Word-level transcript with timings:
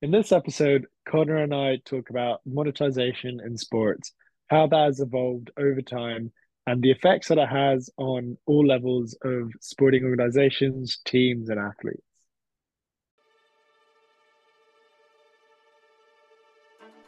In 0.00 0.12
this 0.12 0.30
episode, 0.30 0.86
Connor 1.08 1.38
and 1.38 1.52
I 1.52 1.78
talk 1.84 2.08
about 2.08 2.40
monetization 2.46 3.40
in 3.44 3.58
sports, 3.58 4.12
how 4.46 4.68
that 4.68 4.84
has 4.84 5.00
evolved 5.00 5.50
over 5.58 5.82
time, 5.82 6.30
and 6.68 6.80
the 6.80 6.92
effects 6.92 7.26
that 7.26 7.38
it 7.38 7.48
has 7.48 7.90
on 7.96 8.38
all 8.46 8.64
levels 8.64 9.18
of 9.24 9.50
sporting 9.60 10.04
organizations, 10.04 11.00
teams, 11.04 11.48
and 11.48 11.58
athletes. 11.58 12.00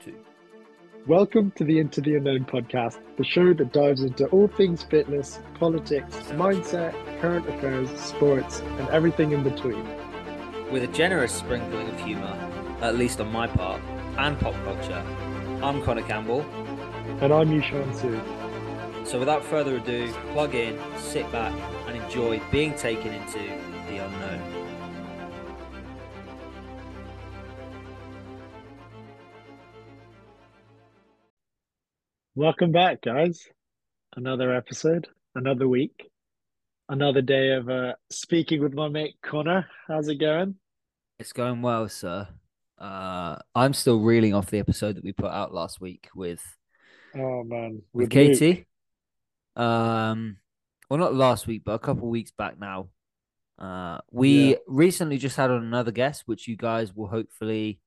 Two. 0.05 0.17
Welcome 1.07 1.53
to 1.53 1.63
the 1.63 1.79
Into 1.79 2.01
the 2.01 2.17
Unknown 2.17 2.45
podcast, 2.45 2.99
the 3.17 3.23
show 3.23 3.55
that 3.55 3.73
dives 3.73 4.03
into 4.03 4.27
all 4.31 4.49
things 4.49 4.83
fitness, 4.83 5.39
politics, 5.55 6.17
mindset, 6.33 6.93
current 7.21 7.49
affairs, 7.49 7.89
sports, 8.01 8.63
and 8.63 8.89
everything 8.89 9.31
in 9.31 9.45
between. 9.45 9.87
With 10.73 10.83
a 10.83 10.89
generous 10.89 11.33
sprinkling 11.33 11.89
of 11.89 12.01
humour, 12.01 12.50
at 12.83 12.97
least 12.97 13.21
on 13.21 13.31
my 13.31 13.47
part, 13.47 13.81
and 14.19 14.39
pop 14.41 14.55
culture, 14.65 15.05
I'm 15.63 15.83
Connor 15.83 16.03
Campbell. 16.03 16.41
And 17.21 17.33
I'm 17.33 17.51
Yuxuan 17.51 17.95
Su. 17.95 18.21
So 19.05 19.19
without 19.19 19.45
further 19.45 19.77
ado, 19.77 20.11
plug 20.33 20.55
in, 20.55 20.79
sit 20.97 21.31
back, 21.31 21.53
and 21.87 21.97
enjoy 21.97 22.41
being 22.51 22.75
taken 22.75 23.13
into 23.13 23.39
the 23.89 24.05
unknown. 24.05 24.61
Welcome 32.35 32.73
back, 32.73 33.03
guys. 33.03 33.47
Another 34.17 34.55
episode, 34.55 35.09
another 35.35 35.69
week, 35.69 36.11
another 36.89 37.21
day 37.21 37.53
of 37.53 37.69
uh, 37.69 37.95
speaking 38.11 38.63
with 38.63 38.73
my 38.73 38.89
mate 38.89 39.17
Connor. 39.23 39.67
How's 39.87 40.09
it 40.09 40.17
going? 40.17 40.55
It's 41.19 41.35
going 41.35 41.61
well, 41.61 41.87
sir. 41.89 42.29
Uh, 42.81 43.37
I'm 43.55 43.75
still 43.75 44.01
reeling 44.01 44.35
off 44.35 44.51
the 44.51 44.59
episode 44.59 44.97
that 44.97 45.05
we 45.05 45.13
put 45.13 45.31
out 45.31 45.53
last 45.53 45.81
week 45.81 46.09
with 46.15 46.43
Oh 47.15 47.45
man, 47.45 47.83
with 47.93 48.09
with 48.09 48.15
Luke. 48.15 48.41
Katie. 48.41 48.67
Um, 49.57 50.39
well, 50.89 50.99
not 50.99 51.15
last 51.15 51.47
week, 51.47 51.63
but 51.65 51.73
a 51.73 51.79
couple 51.79 52.05
of 52.05 52.11
weeks 52.11 52.31
back 52.31 52.59
now. 52.59 52.89
Uh, 53.59 53.99
we 54.11 54.51
Yeah. 54.51 54.57
recently 54.67 55.19
just 55.19 55.37
had 55.37 55.51
on 55.51 55.63
another 55.63 55.93
guest, 55.93 56.23
which 56.27 56.49
you 56.49 56.57
guys 56.57 56.95
will 56.95 57.09
hopefully 57.09 57.81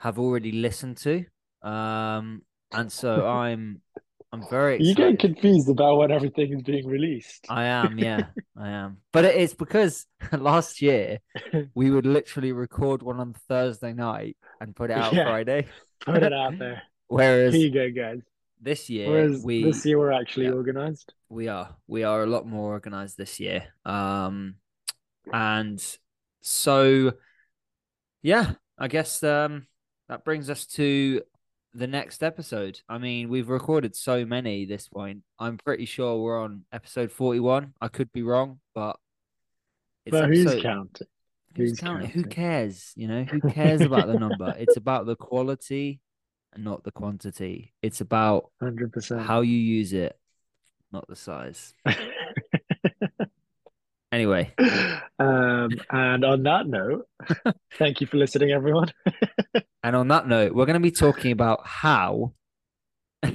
have 0.00 0.18
already 0.18 0.52
listened 0.52 0.98
to. 0.98 1.24
Um, 1.62 2.42
and 2.72 2.92
so 2.92 3.26
I'm, 3.26 3.80
I'm 4.34 4.48
very 4.50 4.82
You 4.82 4.94
get 4.94 5.12
excited. 5.14 5.20
confused 5.36 5.68
about 5.68 5.98
when 5.98 6.10
everything 6.10 6.52
is 6.52 6.62
being 6.62 6.86
released. 6.88 7.46
I 7.48 7.64
am, 7.66 7.98
yeah, 7.98 8.26
I 8.56 8.68
am. 8.68 8.98
But 9.12 9.24
it's 9.26 9.54
because 9.54 10.06
last 10.32 10.82
year 10.82 11.20
we 11.74 11.90
would 11.90 12.04
literally 12.06 12.50
record 12.52 13.02
one 13.02 13.20
on 13.20 13.34
Thursday 13.48 13.92
night 13.92 14.36
and 14.60 14.74
put 14.74 14.90
it 14.90 14.98
out 14.98 15.12
Yeah. 15.12 15.24
Friday. 15.24 15.66
Put 16.04 16.22
it 16.24 16.32
out 16.32 16.58
there. 16.58 16.82
Whereas 17.06 17.54
Here 17.54 17.66
you 17.68 17.72
go, 17.72 17.90
guys. 17.90 18.22
this 18.60 18.90
year 18.90 19.08
Whereas 19.08 19.42
we 19.44 19.62
this 19.62 19.86
year 19.86 19.98
we're 19.98 20.10
actually 20.12 20.46
yeah. 20.46 20.52
organized. 20.52 21.12
we 21.28 21.46
are 21.48 21.76
we 21.86 22.02
are 22.02 22.22
a 22.24 22.26
lot 22.26 22.44
more 22.46 22.72
organized 22.72 23.16
this 23.16 23.38
year. 23.38 23.64
Um, 23.84 24.56
and 25.32 25.80
so 26.40 27.12
yeah, 28.22 28.52
I 28.78 28.88
guess 28.88 29.22
um 29.22 29.66
that 30.08 30.24
brings 30.24 30.50
us 30.50 30.66
to 30.78 31.22
the 31.74 31.86
next 31.86 32.22
episode. 32.22 32.80
I 32.88 32.98
mean, 32.98 33.28
we've 33.28 33.48
recorded 33.48 33.96
so 33.96 34.24
many 34.24 34.64
this 34.64 34.88
point. 34.88 35.22
I'm 35.38 35.58
pretty 35.58 35.84
sure 35.86 36.22
we're 36.22 36.40
on 36.40 36.62
episode 36.72 37.10
41. 37.10 37.74
I 37.80 37.88
could 37.88 38.12
be 38.12 38.22
wrong, 38.22 38.60
but 38.74 38.96
it's 40.06 40.12
But 40.12 40.28
who's 40.28 40.62
counting? 40.62 41.06
Who's 41.56 41.70
Who's 41.70 41.80
counting? 41.80 42.10
Who 42.10 42.24
cares? 42.24 42.92
You 42.96 43.08
know, 43.08 43.24
who 43.24 43.40
cares 43.50 43.80
about 43.80 44.06
the 44.06 44.18
number? 44.18 44.54
It's 44.58 44.76
about 44.76 45.06
the 45.06 45.16
quality 45.16 46.00
and 46.52 46.64
not 46.64 46.84
the 46.84 46.92
quantity. 46.92 47.74
It's 47.82 48.00
about 48.00 48.50
Hundred 48.60 48.92
percent. 48.92 49.22
how 49.22 49.40
you 49.40 49.56
use 49.56 49.92
it, 49.92 50.16
not 50.92 51.06
the 51.08 51.16
size. 51.16 51.74
Anyway, 54.14 54.54
um, 55.18 55.70
and 55.90 56.24
on 56.24 56.44
that 56.44 56.68
note, 56.68 57.08
thank 57.78 58.00
you 58.00 58.06
for 58.06 58.16
listening, 58.16 58.52
everyone. 58.52 58.92
and 59.82 59.96
on 59.96 60.06
that 60.06 60.28
note, 60.28 60.54
we're 60.54 60.66
going 60.66 60.74
to 60.74 60.80
be 60.80 60.92
talking 60.92 61.32
about 61.32 61.66
how 61.66 62.32
we're 63.24 63.32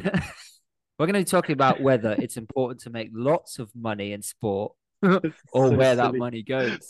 going 0.97 1.16
to 1.16 1.19
be 1.19 1.25
talking 1.25 1.51
about 1.51 1.81
whether 1.81 2.13
it's 2.13 2.38
important 2.38 2.79
to 2.79 2.91
make 2.91 3.09
lots 3.12 3.59
of 3.59 3.69
money 3.75 4.13
in 4.13 4.22
sport 4.22 4.72
or 5.03 5.19
So 5.51 5.72
where 5.75 5.97
that 5.97 6.16
money 6.16 6.44
goes. 6.44 6.89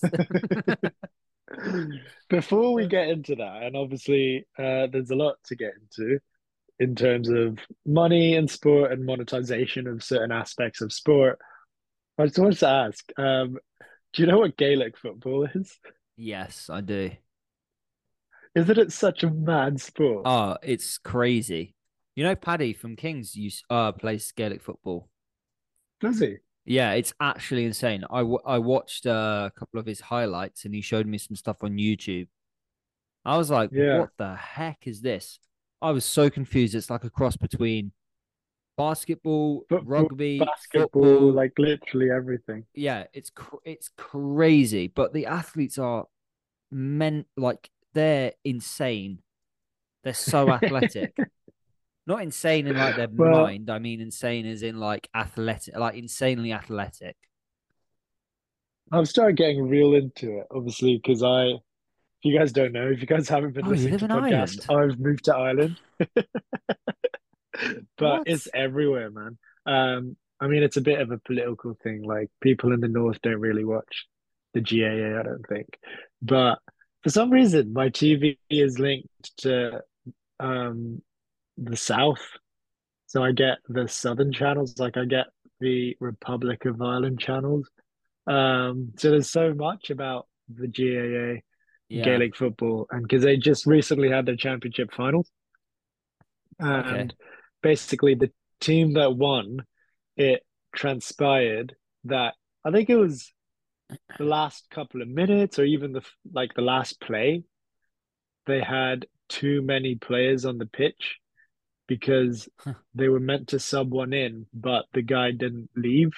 Before 2.30 2.74
we 2.76 2.86
get 2.86 3.10
into 3.10 3.38
that, 3.38 3.64
and 3.64 3.76
obviously 3.76 4.46
uh, 4.60 4.86
there's 4.92 5.10
a 5.10 5.16
lot 5.16 5.38
to 5.46 5.56
get 5.56 5.72
into 5.82 6.20
in 6.78 6.94
terms 6.94 7.28
of 7.28 7.58
money 7.88 8.36
and 8.36 8.52
sport 8.52 8.92
and 8.92 9.04
monetization 9.04 9.88
of 9.88 10.04
certain 10.04 10.32
aspects 10.32 10.80
of 10.82 10.94
sport. 10.94 11.40
I 12.19 12.25
just 12.25 12.38
wanted 12.40 12.59
to 12.59 12.68
ask, 12.68 13.09
um, 13.18 13.57
do 14.13 14.22
you 14.22 14.28
know 14.28 14.40
what 14.40 14.57
Gaelic 14.57 14.97
football 14.97 15.47
is? 15.56 15.80
yes, 16.18 16.69
I 16.69 16.81
do. 16.81 17.12
Isn't 18.56 18.78
it 18.78 18.91
such 18.91 19.24
a 19.24 19.30
mad 19.30 19.80
sport? 19.80 20.24
Oh, 20.25 20.57
it's 20.63 20.97
crazy. 20.97 21.75
You 22.16 22.24
know, 22.24 22.35
Paddy 22.35 22.74
from 22.74 22.96
Kings 22.96 23.35
used 23.35 23.63
uh 23.69 23.91
plays 23.94 24.31
Gaelic 24.34 24.62
football. 24.62 25.09
Does 26.02 26.19
he? 26.19 26.38
Yeah, 26.66 26.94
it's 26.94 27.13
actually 27.19 27.66
insane. 27.66 28.03
I, 28.12 28.19
w- 28.19 28.40
I 28.46 28.59
watched 28.59 29.06
uh, 29.07 29.50
a 29.50 29.59
couple 29.59 29.80
of 29.80 29.86
his 29.86 30.01
highlights 30.01 30.66
and 30.66 30.74
he 30.74 30.81
showed 30.81 31.07
me 31.07 31.18
some 31.18 31.36
stuff 31.36 31.57
on 31.63 31.78
YouTube. 31.78 32.28
I 33.25 33.38
was 33.38 33.50
like, 33.50 33.72
Yeah. 33.74 34.00
what 34.00 34.09
the 34.18 34.36
heck 34.36 34.86
is 34.86 35.01
this? 35.01 35.40
I 35.81 35.91
was 35.91 36.06
so 36.06 36.30
confused. 36.30 36.75
It's 36.75 36.90
like 36.90 37.06
a 37.06 37.09
cross 37.09 37.38
between 37.38 37.91
basketball, 38.80 39.66
rugby, 39.70 40.40
Basketball, 40.40 41.04
football. 41.04 41.32
like 41.34 41.54
literally 41.60 42.10
everything. 42.10 42.66
yeah, 42.74 43.04
it's 43.14 43.30
cr- 43.30 43.58
it's 43.66 43.90
crazy. 43.98 44.88
But 44.88 45.14
the 45.14 45.26
athletes 45.28 45.78
are 45.78 46.06
men 46.72 47.26
like 47.38 47.70
they're 47.94 48.32
insane. 48.44 49.20
They're 50.04 50.14
so 50.14 50.50
athletic. 50.58 51.16
Not 52.08 52.24
insane 52.24 52.66
in 52.68 52.78
like 52.78 52.96
their 52.96 53.10
Well- 53.12 53.44
mind. 53.44 53.70
I 53.70 53.80
mean 53.80 54.00
insane 54.02 54.46
as 54.48 54.64
in 54.64 54.80
like 54.80 55.10
athletic, 55.14 55.76
like 55.78 55.96
insanely 55.96 56.54
athletic. 56.54 57.18
I've 58.92 59.08
started 59.08 59.36
getting 59.38 59.68
real 59.70 59.94
into 59.94 60.40
it, 60.40 60.48
obviously, 60.50 60.98
because 60.98 61.22
I, 61.22 61.44
if 61.46 61.60
you 62.24 62.36
guys 62.40 62.52
don't 62.52 62.72
know, 62.72 62.88
if 62.90 63.02
you 63.02 63.06
guys 63.06 63.30
haven't 63.30 63.54
been 63.54 63.66
Oh, 63.68 63.70
listening 63.70 64.00
to 64.00 64.06
in 64.06 64.10
podcasts, 64.12 64.66
Ireland? 64.68 64.92
I've 64.94 65.00
moved 65.00 65.26
to 65.26 65.36
Ireland. 65.36 65.80
But 67.97 68.20
What? 68.20 68.28
it's 68.28 68.47
everywhere, 68.53 69.12
man. 69.12 69.38
Um, 69.66 70.16
I 70.40 70.47
mean, 70.47 70.64
it's 70.64 70.78
a 70.78 70.81
bit 70.81 71.02
of 71.02 71.12
a 71.12 71.18
political 71.18 71.75
thing. 71.84 72.02
Like 72.03 72.30
people 72.42 72.72
in 72.72 72.80
the 72.80 72.88
north 72.88 73.22
don't 73.22 73.40
really 73.42 73.66
watch 73.66 74.06
the 74.53 74.62
GAA, 74.62 75.20
I 75.20 75.24
don't 75.24 75.46
think. 75.47 75.68
But 76.22 76.59
for 77.03 77.09
some 77.09 77.30
reason, 77.31 77.74
my 77.74 77.90
TV 77.90 78.38
is 78.50 78.80
linked 78.80 79.38
to 79.40 79.81
um 80.40 81.02
the 81.58 81.75
south. 81.78 82.25
So 83.08 83.24
I 83.24 83.31
get 83.34 83.58
the 83.68 83.88
southern 83.88 84.31
channels, 84.31 84.80
like 84.80 84.96
I 84.96 85.06
get 85.06 85.28
the 85.59 85.98
Republic 86.00 86.66
of 86.66 86.81
Ireland 86.81 87.19
channels. 87.19 87.69
Um, 88.28 88.94
so 88.98 89.09
there's 89.12 89.30
so 89.30 89.53
much 89.53 89.90
about 89.90 90.28
the 90.48 90.68
GAA, 90.68 91.42
Yeah. 91.90 92.03
Gaelic 92.06 92.36
football, 92.36 92.88
and 92.92 93.02
because 93.03 93.24
they 93.24 93.36
just 93.38 93.66
recently 93.66 94.09
had 94.09 94.25
their 94.25 94.36
championship 94.38 94.94
finals, 94.94 95.30
and 96.59 97.14
basically 97.62 98.16
the 98.16 98.31
team 98.59 98.94
that 98.94 99.16
won, 99.16 99.66
it 100.18 100.46
transpired 100.75 101.75
that 102.06 102.36
I 102.66 102.72
think 102.72 102.90
it 102.90 102.96
was 102.97 103.34
the 104.18 104.24
last 104.25 104.70
couple 104.70 105.02
of 105.02 105.08
minutes 105.08 105.59
or 105.59 105.66
even 105.66 105.94
the 105.94 106.02
like 106.31 106.53
the 106.56 106.62
last 106.62 107.00
play, 107.02 107.44
they 108.46 108.62
had 108.62 109.08
too 109.30 109.62
many 109.62 109.95
players 109.95 110.45
on 110.45 110.57
the 110.57 110.66
pitch 110.66 111.19
because 111.88 112.50
Huh. 112.66 112.74
they 112.95 113.10
were 113.10 113.19
meant 113.19 113.50
to 113.50 113.60
sub 113.60 113.92
one 113.92 114.13
in, 114.13 114.48
but 114.54 114.86
the 114.94 115.01
guy 115.01 115.31
didn't 115.31 115.69
leave. 115.75 116.12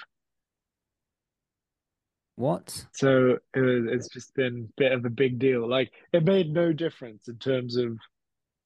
What? 2.36 2.88
So 2.94 3.38
it 3.54 3.60
was, 3.60 3.86
it's 3.89 4.10
just 4.10 4.33
been 4.36 4.69
a 4.69 4.74
bit 4.81 4.92
of 4.92 5.06
a 5.06 5.10
big 5.10 5.39
deal. 5.39 5.68
Like 5.68 5.92
it 6.12 6.24
made 6.24 6.50
no 6.51 6.74
difference 6.74 7.27
in 7.27 7.38
terms 7.38 7.75
of 7.77 7.98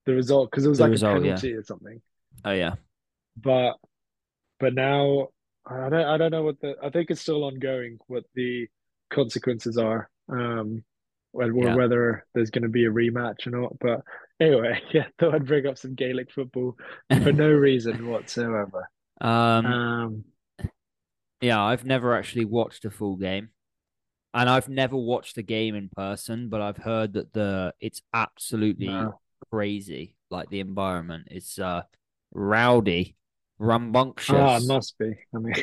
the 0.05 0.13
result 0.13 0.51
because 0.51 0.65
it 0.65 0.69
was 0.69 0.79
The 0.79 0.83
like 0.83 0.91
result, 0.91 1.17
a 1.17 1.21
yeah. 1.21 1.41
penalty 1.41 1.53
or 1.53 1.63
something. 1.63 2.01
Oh 2.43 2.51
yeah. 2.51 2.75
But 3.37 3.75
but 4.59 4.73
now 4.73 5.29
I 5.65 5.89
don't 5.89 6.05
I 6.05 6.17
don't 6.19 6.31
know 6.31 6.43
what 6.43 6.59
the 6.61 6.75
I 6.83 6.91
think 6.91 7.11
it's 7.11 7.21
still 7.21 7.43
ongoing 7.45 7.99
what 8.07 8.25
the 8.35 8.69
consequences 9.11 9.77
are. 9.77 10.09
Um 10.29 10.83
whether 11.33 11.53
Yeah. 11.57 11.77
whether 11.77 12.25
there's 12.35 12.51
going 12.51 12.63
to 12.63 12.69
be 12.69 12.85
a 12.85 12.91
rematch 12.91 13.47
or 13.47 13.51
not. 13.51 13.77
But 13.79 14.03
anyway, 14.39 14.81
yeah, 14.93 15.07
thought 15.19 15.35
I'd 15.35 15.47
bring 15.47 15.67
up 15.67 15.77
some 15.77 15.95
Gaelic 15.95 16.31
football 16.31 16.77
for 17.23 17.33
no 17.33 17.49
reason 17.51 18.05
whatsoever. 18.07 18.89
Um, 19.21 19.81
Um 20.03 20.25
yeah, 21.41 21.61
I've 21.61 21.85
never 21.85 22.13
actually 22.15 22.45
watched 22.45 22.85
a 22.85 22.91
full 22.91 23.15
game. 23.17 23.49
and 24.33 24.49
I've 24.49 24.69
never 24.69 24.97
watched 24.97 25.37
a 25.39 25.43
game 25.43 25.75
in 25.75 25.89
person, 25.89 26.49
but 26.49 26.61
I've 26.61 26.77
heard 26.77 27.13
that 27.13 27.33
the 27.33 27.73
it's 27.81 28.01
absolutely 28.13 29.03
No. 29.03 29.21
crazy. 29.51 30.15
Like 30.31 30.49
the 30.49 30.59
environment 30.61 31.29
is 31.31 31.59
uh 31.59 31.83
rowdy, 32.35 33.15
rambunctious. 33.57 34.35
Ah, 34.35 34.57
it 34.57 34.67
must 34.67 34.95
be. 34.99 35.15
I 35.33 35.37
mean, 35.39 35.55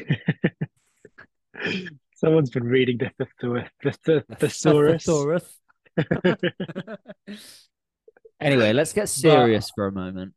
someone's 2.16 2.50
been 2.50 2.64
reading 2.64 2.98
the 2.98 3.12
the 3.18 3.26
the, 3.40 3.64
the, 4.04 4.24
the 4.28 4.36
thesaurus. 4.36 5.04
Thesaurus. 5.04 5.58
anyway, 8.40 8.72
let's 8.72 8.92
get 8.92 9.08
serious 9.08 9.70
for 9.74 9.86
a 9.86 9.92
moment. 9.92 10.34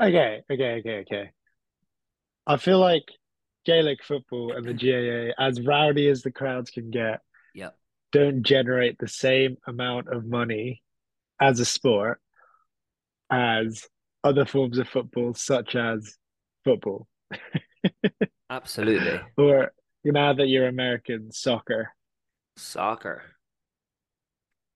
Okay, 0.00 0.42
okay, 0.50 0.78
okay, 0.78 1.00
okay. 1.00 1.30
I 2.46 2.56
feel 2.58 2.78
like 2.78 3.02
Gaelic 3.64 4.04
football 4.04 4.52
and 4.52 4.64
the 4.64 4.74
GAA, 4.74 5.32
as 5.42 5.60
rowdy 5.60 6.06
as 6.08 6.22
the 6.22 6.30
crowds 6.30 6.70
can 6.70 6.90
get, 6.90 7.20
Yep. 7.54 7.76
don't 8.12 8.42
generate 8.42 8.98
the 8.98 9.08
same 9.08 9.56
amount 9.66 10.08
of 10.08 10.24
money 10.24 10.82
as 11.40 11.60
a 11.60 11.64
sport 11.64 12.20
as 13.30 13.86
other 14.24 14.44
forms 14.44 14.78
of 14.78 14.88
football, 14.88 15.34
such 15.34 15.76
as 15.76 16.16
football, 16.64 17.06
Absolutely. 18.50 19.20
or 19.36 19.72
now 20.04 20.32
that 20.32 20.46
you're 20.48 20.66
American, 20.68 21.30
soccer. 21.32 21.92
Soccer. 22.56 23.22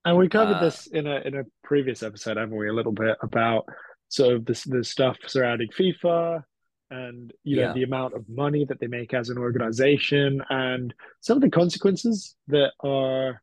And 0.05 0.17
we 0.17 0.29
covered 0.29 0.57
Uh, 0.57 0.61
this 0.65 0.87
in 0.89 1.07
a 1.07 1.17
in 1.21 1.35
a 1.37 1.45
previous 1.65 2.03
episode, 2.03 2.37
haven't 2.37 2.57
we? 2.57 2.69
A 2.69 2.73
little 2.73 2.93
bit 2.93 3.17
about 3.23 3.67
sort 4.09 4.35
of 4.35 4.45
the 4.45 4.63
the 4.67 4.85
stuff 4.85 5.17
surrounding 5.27 5.69
FIFA 5.69 6.43
and 6.91 7.33
you 7.45 7.57
know 7.57 7.63
Yeah. 7.69 7.73
the 7.73 7.85
amount 7.85 8.15
of 8.15 8.29
money 8.29 8.65
that 8.67 8.79
they 8.81 8.89
make 8.89 9.15
as 9.15 9.31
an 9.31 9.39
organization 9.39 10.43
and 10.51 10.93
some 11.21 11.37
of 11.39 11.43
the 11.43 11.51
consequences 11.51 12.37
that 12.49 12.73
are 12.81 13.41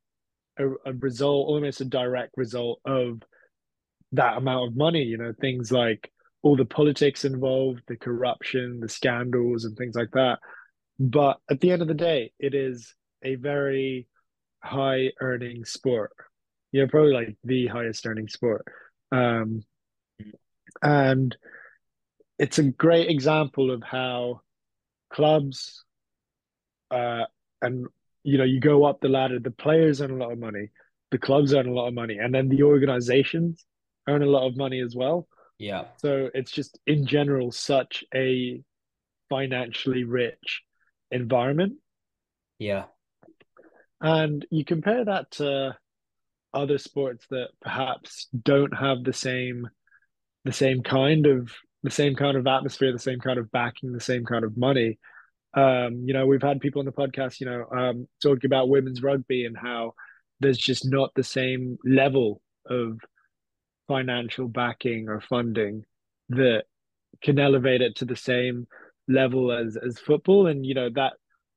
a, 0.58 0.68
a 0.86 0.94
result, 0.94 1.48
almost 1.48 1.82
a 1.82 1.86
direct 1.86 2.34
result 2.38 2.82
of 2.86 3.22
that 4.14 4.38
amount 4.38 4.70
of 4.70 4.78
money. 4.78 5.04
You 5.04 5.18
know, 5.18 5.34
things 5.40 5.72
like 5.72 6.12
all 6.42 6.56
the 6.56 6.66
politics 6.66 7.26
involved, 7.26 7.82
the 7.88 7.98
corruption, 7.98 8.80
the 8.80 8.90
scandals, 8.90 9.66
and 9.66 9.78
things 9.78 9.96
like 9.96 10.12
that. 10.12 10.40
But 11.00 11.38
at 11.50 11.62
the 11.62 11.72
end 11.72 11.82
of 11.82 11.88
the 11.88 11.94
day, 11.94 12.34
it 12.40 12.54
is 12.54 12.94
a 13.24 13.36
very 13.36 14.08
high 14.62 15.12
earning 15.22 15.66
sport. 15.66 16.12
Yeah, 16.72 16.86
probably 16.90 17.14
like 17.14 17.38
the 17.44 17.68
highest 17.68 18.06
earning 18.06 18.28
sport. 18.28 18.66
Um, 19.12 19.64
and 20.82 21.36
it's 22.38 22.60
a 22.60 22.64
great 22.64 23.10
example 23.10 23.72
of 23.72 23.84
how 23.84 24.42
clubs 25.12 25.84
uh 26.92 27.24
and 27.64 27.88
you 28.24 28.38
know 28.38 28.44
you 28.44 28.60
go 28.60 28.86
up 28.86 29.02
the 29.02 29.10
ladder, 29.10 29.40
the 29.40 29.52
players 29.52 30.02
earn 30.02 30.12
a 30.12 30.16
lot 30.16 30.32
of 30.32 30.40
money, 30.40 30.70
the 31.12 31.18
clubs 31.18 31.54
earn 31.54 31.68
a 31.68 31.74
lot 31.74 31.88
of 31.88 31.94
money, 31.94 32.18
and 32.18 32.34
then 32.34 32.50
the 32.50 32.64
organizations 32.64 33.66
earn 34.10 34.24
a 34.24 34.28
lot 34.28 34.48
of 34.48 34.58
money 34.58 34.82
as 34.82 34.96
well. 34.96 35.28
Yeah. 35.58 35.86
So 35.98 36.30
it's 36.34 36.52
just 36.52 36.80
in 36.88 37.06
general 37.06 37.52
such 37.52 38.04
a 38.16 38.62
financially 39.30 40.04
rich 40.04 40.64
environment. 41.12 41.74
Yeah. 42.58 42.86
And 44.02 44.46
you 44.50 44.66
compare 44.66 45.06
that 45.06 45.32
to 45.32 45.78
other 46.54 46.78
sports 46.78 47.26
that 47.30 47.50
perhaps 47.62 48.28
don't 48.44 48.76
have 48.76 49.04
the 49.04 49.14
same 49.14 49.70
the 50.46 50.54
same 50.54 50.82
kind 50.82 51.28
of 51.28 51.52
the 51.84 51.92
same 51.92 52.16
kind 52.16 52.38
of 52.38 52.48
atmosphere, 52.48 52.92
the 52.92 53.00
same 53.00 53.20
kind 53.20 53.38
of 53.38 53.52
backing, 53.52 53.92
the 53.92 54.00
same 54.00 54.26
kind 54.26 54.44
of 54.44 54.58
money. 54.58 54.98
Um, 55.54 56.04
you 56.06 56.14
know, 56.14 56.26
we've 56.26 56.42
had 56.42 56.60
people 56.60 56.80
on 56.80 56.86
the 56.86 56.92
podcast, 56.92 57.40
you 57.40 57.46
know, 57.46 57.66
um, 57.72 58.08
talking 58.22 58.46
about 58.46 58.70
women's 58.70 59.02
rugby 59.02 59.46
and 59.46 59.58
how 59.58 59.94
there's 60.40 60.58
just 60.58 60.90
not 60.90 61.12
the 61.16 61.24
same 61.24 61.78
level 61.84 62.42
of 62.70 63.00
financial 63.90 64.48
backing 64.48 65.10
or 65.10 65.20
funding 65.20 65.84
that 66.30 66.64
can 67.24 67.40
elevate 67.40 67.82
it 67.82 67.96
to 67.98 68.06
the 68.06 68.16
same 68.16 68.68
level 69.08 69.52
as 69.52 69.76
as 69.76 69.98
football. 70.00 70.48
And 70.48 70.66
you 70.66 70.76
know 70.76 70.90
that 70.96 71.14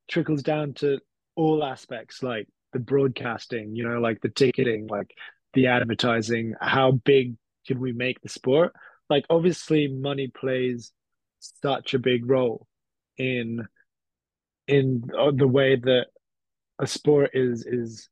trickles 0.08 0.43
down 0.43 0.73
to 0.75 0.99
all 1.37 1.62
aspects 1.62 2.23
like 2.23 2.49
the 2.73 2.79
broadcasting 2.79 3.76
you 3.76 3.88
know 3.88 4.00
like 4.00 4.20
the 4.20 4.29
ticketing 4.29 4.87
like 4.87 5.11
the 5.55 5.67
advertising 5.67 6.55
how 6.61 6.90
big 6.90 7.37
can 7.67 7.79
we 7.79 7.93
make 7.93 8.20
the 8.20 8.29
sport? 8.29 8.73
Like 9.08 9.25
obviously 9.31 9.88
money 9.88 10.28
plays 10.28 10.93
such 11.38 11.94
a 11.94 11.99
big 11.99 12.28
role 12.28 12.67
in 13.19 13.67
in 14.67 15.11
uh, 15.17 15.32
the 15.35 15.46
way 15.46 15.76
that 15.76 16.06
a 16.78 16.87
sport 16.87 17.31
is 17.35 17.67
is 17.67 18.08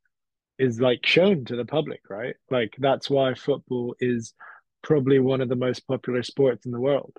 is 0.60 0.80
like 0.80 1.04
shown 1.06 1.44
to 1.46 1.56
the 1.56 1.64
public 1.64 2.02
right 2.10 2.36
like 2.50 2.74
that's 2.78 3.10
why 3.10 3.34
football 3.34 3.94
is 4.00 4.34
probably 4.82 5.18
one 5.18 5.40
of 5.40 5.48
the 5.48 5.56
most 5.56 5.86
popular 5.88 6.22
sports 6.22 6.66
in 6.66 6.72
the 6.72 6.80
world 6.80 7.12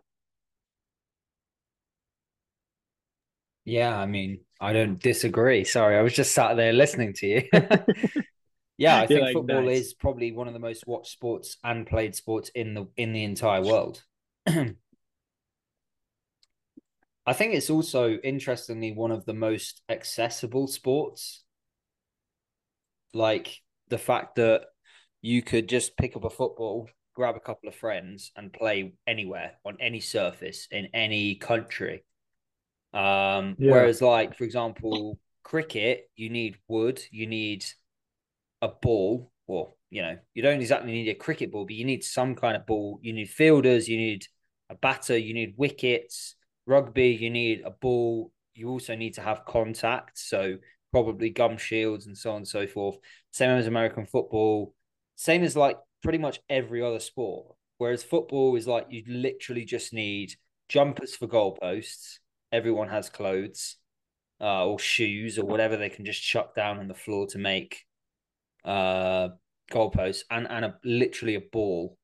Yeah, 3.64 3.98
I 3.98 4.06
mean, 4.08 4.40
I 4.60 4.74
don't 4.74 5.00
disagree. 5.02 5.64
Sorry, 5.64 5.96
I 5.98 6.02
was 6.02 6.14
just 6.14 6.34
sat 6.34 6.56
there 6.56 6.74
listening 6.74 7.14
to 7.16 7.28
you. 7.28 7.44
yeah, 8.78 8.98
I 8.98 9.08
You're 9.08 9.08
think 9.08 9.22
like, 9.22 9.32
football 9.32 9.68
nice. 9.68 9.70
is 9.70 9.94
probably 9.94 10.32
one 10.32 10.48
of 10.48 10.54
the 10.54 10.60
most 10.60 10.88
watched 10.88 11.12
sports 11.12 11.58
and 11.64 11.86
played 11.88 12.16
sports 12.16 12.50
in 12.56 12.74
the 12.74 12.88
in 12.98 13.14
the 13.14 13.24
entire 13.24 13.62
world. 13.62 14.04
I 17.26 17.34
think 17.34 17.54
it's 17.56 17.70
also 17.70 18.18
interestingly 18.18 18.92
one 18.92 19.12
of 19.12 19.26
the 19.26 19.34
most 19.34 19.82
accessible 19.90 20.68
sports. 20.68 21.44
Like 23.14 23.62
the 23.90 23.98
fact 23.98 24.36
that 24.36 24.66
you 25.22 25.42
could 25.42 25.70
just 25.70 25.98
pick 25.98 26.16
up 26.16 26.24
a 26.24 26.30
football, 26.30 26.90
grab 27.16 27.36
a 27.36 27.40
couple 27.40 27.70
of 27.70 27.76
friends, 27.76 28.32
and 28.36 28.52
play 28.54 28.94
anywhere 29.06 29.54
on 29.66 29.78
any 29.80 30.00
surface 30.00 30.68
in 30.72 30.88
any 30.94 31.36
country. 31.36 32.04
Um, 32.94 33.56
Yeah. 33.58 33.70
whereas, 33.70 34.02
like 34.02 34.36
for 34.36 34.44
example, 34.44 35.20
cricket, 35.44 36.10
you 36.16 36.30
need 36.30 36.58
wood, 36.68 37.02
you 37.12 37.28
need 37.28 37.66
a 38.62 38.68
ball, 38.70 39.32
or 39.48 39.74
you 39.90 40.02
know, 40.02 40.18
you 40.34 40.42
don't 40.42 40.62
exactly 40.62 40.92
need 40.92 41.10
a 41.10 41.16
cricket 41.16 41.52
ball, 41.52 41.66
but 41.66 41.76
you 41.76 41.86
need 41.86 42.04
some 42.04 42.36
kind 42.36 42.56
of 42.56 42.66
ball. 42.66 43.00
You 43.02 43.14
need 43.14 43.30
fielders, 43.30 43.88
you 43.88 43.98
need 43.98 44.26
a 44.70 44.76
batter, 44.76 45.18
you 45.18 45.34
need 45.34 45.56
wickets. 45.58 46.36
Rugby, 46.66 47.10
you 47.10 47.30
need 47.30 47.64
a 47.66 47.72
ball. 47.72 48.32
You 48.54 48.70
also 48.70 48.96
need 48.96 49.16
to 49.16 49.22
have 49.22 49.46
contact, 49.46 50.18
so 50.18 50.58
probably 50.92 51.30
gum 51.30 51.58
shields 51.58 52.06
and 52.08 52.18
so 52.18 52.32
on 52.32 52.38
and 52.38 52.48
so 52.48 52.68
forth. 52.68 52.98
Same 53.32 53.52
as 53.52 53.68
American 53.68 54.06
football, 54.06 54.74
same 55.16 55.44
as 55.44 55.56
like 55.56 55.78
pretty 56.04 56.18
much 56.18 56.40
every 56.50 56.82
other 56.82 57.00
sport. 57.00 57.56
Whereas 57.78 58.04
football 58.04 58.56
is 58.56 58.68
like 58.68 58.88
you 58.90 59.04
literally 59.08 59.66
just 59.66 59.94
need 59.94 60.36
jumpers 60.70 61.16
for 61.16 61.28
goalposts. 61.28 62.20
Everyone 62.52 62.90
has 62.90 63.10
clothes 63.10 63.78
uh, 64.40 64.66
or 64.66 64.80
shoes 64.80 65.40
or 65.40 65.46
whatever 65.46 65.78
they 65.78 65.90
can 65.90 66.06
just 66.06 66.22
chuck 66.22 66.56
down 66.56 66.80
on 66.80 66.88
the 66.88 66.94
floor 66.94 67.28
to 67.28 67.38
make 67.38 67.86
uh, 68.66 69.30
goalposts 69.72 70.24
and 70.30 70.48
and 70.50 70.66
a, 70.66 70.76
literally 70.84 71.36
a 71.36 71.42
ball. 71.42 71.98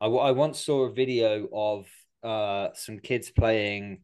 I, 0.00 0.06
I 0.06 0.30
once 0.32 0.60
saw 0.60 0.84
a 0.84 0.92
video 0.92 1.48
of 1.52 1.86
uh, 2.22 2.68
some 2.74 2.98
kids 2.98 3.30
playing 3.30 4.02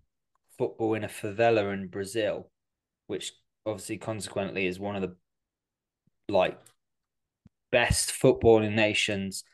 football 0.59 0.95
in 0.95 1.05
a 1.05 1.09
favela 1.09 1.73
in 1.73 1.89
Brazil, 1.89 2.51
which 3.07 3.33
obviously 3.67 3.99
consequently 3.99 4.67
is 4.67 4.79
one 4.81 4.97
of 4.97 5.03
the 5.03 5.15
like 6.29 6.59
best 7.73 8.11
footballing 8.13 8.75
nations 8.75 9.45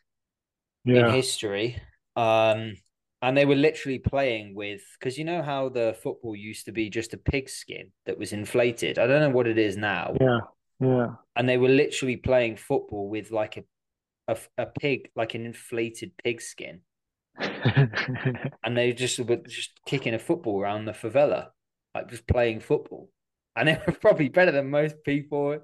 in 0.93 1.07
history. 1.07 1.81
Um, 2.17 2.75
and 3.23 3.37
they 3.37 3.45
were 3.47 3.57
literally 3.57 3.99
playing 3.99 4.55
with 4.55 4.83
because 4.99 5.19
you 5.19 5.25
know 5.25 5.43
how 5.43 5.69
the 5.69 5.97
football 6.03 6.37
used 6.37 6.67
to 6.67 6.73
be 6.73 6.91
just 6.91 7.15
a 7.15 7.19
pig 7.19 7.49
skin 7.49 7.93
that 8.05 8.19
was 8.19 8.33
inflated. 8.33 8.99
I 8.99 9.07
don't 9.07 9.21
know 9.21 9.31
what 9.31 9.47
it 9.47 9.59
is 9.59 9.77
now. 9.77 10.21
yeah 10.21 10.41
yeah 10.81 11.17
And 11.35 11.49
they 11.49 11.59
were 11.59 11.69
literally 11.69 12.17
playing 12.17 12.57
football 12.57 13.09
with 13.09 13.31
like 13.31 13.57
a 13.57 13.65
a, 14.29 14.39
a 14.59 14.67
pig, 14.67 15.11
like 15.17 15.35
an 15.35 15.47
inflated 15.47 16.13
pig 16.23 16.41
skin, 16.43 16.81
and 17.39 18.77
they 18.77 18.93
just 18.93 19.19
were 19.21 19.37
just 19.37 19.73
kicking 19.87 20.15
a 20.15 20.19
football 20.19 20.61
around 20.61 20.85
the 20.85 20.93
favela, 20.93 21.49
like 21.95 22.09
just 22.11 22.27
playing 22.27 22.61
football. 22.61 23.11
And 23.59 23.69
they 23.69 23.81
were 23.87 23.93
probably 23.95 24.29
better 24.29 24.53
than 24.53 24.71
most 24.71 24.97
people 25.05 25.59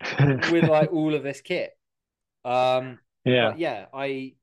with 0.50 0.64
like 0.64 0.92
all 0.92 1.14
of 1.14 1.22
this 1.22 1.40
kit. 1.40 1.70
Um, 2.44 2.98
yeah 3.24 3.54
yeah, 3.56 3.86
I 3.92 4.34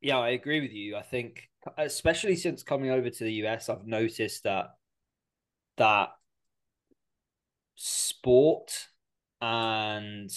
yeah, 0.00 0.18
I 0.18 0.30
agree 0.30 0.60
with 0.60 0.72
you. 0.72 0.96
I 0.96 1.02
think 1.02 1.48
especially 1.76 2.36
since 2.36 2.62
coming 2.62 2.90
over 2.90 3.10
to 3.10 3.24
the 3.24 3.32
US, 3.34 3.68
I've 3.68 3.86
noticed 3.86 4.44
that 4.44 4.70
that 5.76 6.10
sport 7.76 8.88
and 9.40 10.30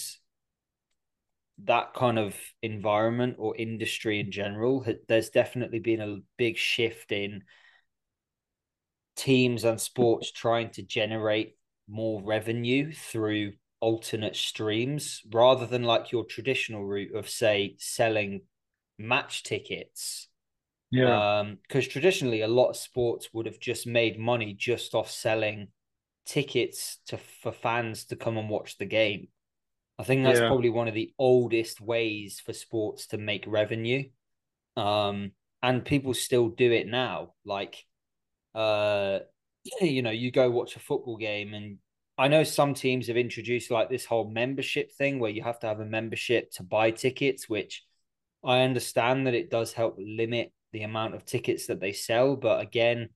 that 1.64 1.94
kind 1.94 2.18
of 2.18 2.34
environment 2.62 3.36
or 3.38 3.56
industry 3.56 4.20
in 4.20 4.30
general, 4.32 4.84
there's 5.08 5.30
definitely 5.30 5.78
been 5.78 6.00
a 6.00 6.18
big 6.36 6.56
shift 6.56 7.12
in 7.12 7.42
teams 9.16 9.64
and 9.64 9.80
sports 9.80 10.30
trying 10.30 10.70
to 10.70 10.82
generate 10.82 11.56
more 11.88 12.22
revenue 12.22 12.92
through 12.92 13.52
alternate 13.80 14.36
streams 14.36 15.22
rather 15.32 15.66
than 15.66 15.82
like 15.82 16.12
your 16.12 16.24
traditional 16.24 16.84
route 16.84 17.14
of 17.14 17.28
say 17.28 17.74
selling 17.78 18.42
match 18.98 19.42
tickets. 19.42 20.28
Yeah. 20.90 21.40
Um, 21.40 21.58
because 21.62 21.88
traditionally 21.88 22.42
a 22.42 22.48
lot 22.48 22.70
of 22.70 22.76
sports 22.76 23.30
would 23.32 23.46
have 23.46 23.58
just 23.58 23.86
made 23.86 24.18
money 24.18 24.54
just 24.54 24.94
off 24.94 25.10
selling 25.10 25.68
tickets 26.26 26.98
to 27.06 27.18
for 27.18 27.50
fans 27.50 28.04
to 28.06 28.16
come 28.16 28.36
and 28.36 28.48
watch 28.48 28.78
the 28.78 28.84
game. 28.84 29.28
I 29.98 30.04
think 30.04 30.22
that's 30.24 30.40
Yeah. 30.40 30.46
probably 30.48 30.70
one 30.70 30.88
of 30.88 30.94
the 30.94 31.12
oldest 31.18 31.80
ways 31.80 32.40
for 32.40 32.52
sports 32.52 33.08
to 33.08 33.18
make 33.18 33.44
revenue. 33.46 34.10
Um, 34.76 35.32
and 35.62 35.84
people 35.84 36.14
still 36.14 36.48
do 36.48 36.72
it 36.72 36.86
now. 36.86 37.34
Like, 37.44 37.84
uh, 38.54 39.20
you 39.80 40.02
know, 40.02 40.10
you 40.10 40.30
go 40.30 40.50
watch 40.50 40.76
a 40.76 40.80
football 40.80 41.16
game, 41.16 41.54
and 41.54 41.78
I 42.18 42.28
know 42.28 42.44
some 42.44 42.74
teams 42.74 43.08
have 43.08 43.16
introduced 43.16 43.70
like 43.70 43.88
this 43.88 44.04
whole 44.04 44.28
membership 44.28 44.92
thing 44.92 45.18
where 45.18 45.30
you 45.30 45.42
have 45.42 45.60
to 45.60 45.66
have 45.66 45.80
a 45.80 45.86
membership 45.86 46.50
to 46.52 46.62
buy 46.62 46.90
tickets, 46.90 47.48
which 47.48 47.84
I 48.44 48.60
understand 48.60 49.26
that 49.26 49.34
it 49.34 49.50
does 49.50 49.72
help 49.72 49.96
limit 49.98 50.52
the 50.72 50.82
amount 50.82 51.14
of 51.14 51.24
tickets 51.24 51.66
that 51.66 51.80
they 51.80 51.92
sell. 51.92 52.36
But 52.36 52.60
again, 52.60 53.10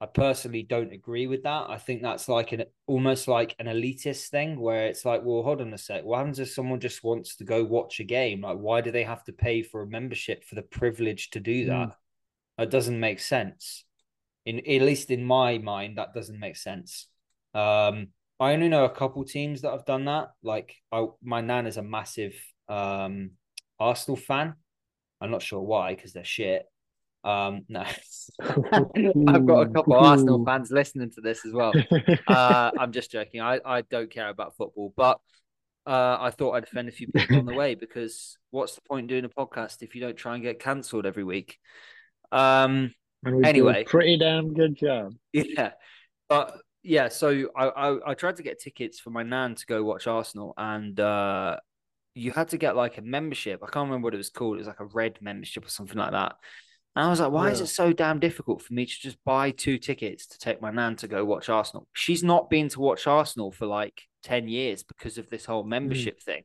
I 0.00 0.06
personally 0.06 0.62
don't 0.62 0.92
agree 0.92 1.26
with 1.26 1.44
that. 1.44 1.70
I 1.70 1.78
think 1.78 2.02
that's 2.02 2.28
like 2.28 2.52
an 2.52 2.64
almost 2.86 3.28
like 3.28 3.54
an 3.58 3.66
elitist 3.66 4.28
thing 4.28 4.60
where 4.60 4.86
it's 4.86 5.04
like, 5.04 5.22
well, 5.24 5.42
hold 5.42 5.60
on 5.60 5.72
a 5.72 5.78
sec. 5.78 6.04
What 6.04 6.18
happens 6.18 6.38
if 6.38 6.50
someone 6.50 6.80
just 6.80 7.04
wants 7.04 7.36
to 7.36 7.44
go 7.44 7.64
watch 7.64 8.00
a 8.00 8.04
game? 8.04 8.42
Like, 8.42 8.58
why 8.58 8.80
do 8.80 8.90
they 8.90 9.04
have 9.04 9.24
to 9.24 9.32
pay 9.32 9.62
for 9.62 9.82
a 9.82 9.86
membership 9.86 10.44
for 10.44 10.56
the 10.56 10.62
privilege 10.62 11.30
to 11.30 11.40
do 11.40 11.66
that? 11.66 11.88
Mm. 11.88 11.94
That 12.58 12.70
doesn't 12.70 13.00
make 13.00 13.20
sense. 13.20 13.84
In 14.46 14.58
at 14.58 14.82
least 14.82 15.10
in 15.10 15.24
my 15.24 15.58
mind, 15.58 15.98
that 15.98 16.14
doesn't 16.14 16.38
make 16.38 16.56
sense. 16.56 17.08
Um, 17.54 18.08
I 18.40 18.52
only 18.52 18.68
know 18.68 18.84
a 18.84 18.90
couple 18.90 19.24
teams 19.24 19.62
that 19.62 19.70
have 19.70 19.86
done 19.86 20.04
that. 20.06 20.30
Like, 20.42 20.74
I, 20.92 21.06
my 21.22 21.40
nan 21.40 21.66
is 21.66 21.76
a 21.76 21.82
massive 21.82 22.34
um, 22.68 23.32
Arsenal 23.78 24.16
fan. 24.16 24.54
I'm 25.20 25.30
not 25.30 25.42
sure 25.42 25.62
why 25.62 25.94
because 25.94 26.12
they're 26.12 26.24
shit. 26.24 26.66
Um, 27.22 27.62
no, 27.68 27.84
I've 28.40 29.46
got 29.46 29.60
a 29.60 29.70
couple 29.72 29.94
of 29.94 30.04
Arsenal 30.04 30.44
fans 30.46 30.70
listening 30.70 31.10
to 31.12 31.20
this 31.20 31.44
as 31.46 31.52
well. 31.52 31.72
Uh, 32.26 32.70
I'm 32.78 32.92
just 32.92 33.10
joking. 33.10 33.40
I, 33.40 33.60
I 33.64 33.82
don't 33.82 34.10
care 34.10 34.28
about 34.28 34.56
football, 34.56 34.92
but 34.96 35.18
uh, 35.86 36.16
I 36.20 36.30
thought 36.30 36.52
I'd 36.52 36.64
offend 36.64 36.88
a 36.88 36.92
few 36.92 37.08
people 37.08 37.38
on 37.38 37.46
the 37.46 37.54
way 37.54 37.74
because 37.74 38.38
what's 38.50 38.74
the 38.74 38.80
point 38.82 39.04
in 39.04 39.06
doing 39.06 39.24
a 39.24 39.28
podcast 39.28 39.82
if 39.82 39.94
you 39.94 40.00
don't 40.00 40.16
try 40.16 40.34
and 40.34 40.42
get 40.42 40.58
cancelled 40.58 41.06
every 41.06 41.24
week? 41.24 41.58
Um, 42.32 42.94
and 43.24 43.36
we 43.36 43.44
anyway. 43.44 43.84
pretty 43.84 44.16
damn 44.18 44.54
good 44.54 44.76
job. 44.76 45.14
yeah, 45.32 45.72
but 46.28 46.56
yeah, 46.82 47.08
so 47.08 47.48
I, 47.56 47.68
I 47.68 48.10
I 48.10 48.14
tried 48.14 48.36
to 48.36 48.42
get 48.42 48.60
tickets 48.60 49.00
for 49.00 49.10
my 49.10 49.22
nan 49.22 49.54
to 49.54 49.66
go 49.66 49.82
watch 49.82 50.06
Arsenal, 50.06 50.54
and 50.56 50.98
uh, 51.00 51.58
you 52.14 52.30
had 52.30 52.48
to 52.50 52.58
get 52.58 52.76
like 52.76 52.98
a 52.98 53.02
membership. 53.02 53.60
I 53.62 53.66
can't 53.70 53.86
remember 53.88 54.06
what 54.06 54.14
it 54.14 54.18
was 54.18 54.30
called. 54.30 54.56
It 54.56 54.60
was 54.60 54.66
like 54.68 54.80
a 54.80 54.86
red 54.86 55.18
membership 55.20 55.66
or 55.66 55.70
something 55.70 55.98
like 55.98 56.12
that. 56.12 56.36
And 56.96 57.06
I 57.06 57.10
was 57.10 57.18
like, 57.18 57.32
why 57.32 57.50
is 57.50 57.60
it 57.60 57.66
so 57.66 57.92
damn 57.92 58.20
difficult 58.20 58.62
for 58.62 58.72
me 58.72 58.86
to 58.86 58.92
just 58.92 59.18
buy 59.24 59.50
two 59.50 59.78
tickets 59.78 60.28
to 60.28 60.38
take 60.38 60.62
my 60.62 60.70
nan 60.70 60.94
to 60.96 61.08
go 61.08 61.24
watch 61.24 61.48
Arsenal? 61.48 61.88
She's 61.92 62.22
not 62.22 62.48
been 62.48 62.68
to 62.68 62.80
watch 62.80 63.08
Arsenal 63.08 63.50
for 63.50 63.66
like 63.66 64.02
10 64.22 64.46
years 64.46 64.84
because 64.84 65.18
of 65.18 65.28
this 65.28 65.44
whole 65.44 65.64
membership 65.64 66.22
thing. 66.22 66.44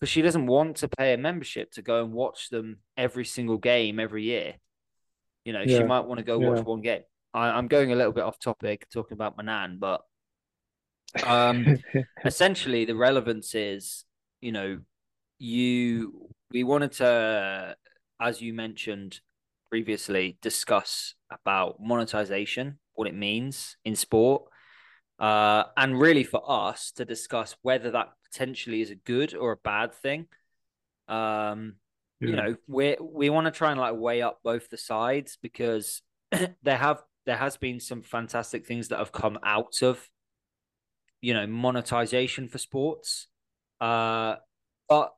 Because 0.00 0.10
she 0.10 0.22
doesn't 0.22 0.46
want 0.46 0.78
to 0.78 0.88
pay 0.88 1.14
a 1.14 1.18
membership 1.18 1.70
to 1.72 1.82
go 1.82 2.02
and 2.02 2.12
watch 2.12 2.50
them 2.50 2.78
every 2.96 3.24
single 3.24 3.58
game 3.58 4.00
every 4.00 4.24
year. 4.24 4.54
You 5.44 5.52
know, 5.52 5.66
she 5.66 5.82
might 5.82 6.00
want 6.06 6.18
to 6.18 6.24
go 6.24 6.38
Yeah. 6.38 6.46
watch 6.48 6.64
one 6.64 6.80
game. 6.80 7.02
I, 7.32 7.48
I'm 7.50 7.68
going 7.68 7.92
a 7.92 7.96
little 7.96 8.12
bit 8.12 8.24
off 8.24 8.38
topic 8.38 8.88
talking 8.90 9.14
about 9.14 9.36
my 9.36 9.42
nan, 9.42 9.78
but 9.78 10.02
um 11.22 11.66
essentially 12.24 12.84
the 12.84 12.94
relevance 12.94 13.54
is 13.54 14.04
you 14.40 14.52
know 14.52 14.78
you 15.38 16.28
we 16.50 16.64
wanted 16.64 16.92
to 16.92 17.76
as 18.20 18.40
you 18.40 18.52
mentioned 18.52 19.20
previously 19.70 20.38
discuss 20.40 21.14
about 21.30 21.80
monetization 21.80 22.78
what 22.94 23.08
it 23.08 23.14
means 23.14 23.76
in 23.84 23.94
sport 23.96 24.42
uh 25.18 25.64
and 25.76 26.00
really 26.00 26.24
for 26.24 26.42
us 26.50 26.90
to 26.92 27.04
discuss 27.04 27.56
whether 27.62 27.90
that 27.90 28.08
potentially 28.24 28.80
is 28.80 28.90
a 28.90 28.94
good 28.96 29.34
or 29.34 29.52
a 29.52 29.56
bad 29.56 29.92
thing 29.94 30.26
um 31.08 31.74
you 32.28 32.36
know 32.36 32.56
we 32.66 32.96
we 33.00 33.30
want 33.30 33.46
to 33.46 33.50
try 33.50 33.70
and 33.70 33.80
like 33.80 33.94
weigh 33.96 34.22
up 34.22 34.38
both 34.42 34.68
the 34.70 34.76
sides 34.76 35.38
because 35.40 36.02
there 36.62 36.76
have 36.76 37.02
there 37.26 37.36
has 37.36 37.56
been 37.56 37.80
some 37.80 38.02
fantastic 38.02 38.66
things 38.66 38.88
that 38.88 38.98
have 38.98 39.12
come 39.12 39.38
out 39.42 39.82
of 39.82 40.08
you 41.20 41.34
know 41.34 41.46
monetization 41.46 42.48
for 42.48 42.58
sports. 42.58 43.28
Uh 43.80 44.36
but 44.88 45.14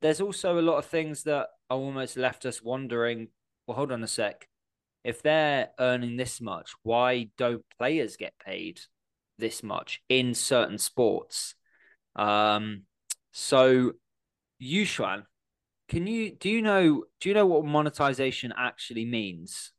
there's 0.00 0.20
also 0.20 0.58
a 0.58 0.62
lot 0.62 0.76
of 0.76 0.86
things 0.86 1.22
that 1.24 1.48
are 1.70 1.78
almost 1.78 2.16
left 2.16 2.44
us 2.44 2.62
wondering 2.62 3.28
well 3.66 3.76
hold 3.76 3.92
on 3.92 4.02
a 4.02 4.08
sec. 4.08 4.48
If 5.04 5.22
they're 5.22 5.70
earning 5.78 6.16
this 6.16 6.40
much 6.40 6.74
why 6.82 7.30
don't 7.38 7.64
players 7.78 8.16
get 8.16 8.34
paid 8.44 8.80
this 9.38 9.62
much 9.62 10.02
in 10.08 10.34
certain 10.34 10.78
sports? 10.78 11.54
Um 12.14 12.82
so 13.32 13.92
Yuxuan, 14.62 15.24
can 15.92 16.06
you 16.06 16.32
do 16.32 16.48
you 16.48 16.62
know 16.62 17.04
do 17.20 17.28
you 17.28 17.34
know 17.34 17.44
what 17.44 17.66
monetization 17.66 18.50
actually 18.56 19.04
means 19.04 19.72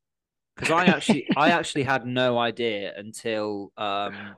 because 0.55 0.69
i 0.69 0.85
actually 0.85 1.27
i 1.35 1.49
actually 1.59 1.81
had 1.81 2.05
no 2.05 2.37
idea 2.37 2.93
until 2.95 3.71
um 3.77 4.35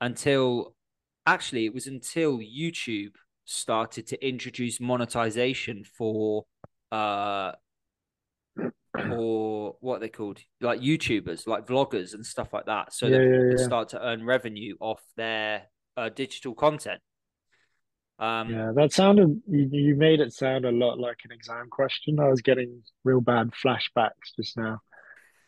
until 0.00 0.74
actually 1.26 1.66
it 1.66 1.74
was 1.74 1.86
until 1.86 2.38
YouTube 2.38 3.12
started 3.44 4.06
to 4.06 4.26
introduce 4.26 4.80
monetization 4.80 5.84
for 5.84 6.46
uh 6.90 7.52
for 9.06 9.76
what 9.80 10.00
they 10.00 10.08
called 10.08 10.38
like 10.62 10.80
YouTubers 10.80 11.46
like 11.46 11.66
vloggers 11.66 12.14
and 12.14 12.24
stuff 12.24 12.54
like 12.54 12.64
that 12.64 12.94
so 12.94 13.10
Yeah, 13.10 13.18
that 13.18 13.20
yeah, 13.20 13.58
yeah. 13.58 13.66
start 13.66 13.90
to 13.90 14.02
earn 14.02 14.24
revenue 14.24 14.76
off 14.80 15.02
their 15.14 15.64
uh, 15.98 16.08
digital 16.08 16.54
content 16.54 17.02
um 18.24 18.50
Yeah, 18.50 18.72
that 18.74 18.92
sounded 18.92 19.42
you, 19.48 19.68
you 19.72 19.94
made 19.96 20.20
it 20.20 20.32
sound 20.32 20.64
a 20.64 20.70
lot 20.70 20.98
like 20.98 21.18
an 21.24 21.32
exam 21.32 21.68
question. 21.70 22.20
I 22.20 22.28
was 22.28 22.42
getting 22.42 22.82
real 23.04 23.20
bad 23.20 23.50
flashbacks 23.52 24.34
just 24.36 24.56
now. 24.56 24.80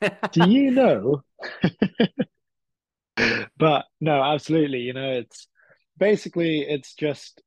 Do 0.32 0.42
you 0.42 0.70
know? 0.70 1.22
But 3.58 3.86
no, 4.00 4.22
absolutely. 4.22 4.80
You 4.80 4.92
know, 4.92 5.12
it's 5.12 5.48
basically 5.98 6.60
it's 6.60 6.94
just 6.94 7.42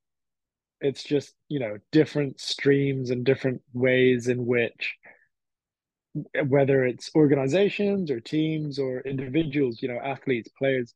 it's 0.82 1.04
just, 1.04 1.34
you 1.50 1.60
know, 1.60 1.78
different 1.92 2.40
streams 2.40 3.10
and 3.12 3.26
different 3.26 3.62
ways 3.74 4.28
in 4.28 4.46
which 4.46 4.98
whether 6.48 6.86
it's 6.86 7.12
organizations 7.16 8.10
or 8.10 8.20
teams 8.20 8.80
or 8.80 9.02
individuals, 9.02 9.82
you 9.82 9.88
know, 9.88 10.00
athletes, 10.04 10.50
players, 10.58 10.94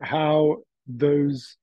how 0.00 0.58
those 0.86 1.56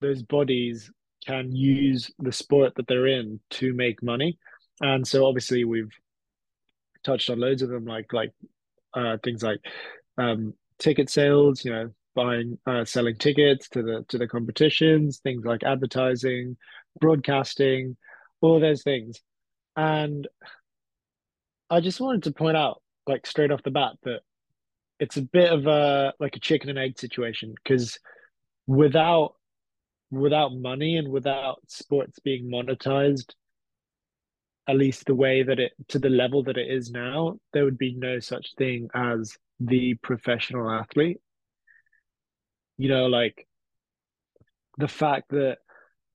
those 0.00 0.22
bodies 0.22 0.90
can 1.26 1.54
use 1.54 2.10
the 2.18 2.32
sport 2.32 2.74
that 2.76 2.86
they're 2.86 3.06
in 3.06 3.40
to 3.50 3.72
make 3.72 4.02
money. 4.02 4.38
And 4.80 5.06
so 5.06 5.26
obviously 5.26 5.64
we've 5.64 5.92
touched 7.04 7.30
on 7.30 7.38
loads 7.38 7.62
of 7.62 7.68
them 7.68 7.84
like 7.84 8.12
like 8.12 8.32
uh 8.94 9.18
things 9.22 9.42
like 9.42 9.60
um 10.18 10.54
ticket 10.78 11.10
sales, 11.10 11.64
you 11.64 11.72
know, 11.72 11.90
buying 12.14 12.58
uh 12.66 12.84
selling 12.84 13.16
tickets 13.16 13.68
to 13.70 13.82
the 13.82 14.04
to 14.08 14.18
the 14.18 14.28
competitions, 14.28 15.18
things 15.18 15.44
like 15.44 15.62
advertising, 15.62 16.56
broadcasting, 17.00 17.96
all 18.40 18.60
those 18.60 18.82
things. 18.82 19.20
And 19.76 20.26
I 21.70 21.80
just 21.80 22.00
wanted 22.00 22.24
to 22.24 22.32
point 22.32 22.56
out 22.56 22.82
like 23.06 23.26
straight 23.26 23.50
off 23.50 23.62
the 23.62 23.70
bat 23.70 23.92
that 24.04 24.20
it's 25.00 25.16
a 25.16 25.22
bit 25.22 25.52
of 25.52 25.66
a 25.66 26.14
like 26.20 26.36
a 26.36 26.40
chicken 26.40 26.70
and 26.70 26.78
egg 26.78 26.98
situation 26.98 27.54
because 27.62 27.98
without 28.66 29.34
without 30.10 30.54
money 30.54 30.96
and 30.96 31.08
without 31.08 31.60
sports 31.68 32.18
being 32.20 32.50
monetized 32.50 33.34
at 34.66 34.76
least 34.76 35.04
the 35.04 35.14
way 35.14 35.42
that 35.42 35.58
it 35.58 35.72
to 35.88 35.98
the 35.98 36.08
level 36.08 36.42
that 36.42 36.56
it 36.56 36.70
is 36.70 36.90
now 36.90 37.36
there 37.52 37.64
would 37.64 37.78
be 37.78 37.94
no 37.94 38.18
such 38.18 38.54
thing 38.56 38.88
as 38.94 39.36
the 39.60 39.94
professional 40.02 40.70
athlete. 40.70 41.20
You 42.78 42.88
know 42.88 43.06
like 43.06 43.46
the 44.78 44.88
fact 44.88 45.30
that 45.30 45.58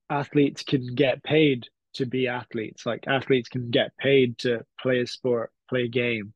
athletes 0.09 0.63
can 0.63 0.95
get 0.95 1.23
paid 1.23 1.67
to 1.93 2.05
be 2.05 2.27
athletes 2.27 2.85
like 2.85 3.05
athletes 3.07 3.49
can 3.49 3.69
get 3.69 3.95
paid 3.97 4.37
to 4.39 4.63
play 4.79 4.99
a 5.01 5.07
sport 5.07 5.51
play 5.69 5.83
a 5.83 5.87
game 5.87 6.33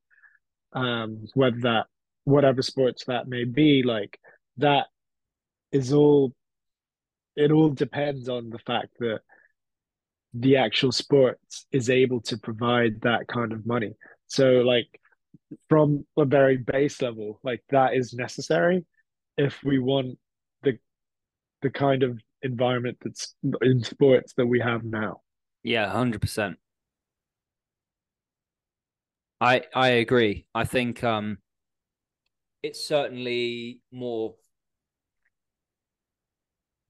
um 0.73 1.25
whether 1.33 1.59
that 1.61 1.85
whatever 2.23 2.61
sports 2.61 3.05
that 3.05 3.27
may 3.27 3.43
be 3.43 3.83
like 3.83 4.19
that 4.57 4.87
is 5.71 5.91
all 5.91 6.33
it 7.35 7.51
all 7.51 7.69
depends 7.69 8.29
on 8.29 8.49
the 8.49 8.59
fact 8.59 8.89
that 8.99 9.21
the 10.33 10.57
actual 10.57 10.91
sports 10.91 11.65
is 11.71 11.89
able 11.89 12.21
to 12.21 12.37
provide 12.37 13.01
that 13.01 13.27
kind 13.27 13.51
of 13.51 13.65
money. 13.65 13.93
So 14.27 14.61
like 14.61 14.87
from 15.69 16.05
a 16.17 16.25
very 16.25 16.57
base 16.57 17.01
level, 17.01 17.39
like 17.43 17.63
that 17.69 17.93
is 17.93 18.13
necessary 18.13 18.85
if 19.37 19.63
we 19.63 19.79
want 19.79 20.17
the 20.63 20.77
the 21.61 21.69
kind 21.69 22.03
of 22.03 22.19
environment 22.41 22.97
that's 23.01 23.35
in 23.61 23.83
sports 23.83 24.33
that 24.37 24.45
we 24.45 24.59
have 24.59 24.83
now. 24.83 25.21
Yeah, 25.63 25.89
hundred 25.89 26.21
percent. 26.21 26.57
I 29.39 29.63
I 29.73 29.89
agree. 29.89 30.45
I 30.53 30.65
think 30.65 31.03
um, 31.03 31.37
it's 32.61 32.85
certainly 32.85 33.81
more. 33.91 34.35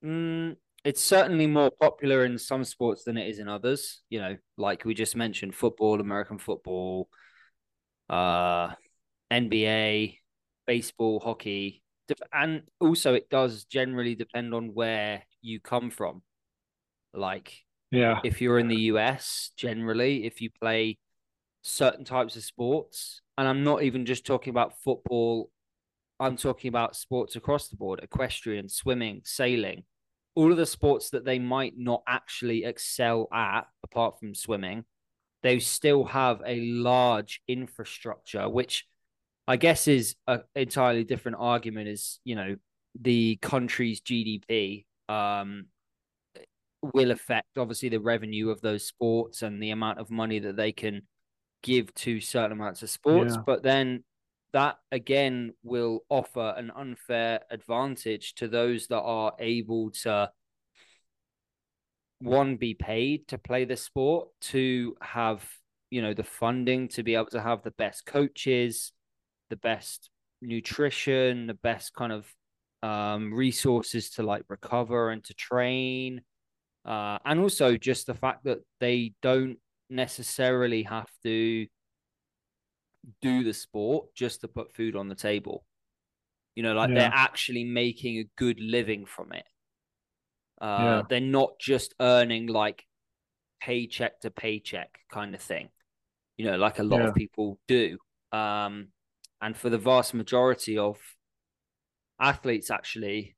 Mm, 0.04 0.56
it's 0.84 1.02
certainly 1.02 1.46
more 1.46 1.70
popular 1.80 2.24
in 2.24 2.38
some 2.38 2.62
sports 2.64 3.04
than 3.04 3.16
it 3.16 3.28
is 3.28 3.38
in 3.38 3.48
others. 3.48 4.02
You 4.10 4.20
know, 4.20 4.36
like 4.58 4.84
we 4.84 4.94
just 4.94 5.16
mentioned, 5.16 5.54
football, 5.54 6.00
American 6.00 6.38
football, 6.38 7.08
uh, 8.10 8.74
NBA, 9.30 10.18
baseball, 10.66 11.20
hockey, 11.20 11.82
and 12.32 12.62
also 12.80 13.14
it 13.14 13.30
does 13.30 13.64
generally 13.64 14.14
depend 14.14 14.52
on 14.52 14.74
where 14.74 15.22
you 15.40 15.58
come 15.58 15.90
from. 15.90 16.22
Like, 17.14 17.62
yeah, 17.90 18.20
if 18.24 18.42
you're 18.42 18.58
in 18.58 18.68
the 18.68 18.80
US, 18.92 19.52
generally, 19.56 20.26
if 20.26 20.42
you 20.42 20.50
play 20.50 20.98
certain 21.62 22.04
types 22.04 22.36
of 22.36 22.44
sports, 22.44 23.22
and 23.38 23.48
I'm 23.48 23.64
not 23.64 23.82
even 23.82 24.04
just 24.04 24.26
talking 24.26 24.50
about 24.50 24.78
football, 24.82 25.50
I'm 26.20 26.36
talking 26.36 26.68
about 26.68 26.94
sports 26.94 27.36
across 27.36 27.68
the 27.68 27.76
board 27.76 28.00
equestrian, 28.02 28.68
swimming, 28.68 29.22
sailing, 29.24 29.84
all 30.34 30.50
of 30.50 30.56
the 30.56 30.66
sports 30.66 31.10
that 31.10 31.24
they 31.24 31.38
might 31.38 31.74
not 31.76 32.02
actually 32.06 32.64
excel 32.64 33.28
at, 33.32 33.62
apart 33.82 34.18
from 34.18 34.34
swimming, 34.34 34.84
they 35.42 35.58
still 35.60 36.04
have 36.04 36.42
a 36.44 36.60
large 36.60 37.40
infrastructure, 37.46 38.48
which 38.48 38.86
I 39.46 39.56
guess 39.56 39.86
is 39.88 40.16
an 40.26 40.42
entirely 40.54 41.04
different 41.04 41.38
argument. 41.40 41.88
Is 41.88 42.18
you 42.24 42.34
know 42.34 42.56
the 43.00 43.36
country's 43.42 44.00
GDP 44.00 44.86
um, 45.08 45.66
will 46.92 47.10
affect 47.10 47.58
obviously 47.58 47.90
the 47.90 48.00
revenue 48.00 48.50
of 48.50 48.60
those 48.60 48.86
sports 48.86 49.42
and 49.42 49.62
the 49.62 49.70
amount 49.70 49.98
of 49.98 50.10
money 50.10 50.38
that 50.38 50.56
they 50.56 50.72
can 50.72 51.02
give 51.62 51.92
to 51.94 52.20
certain 52.20 52.52
amounts 52.52 52.82
of 52.82 52.90
sports, 52.90 53.34
yeah. 53.34 53.42
but 53.46 53.62
then 53.62 54.02
that 54.54 54.78
again 54.90 55.52
will 55.62 56.00
offer 56.08 56.54
an 56.56 56.70
unfair 56.74 57.40
advantage 57.50 58.34
to 58.36 58.48
those 58.48 58.86
that 58.86 59.02
are 59.02 59.34
able 59.38 59.90
to 59.90 60.30
one 62.20 62.56
be 62.56 62.72
paid 62.72 63.28
to 63.28 63.36
play 63.36 63.66
the 63.66 63.76
sport 63.76 64.28
to 64.40 64.96
have 65.02 65.46
you 65.90 66.00
know 66.00 66.14
the 66.14 66.24
funding 66.24 66.88
to 66.88 67.02
be 67.02 67.14
able 67.14 67.26
to 67.26 67.42
have 67.42 67.62
the 67.62 67.72
best 67.72 68.06
coaches 68.06 68.92
the 69.50 69.56
best 69.56 70.08
nutrition 70.40 71.46
the 71.46 71.54
best 71.54 71.92
kind 71.92 72.12
of 72.12 72.26
um, 72.84 73.32
resources 73.32 74.10
to 74.10 74.22
like 74.22 74.42
recover 74.48 75.08
and 75.08 75.24
to 75.24 75.34
train. 75.34 76.20
Uh, 76.84 77.18
and 77.24 77.40
also 77.40 77.78
just 77.78 78.06
the 78.06 78.14
fact 78.14 78.44
that 78.44 78.58
they 78.78 79.14
don't 79.22 79.56
necessarily 79.88 80.82
have 80.82 81.08
to 81.22 81.66
do 83.20 83.44
the 83.44 83.54
sport 83.54 84.14
just 84.14 84.40
to 84.40 84.48
put 84.48 84.74
food 84.74 84.96
on 84.96 85.08
the 85.08 85.14
table. 85.14 85.64
You 86.54 86.62
know, 86.62 86.74
like 86.74 86.90
yeah. 86.90 86.94
they're 86.94 87.12
actually 87.12 87.64
making 87.64 88.18
a 88.18 88.28
good 88.36 88.60
living 88.60 89.06
from 89.06 89.32
it. 89.32 89.44
Uh, 90.60 90.78
yeah. 90.80 91.02
They're 91.08 91.20
not 91.20 91.58
just 91.58 91.94
earning 92.00 92.46
like 92.46 92.84
paycheck 93.60 94.20
to 94.20 94.30
paycheck 94.30 95.00
kind 95.10 95.34
of 95.34 95.40
thing, 95.40 95.68
you 96.36 96.46
know, 96.46 96.56
like 96.56 96.78
a 96.78 96.84
lot 96.84 97.00
yeah. 97.00 97.08
of 97.08 97.14
people 97.14 97.58
do. 97.66 97.98
Um, 98.32 98.88
and 99.40 99.56
for 99.56 99.68
the 99.68 99.78
vast 99.78 100.14
majority 100.14 100.78
of 100.78 100.98
athletes, 102.20 102.70
actually, 102.70 103.36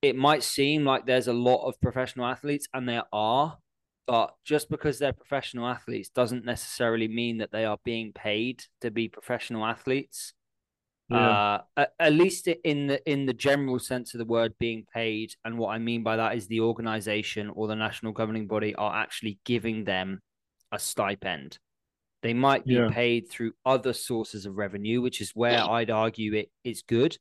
it 0.00 0.16
might 0.16 0.42
seem 0.42 0.84
like 0.84 1.06
there's 1.06 1.28
a 1.28 1.32
lot 1.32 1.66
of 1.66 1.80
professional 1.80 2.26
athletes, 2.26 2.66
and 2.72 2.88
there 2.88 3.04
are, 3.12 3.58
but 4.06 4.34
just 4.44 4.68
because 4.68 4.98
they're 4.98 5.12
professional 5.12 5.68
athletes 5.68 6.08
doesn't 6.08 6.44
necessarily 6.44 7.08
mean 7.08 7.38
that 7.38 7.52
they 7.52 7.64
are 7.64 7.78
being 7.84 8.12
paid 8.12 8.64
to 8.80 8.90
be 8.90 9.08
professional 9.08 9.64
athletes. 9.64 10.32
Yeah. 11.08 11.28
Uh, 11.28 11.62
at, 11.76 11.92
at, 12.00 12.12
least 12.12 12.46
in 12.46 12.86
the 12.86 13.10
in 13.10 13.26
the 13.26 13.34
general 13.34 13.78
sense 13.78 14.14
of 14.14 14.18
the 14.18 14.24
word 14.24 14.54
being 14.58 14.86
paid, 14.94 15.34
and 15.44 15.58
what 15.58 15.68
I 15.68 15.78
mean 15.78 16.02
by 16.02 16.16
that 16.16 16.36
is 16.36 16.46
the 16.46 16.60
organization 16.60 17.50
or 17.50 17.66
the 17.66 17.76
national 17.76 18.12
governing 18.12 18.46
body 18.46 18.74
are 18.74 18.94
actually 18.94 19.38
giving 19.44 19.84
them 19.84 20.20
a 20.72 20.78
stipend. 20.78 21.58
They 22.22 22.34
might 22.34 22.64
be 22.64 22.74
yeah. 22.74 22.88
paid 22.90 23.28
through 23.28 23.52
other 23.66 23.92
sources 23.92 24.46
of 24.46 24.56
revenue, 24.56 25.02
which 25.02 25.20
is 25.20 25.32
where 25.34 25.60
I'd 25.60 25.90
argue 25.90 26.34
it 26.34 26.50
is 26.64 26.82
good. 26.82 27.16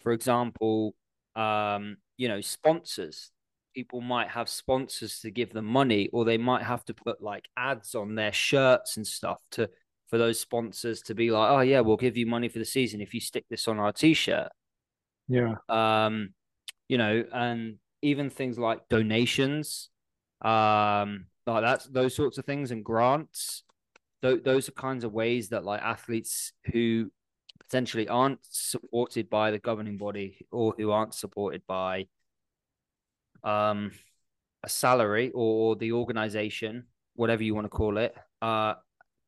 For 0.00 0.12
example, 0.12 0.94
um, 1.36 1.98
you 2.16 2.28
know, 2.28 2.40
sponsors 2.40 3.30
people 3.74 4.00
might 4.00 4.28
have 4.28 4.48
sponsors 4.48 5.20
to 5.20 5.30
give 5.30 5.52
them 5.52 5.64
money 5.64 6.08
or 6.12 6.24
they 6.24 6.38
might 6.38 6.62
have 6.62 6.84
to 6.84 6.94
put 6.94 7.22
like 7.22 7.48
ads 7.56 7.94
on 7.94 8.14
their 8.14 8.32
shirts 8.32 8.96
and 8.96 9.06
stuff 9.06 9.40
to 9.50 9.68
for 10.08 10.18
those 10.18 10.40
sponsors 10.40 11.02
to 11.02 11.14
be 11.14 11.30
like 11.30 11.50
oh 11.50 11.60
yeah 11.60 11.80
we'll 11.80 11.96
give 11.96 12.16
you 12.16 12.26
money 12.26 12.48
for 12.48 12.58
the 12.58 12.64
season 12.64 13.00
if 13.00 13.12
you 13.12 13.20
stick 13.20 13.44
this 13.50 13.68
on 13.68 13.78
our 13.78 13.92
t-shirt. 13.92 14.48
Yeah. 15.28 15.56
Um 15.68 16.30
you 16.88 16.98
know 16.98 17.24
and 17.32 17.76
even 18.02 18.30
things 18.30 18.58
like 18.58 18.88
donations 18.88 19.90
um 20.42 21.26
like 21.46 21.62
that's 21.62 21.86
those 21.86 22.14
sorts 22.14 22.38
of 22.38 22.44
things 22.44 22.70
and 22.70 22.84
grants 22.84 23.64
th- 24.22 24.42
those 24.44 24.68
are 24.68 24.72
kinds 24.72 25.04
of 25.04 25.12
ways 25.12 25.50
that 25.50 25.64
like 25.64 25.82
athletes 25.82 26.52
who 26.72 27.10
potentially 27.58 28.08
aren't 28.08 28.38
supported 28.42 29.28
by 29.28 29.50
the 29.50 29.58
governing 29.58 29.98
body 29.98 30.46
or 30.50 30.74
who 30.78 30.90
aren't 30.90 31.14
supported 31.14 31.62
by 31.66 32.06
um, 33.44 33.92
a 34.62 34.68
salary 34.68 35.30
or 35.34 35.76
the 35.76 35.92
organization, 35.92 36.84
whatever 37.14 37.42
you 37.42 37.54
want 37.54 37.64
to 37.64 37.70
call 37.70 37.98
it, 37.98 38.14
uh, 38.42 38.74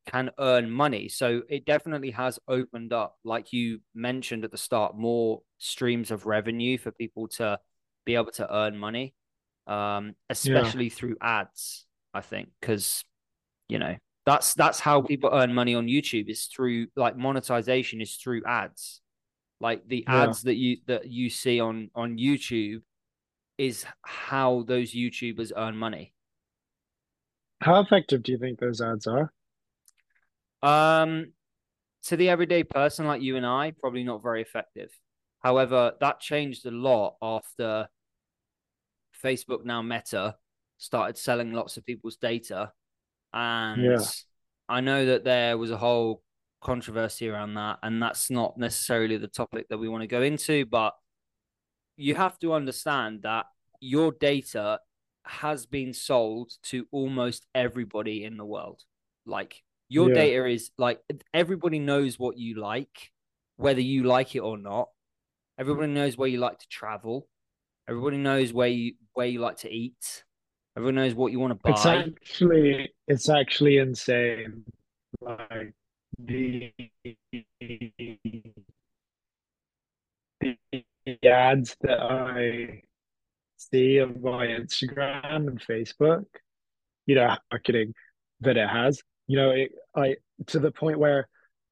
can 0.07 0.31
earn 0.39 0.69
money. 0.69 1.07
So 1.07 1.41
it 1.49 1.65
definitely 1.65 2.11
has 2.11 2.39
opened 2.47 2.93
up, 2.93 3.17
like 3.23 3.53
you 3.53 3.79
mentioned 3.93 4.43
at 4.43 4.51
the 4.51 4.57
start, 4.57 4.97
more 4.97 5.41
streams 5.57 6.11
of 6.11 6.25
revenue 6.25 6.77
for 6.77 6.91
people 6.91 7.27
to 7.29 7.59
be 8.05 8.15
able 8.15 8.31
to 8.31 8.53
earn 8.53 8.77
money, 8.77 9.13
um, 9.67 10.15
especially 10.29 10.85
yeah. 10.85 10.93
through 10.93 11.17
ads. 11.21 11.85
I 12.13 12.21
think 12.21 12.49
because 12.59 13.05
you 13.69 13.79
know 13.79 13.95
that's 14.25 14.53
that's 14.53 14.79
how 14.79 15.01
people 15.01 15.29
earn 15.31 15.53
money 15.53 15.75
on 15.75 15.87
YouTube 15.87 16.29
is 16.29 16.45
through 16.45 16.87
like 16.95 17.17
monetization 17.17 18.01
is 18.01 18.15
through 18.15 18.41
ads. 18.45 19.01
Like 19.59 19.87
the 19.87 20.03
yeah. 20.07 20.23
ads 20.23 20.41
that 20.43 20.55
you 20.55 20.77
that 20.87 21.07
you 21.07 21.29
see 21.29 21.59
on 21.59 21.89
on 21.95 22.17
YouTube 22.17 22.81
is 23.61 23.85
how 24.01 24.63
those 24.67 24.91
YouTubers 24.91 25.51
earn 25.55 25.77
money. 25.77 26.15
How 27.61 27.79
effective 27.79 28.23
do 28.23 28.31
you 28.31 28.39
think 28.39 28.59
those 28.59 28.81
ads 28.81 29.05
are? 29.05 29.31
Um, 30.63 31.33
to 32.05 32.17
the 32.17 32.29
everyday 32.29 32.63
person 32.63 33.05
like 33.05 33.21
you 33.21 33.37
and 33.37 33.45
I, 33.45 33.73
probably 33.79 34.03
not 34.03 34.23
very 34.23 34.41
effective. 34.41 34.89
However, 35.41 35.93
that 36.01 36.19
changed 36.19 36.65
a 36.65 36.71
lot 36.71 37.17
after 37.21 37.87
Facebook, 39.23 39.63
now 39.63 39.83
Meta, 39.83 40.37
started 40.79 41.15
selling 41.15 41.53
lots 41.53 41.77
of 41.77 41.85
people's 41.85 42.17
data. 42.17 42.71
And 43.31 43.83
yeah. 43.83 44.01
I 44.69 44.81
know 44.81 45.05
that 45.05 45.23
there 45.23 45.55
was 45.55 45.69
a 45.69 45.77
whole 45.77 46.23
controversy 46.61 47.29
around 47.29 47.53
that, 47.53 47.77
and 47.83 48.01
that's 48.01 48.31
not 48.31 48.57
necessarily 48.57 49.17
the 49.17 49.27
topic 49.27 49.67
that 49.69 49.77
we 49.77 49.87
want 49.87 50.01
to 50.01 50.07
go 50.07 50.23
into, 50.23 50.65
but 50.65 50.95
you 52.01 52.15
have 52.15 52.39
to 52.39 52.53
understand 52.53 53.21
that 53.21 53.45
your 53.79 54.11
data 54.11 54.79
has 55.25 55.65
been 55.65 55.93
sold 55.93 56.51
to 56.63 56.87
almost 56.91 57.45
everybody 57.53 58.23
in 58.23 58.37
the 58.37 58.45
world. 58.45 58.81
Like 59.25 59.61
your 59.87 60.09
yeah. 60.09 60.15
data 60.15 60.45
is 60.47 60.71
like 60.77 60.99
everybody 61.33 61.77
knows 61.77 62.17
what 62.17 62.37
you 62.37 62.59
like, 62.59 63.11
whether 63.57 63.81
you 63.81 64.03
like 64.03 64.35
it 64.35 64.39
or 64.39 64.57
not. 64.57 64.89
Everybody 65.59 65.91
knows 65.91 66.17
where 66.17 66.27
you 66.27 66.39
like 66.39 66.57
to 66.59 66.67
travel. 66.69 67.27
Everybody 67.87 68.17
knows 68.17 68.51
where 68.51 68.67
you 68.67 68.93
where 69.13 69.27
you 69.27 69.39
like 69.39 69.57
to 69.57 69.71
eat. 69.71 70.23
Everyone 70.75 70.95
knows 70.95 71.13
what 71.13 71.31
you 71.31 71.39
want 71.39 71.51
to 71.51 71.55
buy. 71.55 71.71
It's 71.71 71.85
actually 71.85 72.91
it's 73.07 73.29
actually 73.29 73.77
insane. 73.77 74.63
Like 75.19 75.73
the 76.17 76.71
the 80.39 80.83
ads 81.23 81.75
that 81.81 81.99
I 81.99 82.83
see 83.57 84.01
on 84.01 84.21
my 84.21 84.47
Instagram 84.47 85.47
and 85.47 85.61
Facebook, 85.61 86.25
you 87.05 87.15
know, 87.15 87.35
marketing 87.51 87.93
that 88.41 88.57
it 88.57 88.67
has. 88.67 89.01
You 89.27 89.37
know, 89.37 89.51
it 89.51 89.71
I 89.95 90.15
to 90.47 90.59
the 90.59 90.71
point 90.71 90.99
where 90.99 91.27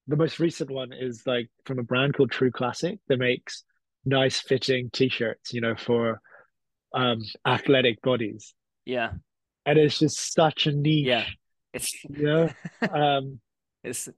the 0.07 0.15
most 0.15 0.39
recent 0.39 0.71
one 0.71 0.91
is 0.93 1.23
like 1.25 1.49
from 1.65 1.79
a 1.79 1.83
brand 1.83 2.15
called 2.15 2.31
True 2.31 2.51
Classic 2.51 2.99
that 3.07 3.17
makes 3.17 3.63
nice 4.05 4.39
fitting 4.39 4.89
t-shirts, 4.91 5.53
you 5.53 5.61
know, 5.61 5.75
for 5.75 6.21
um 6.93 7.21
athletic 7.45 8.01
bodies. 8.01 8.53
Yeah. 8.85 9.11
And 9.65 9.77
it's 9.77 9.99
just 9.99 10.33
such 10.33 10.67
a 10.67 10.71
niche. 10.71 11.05
Yeah. 11.05 11.25
It's 11.73 12.03
you 12.03 12.23
know, 12.23 12.49
um 12.91 13.39
it's 13.83 14.09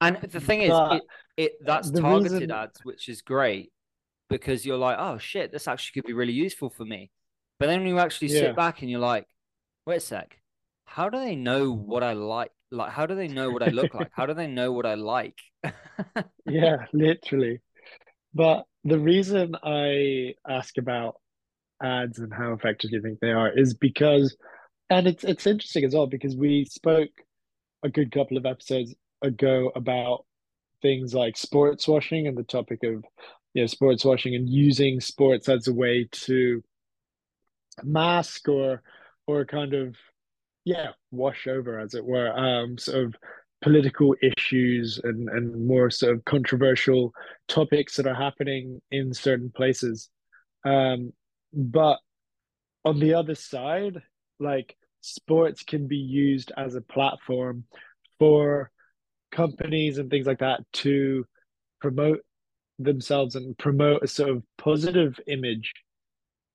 and 0.00 0.16
the 0.16 0.40
thing 0.40 0.62
is 0.62 0.72
it, 0.72 1.02
it 1.36 1.52
that's 1.60 1.90
targeted 1.90 2.32
reason... 2.32 2.50
ads, 2.50 2.80
which 2.84 3.08
is 3.08 3.22
great 3.22 3.72
because 4.28 4.64
you're 4.66 4.78
like, 4.78 4.96
oh 4.98 5.18
shit, 5.18 5.52
this 5.52 5.68
actually 5.68 6.00
could 6.00 6.06
be 6.08 6.14
really 6.14 6.32
useful 6.32 6.70
for 6.70 6.84
me. 6.84 7.10
But 7.58 7.66
then 7.66 7.86
you 7.86 7.98
actually 7.98 8.28
Yeah. 8.28 8.30
sit 8.30 8.54
back 8.56 8.82
and 8.82 8.90
you're 8.90 9.00
like, 9.00 9.26
wait 9.86 9.96
a 9.98 10.00
sec, 10.00 10.38
how 10.86 11.08
do 11.08 11.18
they 11.18 11.36
know 11.36 11.72
what 11.72 12.02
I 12.02 12.12
like? 12.14 12.52
Like, 12.70 12.92
how 12.92 13.06
do 13.06 13.14
they 13.14 13.28
know 13.28 13.52
what 13.52 13.62
I 13.62 13.70
look 13.70 13.94
like? 13.94 14.10
How 14.12 14.26
do 14.26 14.34
they 14.34 14.46
know 14.48 14.72
what 14.72 14.86
I 14.86 14.94
like? 14.94 15.38
Yeah, 16.46 16.86
literally. 16.92 17.60
But 18.34 18.66
the 18.84 18.98
reason 18.98 19.56
I 19.62 20.34
ask 20.48 20.78
about 20.78 21.16
ads 21.82 22.18
and 22.20 22.32
how 22.34 22.52
effective 22.54 22.92
you 22.92 23.02
think 23.02 23.20
they 23.20 23.32
are 23.32 23.50
is 23.56 23.74
because, 23.74 24.36
and 24.90 25.06
it's 25.06 25.24
it's 25.24 25.46
interesting 25.46 25.84
as 25.84 25.94
well 25.94 26.06
because 26.08 26.36
we 26.36 26.66
spoke 26.66 27.10
a 27.84 27.90
good 27.90 28.12
couple 28.12 28.36
of 28.38 28.46
episodes 28.46 28.94
ago 29.22 29.72
about 29.76 30.26
things 30.82 31.14
like 31.14 31.36
sports 31.36 31.88
washing 31.88 32.26
and 32.28 32.36
the 32.38 32.44
topic 32.44 32.82
of 32.84 33.04
you 33.54 33.62
know 33.62 33.66
sports 33.66 34.04
washing 34.04 34.34
and 34.34 34.48
using 34.48 35.00
sports 35.00 35.48
as 35.48 35.66
a 35.68 35.72
way 35.72 36.08
to 36.10 36.62
mask 37.82 38.48
or 38.48 38.82
or 39.26 39.44
kind 39.44 39.74
of 39.74 39.96
yeah 40.64 40.90
wash 41.10 41.46
over 41.46 41.78
as 41.78 41.94
it 41.94 42.04
were 42.04 42.32
um 42.36 42.76
sort 42.76 43.06
of 43.06 43.14
political 43.62 44.14
issues 44.20 45.00
and 45.02 45.28
and 45.30 45.66
more 45.66 45.90
sort 45.90 46.14
of 46.14 46.24
controversial 46.24 47.14
topics 47.48 47.96
that 47.96 48.06
are 48.06 48.14
happening 48.14 48.82
in 48.90 49.14
certain 49.14 49.50
places. 49.50 50.10
Um 50.64 51.12
but 51.52 51.98
on 52.84 52.98
the 52.98 53.14
other 53.14 53.34
side 53.34 54.02
like 54.40 54.76
sports 55.00 55.62
can 55.62 55.86
be 55.86 55.96
used 55.96 56.50
as 56.56 56.74
a 56.74 56.80
platform 56.80 57.64
for 58.18 58.70
companies 59.30 59.98
and 59.98 60.10
things 60.10 60.26
like 60.26 60.40
that 60.40 60.60
to 60.72 61.24
promote 61.80 62.20
themselves 62.78 63.36
and 63.36 63.56
promote 63.56 64.02
a 64.02 64.08
sort 64.08 64.30
of 64.30 64.42
positive 64.58 65.18
image 65.26 65.72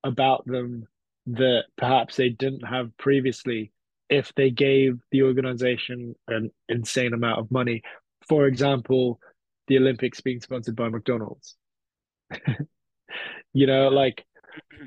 about 0.03 0.45
them 0.45 0.88
that 1.27 1.65
perhaps 1.77 2.15
they 2.15 2.29
didn't 2.29 2.65
have 2.65 2.95
previously 2.97 3.71
if 4.10 4.34
they 4.36 4.49
gave 4.49 4.99
the 5.12 5.23
organization 5.23 6.15
an 6.27 6.51
insane 6.67 7.13
amount 7.13 7.39
of 7.39 7.51
money. 7.51 7.84
For 8.27 8.47
example, 8.47 9.19
the 9.67 9.77
Olympics 9.77 10.21
being 10.21 10.41
sponsored 10.41 10.75
by 10.75 10.89
McDonald's. 10.89 11.55
you 13.53 13.67
know, 13.67 13.89
like 13.89 14.25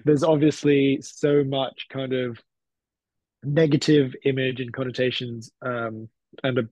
there's 0.05 0.25
obviously 0.25 1.01
so 1.03 1.45
much 1.45 1.87
kind 1.91 2.13
of 2.13 2.39
negative 3.45 4.15
image 4.25 4.61
and 4.61 4.73
connotations 4.73 5.51
um 5.63 6.09
and 6.45 6.59
a 6.59 6.69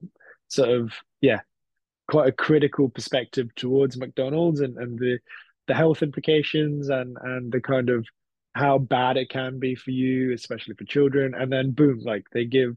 sort 0.49 0.69
of 0.69 0.93
yeah 1.21 1.41
quite 2.11 2.29
a 2.29 2.33
critical 2.33 2.89
perspective 2.89 3.55
towards 3.55 3.97
McDonald's 3.97 4.61
and, 4.61 4.77
and 4.77 4.99
the 4.99 5.19
the 5.69 5.75
health 5.75 6.03
implications 6.03 6.89
and 6.89 7.17
and 7.23 7.53
the 7.53 7.61
kind 7.61 7.89
of 7.89 8.05
how 8.55 8.79
bad 8.79 9.17
it 9.17 9.31
can 9.31 9.61
be 9.61 9.77
for 9.77 9.93
you, 9.93 10.33
especially 10.33 10.75
for 10.75 10.85
children. 10.85 11.35
And 11.35 11.53
then 11.53 11.71
boom, 11.71 12.01
like 12.05 12.25
they 12.33 12.45
give 12.45 12.77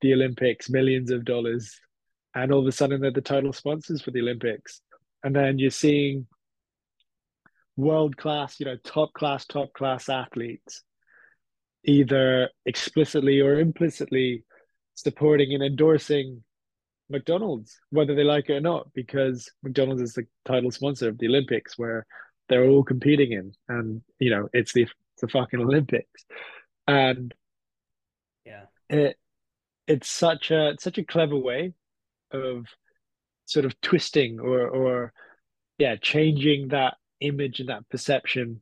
the 0.00 0.14
Olympics 0.14 0.70
millions 0.70 1.10
of 1.10 1.26
dollars, 1.26 1.78
and 2.34 2.50
all 2.50 2.60
of 2.60 2.66
a 2.66 2.72
sudden 2.72 3.02
they're 3.02 3.10
the 3.12 3.20
title 3.20 3.52
sponsors 3.52 4.00
for 4.00 4.12
the 4.12 4.20
Olympics. 4.20 4.80
And 5.22 5.36
then 5.36 5.58
you're 5.58 5.70
seeing 5.70 6.26
world 7.76 8.16
class, 8.16 8.58
you 8.60 8.64
know, 8.64 8.76
top 8.82 9.12
class, 9.12 9.44
top 9.44 9.74
class 9.74 10.08
athletes 10.08 10.82
either 11.84 12.50
explicitly 12.66 13.40
or 13.40 13.58
implicitly 13.58 14.44
supporting 14.94 15.54
and 15.54 15.62
endorsing 15.62 16.42
McDonald's, 17.10 17.78
whether 17.90 18.14
they 18.14 18.24
like 18.24 18.48
it 18.48 18.54
or 18.54 18.60
not, 18.60 18.92
because 18.94 19.50
McDonald's 19.62 20.02
is 20.02 20.14
the 20.14 20.26
title 20.44 20.70
sponsor 20.70 21.08
of 21.08 21.18
the 21.18 21.26
Olympics 21.26 21.76
where 21.76 22.06
they're 22.48 22.68
all 22.68 22.84
competing 22.84 23.32
in. 23.32 23.52
And, 23.68 24.02
you 24.18 24.30
know, 24.30 24.48
it's 24.52 24.72
the 24.72 24.86
the 25.20 25.28
fucking 25.28 25.60
Olympics. 25.60 26.24
And 26.86 27.34
yeah. 28.44 28.64
it 28.88 29.16
it's 29.86 30.08
such 30.08 30.50
a 30.50 30.70
it's 30.70 30.84
such 30.84 30.98
a 30.98 31.04
clever 31.04 31.36
way 31.36 31.74
of 32.32 32.66
sort 33.44 33.64
of 33.64 33.80
twisting 33.80 34.38
or 34.40 34.68
or 34.68 35.12
yeah, 35.78 35.96
changing 35.96 36.68
that 36.68 36.96
image 37.20 37.60
and 37.60 37.68
that 37.68 37.88
perception 37.88 38.60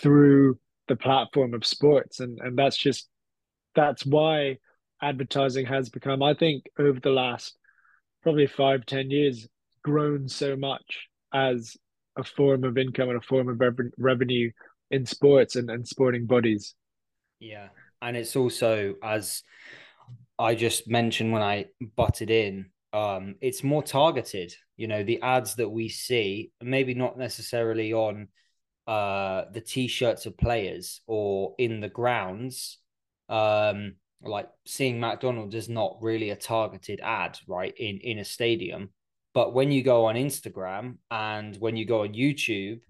through 0.00 0.58
the 0.86 0.96
platform 0.96 1.54
of 1.54 1.66
sports. 1.66 2.20
And 2.20 2.38
and 2.40 2.56
that's 2.56 2.76
just 2.76 3.08
that's 3.74 4.04
why 4.06 4.58
advertising 5.00 5.66
has 5.66 5.88
become, 5.88 6.22
I 6.22 6.34
think, 6.34 6.64
over 6.78 6.98
the 6.98 7.10
last 7.10 7.56
probably 8.22 8.46
five, 8.46 8.86
ten 8.86 9.10
years, 9.10 9.48
grown 9.82 10.28
so 10.28 10.56
much 10.56 11.08
as 11.32 11.76
a 12.16 12.24
form 12.24 12.64
of 12.64 12.76
income 12.78 13.08
and 13.08 13.18
a 13.18 13.26
form 13.26 13.48
of 13.48 13.60
rev- 13.60 13.92
revenue 13.98 14.50
in 14.90 15.06
sports 15.06 15.56
and, 15.56 15.70
and 15.70 15.86
sporting 15.86 16.26
bodies. 16.26 16.74
Yeah. 17.38 17.68
And 18.02 18.16
it's 18.16 18.36
also, 18.36 18.94
as 19.02 19.42
I 20.38 20.54
just 20.54 20.88
mentioned 20.88 21.32
when 21.32 21.42
I 21.42 21.66
butted 21.96 22.30
in, 22.30 22.70
um, 22.92 23.36
it's 23.40 23.62
more 23.62 23.82
targeted. 23.82 24.54
You 24.76 24.88
know, 24.88 25.04
the 25.04 25.20
ads 25.22 25.56
that 25.56 25.68
we 25.68 25.88
see, 25.88 26.50
maybe 26.60 26.94
not 26.94 27.18
necessarily 27.18 27.92
on 27.92 28.28
uh 28.86 29.44
the 29.52 29.60
t-shirts 29.60 30.24
of 30.24 30.38
players 30.38 31.02
or 31.06 31.54
in 31.58 31.80
the 31.80 31.90
grounds. 31.90 32.78
Um, 33.28 33.96
like 34.22 34.48
seeing 34.66 34.98
McDonald's 34.98 35.54
is 35.54 35.68
not 35.68 35.96
really 36.00 36.30
a 36.30 36.36
targeted 36.36 37.00
ad, 37.02 37.38
right? 37.46 37.74
In 37.76 37.98
in 37.98 38.18
a 38.18 38.24
stadium. 38.24 38.90
But 39.34 39.54
when 39.54 39.70
you 39.70 39.82
go 39.82 40.06
on 40.06 40.16
Instagram 40.16 40.96
and 41.10 41.56
when 41.56 41.76
you 41.76 41.84
go 41.84 42.02
on 42.02 42.14
YouTube, 42.14 42.80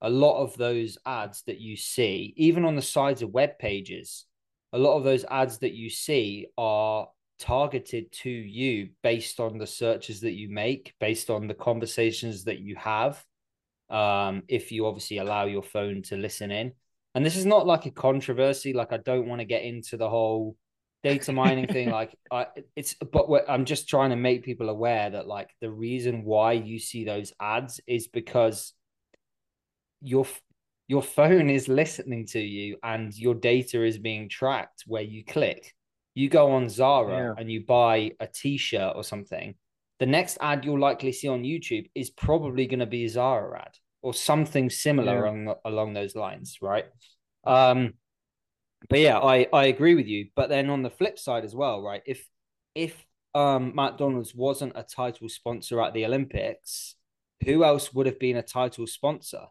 a 0.00 0.08
lot 0.08 0.42
of 0.42 0.56
those 0.56 0.96
ads 1.04 1.42
that 1.42 1.60
you 1.60 1.76
see, 1.76 2.32
even 2.36 2.64
on 2.64 2.76
the 2.76 2.82
sides 2.82 3.22
of 3.22 3.30
web 3.30 3.58
pages, 3.58 4.24
a 4.72 4.78
lot 4.78 4.96
of 4.96 5.04
those 5.04 5.24
ads 5.24 5.58
that 5.58 5.74
you 5.74 5.90
see 5.90 6.46
are 6.56 7.08
targeted 7.38 8.10
to 8.12 8.30
you 8.30 8.90
based 9.02 9.40
on 9.40 9.58
the 9.58 9.66
searches 9.66 10.20
that 10.20 10.32
you 10.32 10.48
make, 10.48 10.94
based 11.00 11.30
on 11.30 11.46
the 11.46 11.54
conversations 11.54 12.44
that 12.44 12.60
you 12.60 12.76
have. 12.76 13.22
Um, 13.90 14.42
if 14.48 14.70
you 14.70 14.86
obviously 14.86 15.18
allow 15.18 15.46
your 15.46 15.62
phone 15.62 16.02
to 16.02 16.16
listen 16.16 16.50
in. 16.50 16.72
And 17.14 17.24
this 17.24 17.36
is 17.36 17.46
not 17.46 17.66
like 17.66 17.86
a 17.86 17.90
controversy. 17.90 18.72
Like 18.72 18.92
I 18.92 18.98
don't 18.98 19.26
want 19.26 19.40
to 19.40 19.46
get 19.46 19.62
into 19.62 19.96
the 19.96 20.08
whole 20.08 20.56
data 21.02 21.32
mining 21.32 21.68
thing. 21.68 21.90
Like 21.90 22.16
I, 22.30 22.46
it's, 22.76 22.94
but 22.94 23.28
what, 23.28 23.48
I'm 23.48 23.64
just 23.64 23.88
trying 23.88 24.10
to 24.10 24.16
make 24.16 24.44
people 24.44 24.68
aware 24.68 25.10
that 25.10 25.26
like 25.26 25.50
the 25.60 25.70
reason 25.70 26.24
why 26.24 26.52
you 26.52 26.78
see 26.78 27.04
those 27.04 27.32
ads 27.40 27.80
is 27.86 28.08
because 28.08 28.72
your 30.00 30.26
your 30.86 31.02
phone 31.02 31.50
is 31.50 31.68
listening 31.68 32.26
to 32.26 32.40
you 32.40 32.78
and 32.82 33.14
your 33.14 33.34
data 33.34 33.84
is 33.84 33.98
being 33.98 34.28
tracked 34.28 34.84
where 34.86 35.02
you 35.02 35.24
click. 35.24 35.74
You 36.14 36.28
go 36.28 36.52
on 36.52 36.68
Zara 36.68 37.18
Yeah. 37.18 37.34
and 37.36 37.52
you 37.52 37.64
buy 37.64 38.12
a 38.20 38.26
t-shirt 38.26 38.94
or 38.96 39.04
something. 39.04 39.54
The 39.98 40.06
next 40.06 40.38
ad 40.40 40.64
you'll 40.64 40.78
likely 40.78 41.12
see 41.12 41.28
on 41.28 41.42
YouTube 41.42 41.90
is 41.94 42.08
probably 42.10 42.66
going 42.66 42.78
to 42.80 42.86
be 42.86 43.04
a 43.04 43.08
Zara 43.08 43.60
ad 43.60 43.74
or 44.00 44.14
something 44.14 44.70
similar 44.70 45.24
Yeah. 45.26 45.30
along, 45.30 45.54
along 45.64 45.92
those 45.92 46.16
lines, 46.16 46.58
right? 46.62 46.86
Um, 47.44 47.94
but 48.88 49.00
yeah, 49.00 49.18
I 49.18 49.46
I 49.52 49.66
agree 49.66 49.94
with 49.94 50.06
you. 50.06 50.28
But 50.34 50.48
then 50.48 50.70
on 50.70 50.82
the 50.82 50.90
flip 50.90 51.18
side 51.18 51.44
as 51.44 51.54
well, 51.54 51.82
right? 51.82 52.02
If 52.06 52.26
if 52.74 53.04
um 53.34 53.72
McDonald's 53.74 54.34
wasn't 54.34 54.72
a 54.74 54.82
title 54.82 55.28
sponsor 55.28 55.80
at 55.80 55.94
the 55.94 56.04
Olympics, 56.04 56.94
who 57.44 57.64
else 57.64 57.92
would 57.92 58.06
have 58.06 58.18
been 58.18 58.36
a 58.36 58.42
title 58.42 58.86
sponsor? 58.86 59.46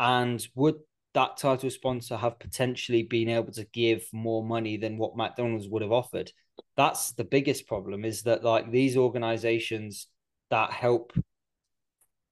And 0.00 0.46
would 0.54 0.76
that 1.14 1.36
title 1.36 1.70
sponsor 1.70 2.16
have 2.16 2.38
potentially 2.38 3.02
been 3.04 3.28
able 3.28 3.52
to 3.52 3.64
give 3.64 4.04
more 4.12 4.42
money 4.42 4.76
than 4.76 4.98
what 4.98 5.16
McDonald's 5.16 5.68
would 5.68 5.82
have 5.82 5.92
offered? 5.92 6.32
That's 6.76 7.12
the 7.12 7.24
biggest 7.24 7.66
problem 7.66 8.04
is 8.04 8.22
that 8.22 8.44
like 8.44 8.70
these 8.70 8.96
organizations 8.96 10.08
that 10.50 10.72
help 10.72 11.12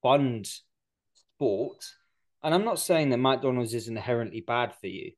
fund 0.02 0.48
sport, 1.14 1.84
and 2.42 2.54
I'm 2.54 2.64
not 2.64 2.80
saying 2.80 3.10
that 3.10 3.18
McDonald's 3.18 3.74
is 3.74 3.88
inherently 3.88 4.40
bad 4.40 4.74
for 4.80 4.88
you, 4.88 5.12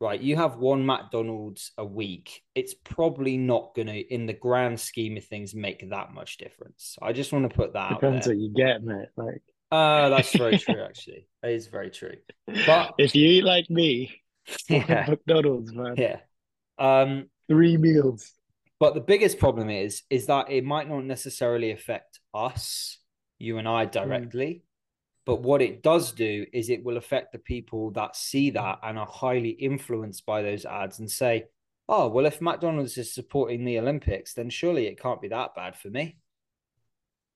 right? 0.00 0.20
You 0.20 0.36
have 0.36 0.56
one 0.56 0.84
McDonald's 0.86 1.72
a 1.78 1.84
week. 1.84 2.42
It's 2.54 2.74
probably 2.74 3.36
not 3.36 3.74
going 3.74 3.88
to, 3.88 3.98
in 3.98 4.26
the 4.26 4.32
grand 4.32 4.78
scheme 4.80 5.16
of 5.16 5.24
things, 5.24 5.54
make 5.54 5.88
that 5.90 6.12
much 6.12 6.36
difference. 6.38 6.96
I 7.02 7.12
just 7.12 7.32
want 7.32 7.48
to 7.50 7.56
put 7.56 7.72
that 7.72 7.92
out 7.92 8.00
Depends 8.00 8.26
there. 8.26 8.34
what 8.34 8.42
you 8.42 8.52
get, 8.54 8.82
mate. 8.84 9.08
Like, 9.16 9.42
Uh, 9.72 10.08
that's 10.10 10.36
very 10.36 10.58
true, 10.66 10.80
actually. 10.82 11.26
That 11.42 11.50
is 11.52 11.66
very 11.66 11.90
true. 11.90 12.16
But- 12.66 12.94
if 12.98 13.14
you 13.14 13.26
eat 13.28 13.44
like 13.44 13.68
me, 13.70 14.22
Yeah. 14.68 15.06
McDonald's, 15.08 15.72
man, 15.72 15.94
Yeah. 15.98 16.20
Um, 16.78 17.26
three 17.48 17.76
meals. 17.76 18.32
but 18.78 18.94
the 18.94 19.00
biggest 19.00 19.38
problem 19.40 19.68
is 19.68 20.02
is 20.10 20.26
that 20.26 20.50
it 20.50 20.64
might 20.64 20.88
not 20.88 21.04
necessarily 21.04 21.72
affect 21.72 22.20
us, 22.32 22.98
you 23.38 23.58
and 23.58 23.66
I 23.68 23.84
directly. 23.86 24.62
But 25.28 25.42
what 25.42 25.60
it 25.60 25.82
does 25.82 26.12
do 26.12 26.46
is 26.54 26.70
it 26.70 26.82
will 26.82 26.96
affect 26.96 27.32
the 27.32 27.38
people 27.38 27.90
that 27.90 28.16
see 28.16 28.48
that 28.52 28.78
and 28.82 28.98
are 28.98 29.04
highly 29.06 29.50
influenced 29.50 30.24
by 30.24 30.40
those 30.40 30.64
ads 30.64 31.00
and 31.00 31.10
say, 31.10 31.44
oh, 31.86 32.08
well, 32.08 32.24
if 32.24 32.40
McDonald's 32.40 32.96
is 32.96 33.12
supporting 33.12 33.66
the 33.66 33.78
Olympics, 33.78 34.32
then 34.32 34.48
surely 34.48 34.86
it 34.86 34.98
can't 34.98 35.20
be 35.20 35.28
that 35.28 35.54
bad 35.54 35.76
for 35.76 35.90
me. 35.90 36.16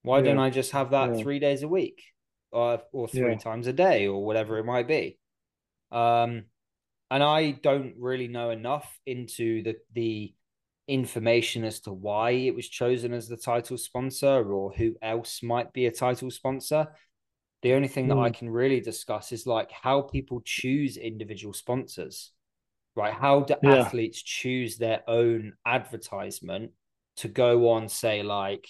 Why 0.05 0.22
don't 0.22 0.38
I 0.38 0.48
just 0.48 0.72
have 0.72 0.92
that 0.92 1.18
Yeah. 1.18 1.22
three 1.22 1.38
days 1.38 1.62
a 1.62 1.68
week 1.68 2.02
or, 2.50 2.81
or 2.92 3.09
three 3.09 3.33
Yeah. 3.33 3.37
times 3.37 3.66
a 3.66 3.74
day 3.74 4.07
or 4.07 4.24
whatever 4.24 4.57
it 4.57 4.64
might 4.64 4.88
be? 4.88 5.18
Um, 5.90 6.46
and 7.11 7.22
I 7.22 7.50
don't 7.50 7.96
really 7.98 8.26
know 8.26 8.48
enough 8.48 8.98
into 9.05 9.62
the 9.64 9.76
the 9.92 10.35
information 10.88 11.62
as 11.64 11.81
to 11.81 11.92
why 11.92 12.31
it 12.31 12.55
was 12.55 12.70
chosen 12.70 13.12
as 13.12 13.28
the 13.28 13.37
title 13.37 13.76
sponsor 13.76 14.50
or 14.50 14.72
who 14.72 14.96
else 15.02 15.42
might 15.42 15.74
be 15.74 15.85
a 15.85 15.92
title 15.92 16.31
sponsor. 16.31 16.88
The 17.62 17.75
only 17.75 17.88
thing 17.88 18.09
that 18.09 18.18
I 18.18 18.29
Mm. 18.29 18.31
can 18.31 18.51
really 18.51 18.81
discuss 18.81 19.33
is 19.33 19.46
like 19.46 19.70
how 19.70 20.03
people 20.03 20.42
choose 20.44 20.96
individual 20.96 21.55
sponsors, 21.55 22.33
right? 22.96 23.14
How 23.14 23.40
do 23.42 23.55
Yeah. 23.61 23.92
athletes 23.94 24.22
choose 24.22 24.79
their 24.79 25.03
own 25.09 25.55
advertisement 25.66 26.72
to 27.18 27.29
go 27.29 27.70
on, 27.70 27.88
say, 27.88 28.22
like, 28.22 28.68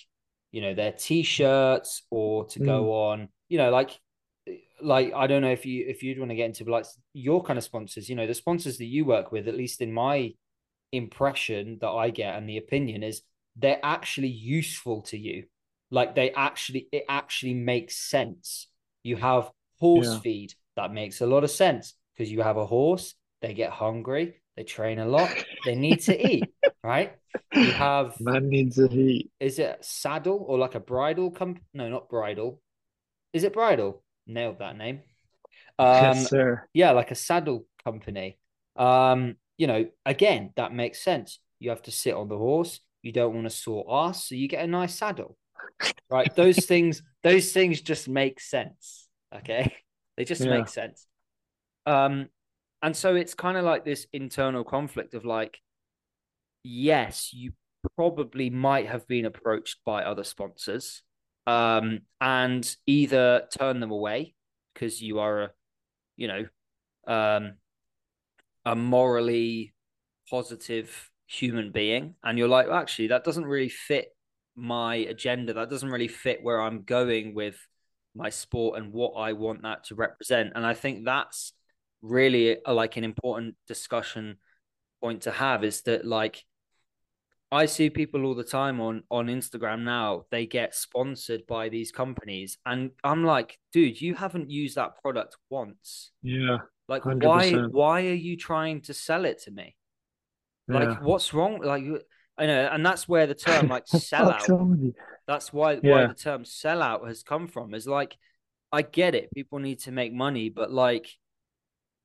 you 0.53 0.61
know, 0.63 0.75
their 0.75 0.93
t-shirts 0.93 2.03
or 2.11 2.47
to 2.47 2.61
Mm. 2.61 2.61
go 2.61 2.93
on, 2.95 3.29
you 3.49 3.59
know, 3.59 3.71
like 3.71 3.99
like 4.83 5.13
I 5.15 5.27
don't 5.27 5.43
know 5.43 5.51
if 5.53 5.65
you 5.67 5.87
if 5.89 6.03
you'd 6.03 6.19
want 6.19 6.31
to 6.31 6.35
get 6.35 6.47
into 6.47 6.65
like 6.71 6.87
your 7.13 7.43
kind 7.43 7.59
of 7.59 7.65
sponsors, 7.65 8.09
you 8.09 8.17
know, 8.17 8.27
the 8.27 8.35
sponsors 8.35 8.79
that 8.79 8.87
you 8.87 9.05
work 9.05 9.33
with, 9.33 9.49
at 9.49 9.57
least 9.57 9.81
in 9.81 9.93
my 9.93 10.33
impression 10.93 11.79
that 11.81 11.91
I 11.91 12.11
get 12.11 12.37
and 12.37 12.49
the 12.49 12.59
opinion 12.59 13.03
is 13.03 13.23
they're 13.57 13.81
actually 13.83 14.29
useful 14.29 15.03
to 15.03 15.19
you. 15.19 15.45
Like 15.91 16.15
they 16.15 16.33
actually 16.33 16.89
it 16.93 17.05
actually 17.09 17.55
makes 17.55 17.97
sense. 17.97 18.69
You 19.03 19.17
have 19.17 19.51
horse 19.79 20.15
Yeah. 20.15 20.21
feed 20.23 20.55
that 20.77 20.93
makes 20.93 21.21
a 21.21 21.27
lot 21.27 21.45
of 21.45 21.51
sense 21.51 21.95
because 22.15 22.31
you 22.31 22.43
have 22.43 22.57
a 22.57 22.67
horse, 22.67 23.15
they 23.41 23.55
get 23.55 23.71
hungry, 23.71 24.43
they 24.57 24.65
train 24.65 24.99
a 24.99 25.07
lot, 25.07 25.41
they 25.65 25.75
need 25.75 26.01
to 26.03 26.27
eat, 26.33 26.55
right? 26.83 27.15
You 27.61 27.73
have 27.75 28.19
Man 28.19 28.49
needs 28.49 28.79
a 28.79 28.89
heat. 28.89 29.31
is 29.41 29.59
it 29.59 29.85
saddle 29.85 30.45
or 30.49 30.59
like 30.59 30.75
a 30.75 30.81
bridle 30.81 31.31
comp 31.31 31.61
no 31.75 31.89
not 31.89 32.09
bridle 32.09 32.61
is 33.33 33.45
it 33.45 33.53
bridle 33.53 34.03
nailed 34.27 34.59
that 34.61 34.77
name 34.77 35.01
um 35.79 36.29
yes, 36.29 36.29
sir. 36.29 36.69
yeah 36.75 36.93
like 36.93 37.11
a 37.11 37.15
saddle 37.17 37.67
company 37.85 38.39
um 38.77 39.37
you 39.59 39.67
know 39.67 39.87
again 40.07 40.53
that 40.57 40.75
makes 40.75 41.03
sense 41.03 41.41
you 41.61 41.71
have 41.71 41.83
to 41.83 41.91
sit 41.93 42.15
on 42.15 42.29
the 42.29 42.39
horse 42.39 42.81
you 43.03 43.13
don't 43.13 43.35
want 43.35 43.47
to 43.47 43.51
sore 43.51 43.85
ass 43.89 44.29
so 44.29 44.35
you 44.35 44.49
get 44.49 44.65
a 44.65 44.69
nice 44.69 44.97
saddle 44.97 45.37
right 46.11 46.35
those 46.37 46.65
things 46.67 47.03
those 47.23 47.53
things 47.53 47.81
just 47.81 48.09
make 48.09 48.41
sense 48.41 49.09
okay 49.35 49.75
they 50.17 50.25
just 50.25 50.43
Yeah. 50.43 50.51
make 50.51 50.69
sense 50.69 51.07
um 51.87 52.29
and 52.83 52.97
so 52.97 53.15
it's 53.15 53.35
kind 53.35 53.57
of 53.57 53.65
like 53.65 53.85
this 53.85 54.07
internal 54.13 54.65
conflict 54.65 55.15
of 55.15 55.25
like 55.25 55.59
yes 56.65 57.33
you 57.33 57.53
probably 57.97 58.51
might 58.51 58.87
have 58.87 59.07
been 59.09 59.27
approached 59.27 59.79
by 59.85 60.05
other 60.05 60.25
sponsors 60.25 61.03
um 61.47 62.01
and 62.21 62.77
either 62.87 63.43
turn 63.59 63.81
them 63.81 63.91
away 63.91 64.35
because 64.73 65.03
you 65.03 65.19
are 65.19 65.43
a 65.43 65.51
you 66.17 66.29
know 66.29 66.45
um 67.07 67.55
a 68.65 68.77
morally 68.77 69.75
positive 70.31 71.11
human 71.27 71.73
being 71.73 72.15
and 72.23 72.39
you're 72.39 72.49
like 72.49 72.69
actually 72.69 73.09
that 73.09 73.25
doesn't 73.25 73.47
really 73.47 73.69
fit 73.69 74.15
my 74.57 74.97
agenda 74.97 75.53
that 75.53 75.71
doesn't 75.71 75.91
really 75.91 76.09
fit 76.09 76.43
where 76.43 76.61
i'm 76.61 76.83
going 76.83 77.35
with 77.35 77.57
my 78.15 78.29
sport 78.29 78.79
and 78.79 78.93
what 78.93 79.13
i 79.13 79.33
want 79.33 79.63
that 79.63 79.85
to 79.85 79.95
represent 79.95 80.53
and 80.55 80.67
i 80.67 80.75
think 80.75 81.05
that's 81.05 81.53
really 82.03 82.59
a, 82.67 82.73
like 82.73 82.97
an 82.97 83.05
important 83.05 83.55
discussion 83.67 84.37
point 85.01 85.23
to 85.23 85.31
have 85.31 85.65
is 85.65 85.83
that 85.83 86.05
like 86.05 86.45
I 87.53 87.67
see 87.67 87.91
people 87.91 88.25
all 88.25 88.35
the 88.35 88.43
time 88.43 88.81
on 88.81 89.03
on 89.11 89.27
Instagram 89.27 89.83
now. 89.83 90.25
They 90.31 90.47
get 90.47 90.75
sponsored 90.75 91.47
by 91.47 91.69
these 91.69 91.93
companies, 91.93 92.57
and 92.65 92.93
I'm 93.05 93.25
like, 93.25 93.59
dude, 93.75 94.01
you 94.01 94.15
haven't 94.15 94.51
used 94.51 94.77
that 94.77 94.97
product 95.03 95.37
once. 95.51 96.13
Yeah. 96.23 96.59
Like, 96.89 97.05
why 97.05 97.53
100%. 97.53 97.71
why 97.71 98.07
are 98.07 98.15
you 98.15 98.39
trying 98.39 98.81
to 98.83 98.95
sell 98.95 99.27
it 99.27 99.43
to 99.43 99.51
me? 99.51 99.77
Like, 100.67 100.89
yeah. 100.89 100.99
what's 101.03 101.35
wrong? 101.35 101.61
Like, 101.61 101.85
I 102.39 102.47
know, 102.47 102.69
and 102.73 102.85
that's 102.85 103.09
where 103.09 103.27
the 103.27 103.35
term 103.35 103.69
like 103.69 103.87
sellout. 103.95 104.49
wrong 104.49 104.71
with 104.71 104.81
you? 104.81 104.95
That's 105.27 105.53
why 105.53 105.77
why 105.77 106.07
the 106.07 106.15
term 106.15 106.45
sellout 106.45 107.07
has 107.07 107.23
come 107.23 107.47
from. 107.47 107.75
Is 107.75 107.87
like, 107.87 108.17
I 108.73 108.83
get 108.83 109.15
it. 109.15 109.33
People 109.35 109.59
need 109.59 109.81
to 109.81 109.93
make 109.93 110.13
money, 110.13 110.49
but 110.49 110.73
like, 110.73 111.09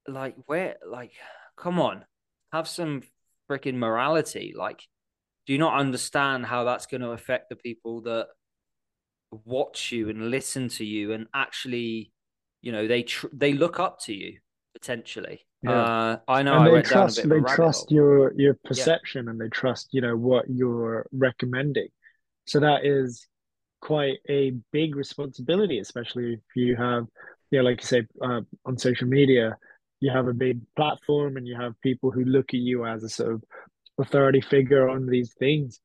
like 0.08 0.36
where, 0.46 0.76
like, 0.86 1.13
come 1.56 1.80
on, 1.80 2.06
have 2.52 2.68
some 2.68 3.04
freaking 3.50 3.76
morality. 3.76 4.54
Like, 4.56 4.84
do 5.46 5.54
you 5.54 5.60
not 5.60 5.80
understand 5.80 6.46
how 6.46 6.66
that's 6.66 6.86
going 6.86 7.02
to 7.02 7.12
affect 7.12 7.50
the 7.50 7.56
people 7.56 8.02
that 8.02 8.28
watch 9.46 9.92
you 9.92 10.10
and 10.10 10.30
listen 10.30 10.70
to 10.70 10.86
you 10.86 11.13
and 11.13 11.28
actually, 11.34 12.12
you 12.62 12.72
know, 12.72 12.88
they 12.88 13.04
tr- 13.04 13.28
they 13.34 13.54
look 13.54 13.80
up 13.80 14.00
to 14.02 14.13
you 14.13 14.40
potentially. 14.74 15.46
Yeah. 15.63 15.72
Uh, 15.72 16.17
I 16.28 16.43
know 16.43 16.54
and 16.54 16.70
I 16.70 16.72
they 16.72 16.82
trust 16.82 17.17
down 17.17 17.26
a 17.26 17.28
bit 17.28 17.30
they 17.30 17.38
of 17.38 17.41
a 17.41 17.46
rabbit 17.46 17.56
trust 17.56 17.91
your 17.91 18.34
your 18.36 18.54
perception 18.63 19.28
and 19.28 19.39
they 19.39 19.50
trust 19.50 19.89
you 19.91 20.02
know 20.02 20.15
what 20.15 20.46
you're 20.50 21.08
recommending. 21.12 21.88
So 22.46 22.60
that 22.60 22.86
is 22.86 23.28
quite 23.82 24.17
a 24.28 24.54
big 24.72 24.96
responsibility 24.96 25.78
especially 25.78 26.34
if 26.34 26.39
you 26.56 26.76
have 26.76 27.06
yeah 27.52 27.62
like 27.62 27.80
you 27.80 27.86
say 27.86 28.02
uh, 28.24 28.41
on 28.65 28.76
social 28.76 29.08
media 29.08 29.56
you 30.00 30.12
have 30.12 30.28
a 30.28 30.34
big 30.34 30.60
platform 30.76 31.38
and 31.38 31.48
you 31.48 31.56
have 31.56 31.80
people 31.82 32.10
who 32.10 32.24
look 32.24 32.50
at 32.50 32.60
you 32.60 32.86
as 32.86 33.04
a 33.04 33.10
sort 33.10 33.34
of 33.34 33.43
authority 34.00 34.41
figure 34.41 34.89
on 34.89 35.06
these 35.06 35.34
things. 35.39 35.80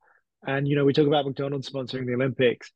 And 0.45 0.67
you 0.67 0.75
know 0.75 0.85
we 0.85 0.93
talk 0.93 1.07
about 1.07 1.25
mcdonald's 1.25 1.69
sponsoring 1.69 2.05
the 2.05 2.13
olympics. 2.13 2.71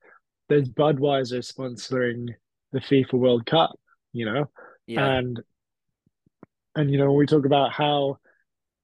There's 0.50 0.70
budweiser 0.70 1.40
sponsoring 1.40 2.30
the 2.72 2.80
fifa 2.80 3.14
world 3.14 3.46
cup 3.46 3.72
you 4.14 4.26
know? 4.26 4.50
Yeah, 4.88 5.18
and 5.18 5.40
and 6.78 6.90
you 6.92 6.98
know 6.98 7.12
we 7.12 7.26
talk 7.26 7.46
about 7.46 7.72
how 7.74 8.18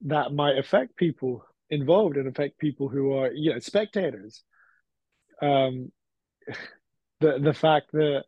that 0.01 0.34
might 0.34 0.58
affect 0.58 0.97
people 0.97 1.45
involved 1.69 2.17
and 2.17 2.27
affect 2.27 2.58
people 2.58 2.89
who 2.89 3.13
are 3.13 3.32
you 3.32 3.53
know 3.53 3.60
spectators 3.60 4.43
um 5.41 5.91
the 7.21 7.39
the 7.39 7.53
fact 7.53 7.91
that 7.93 8.23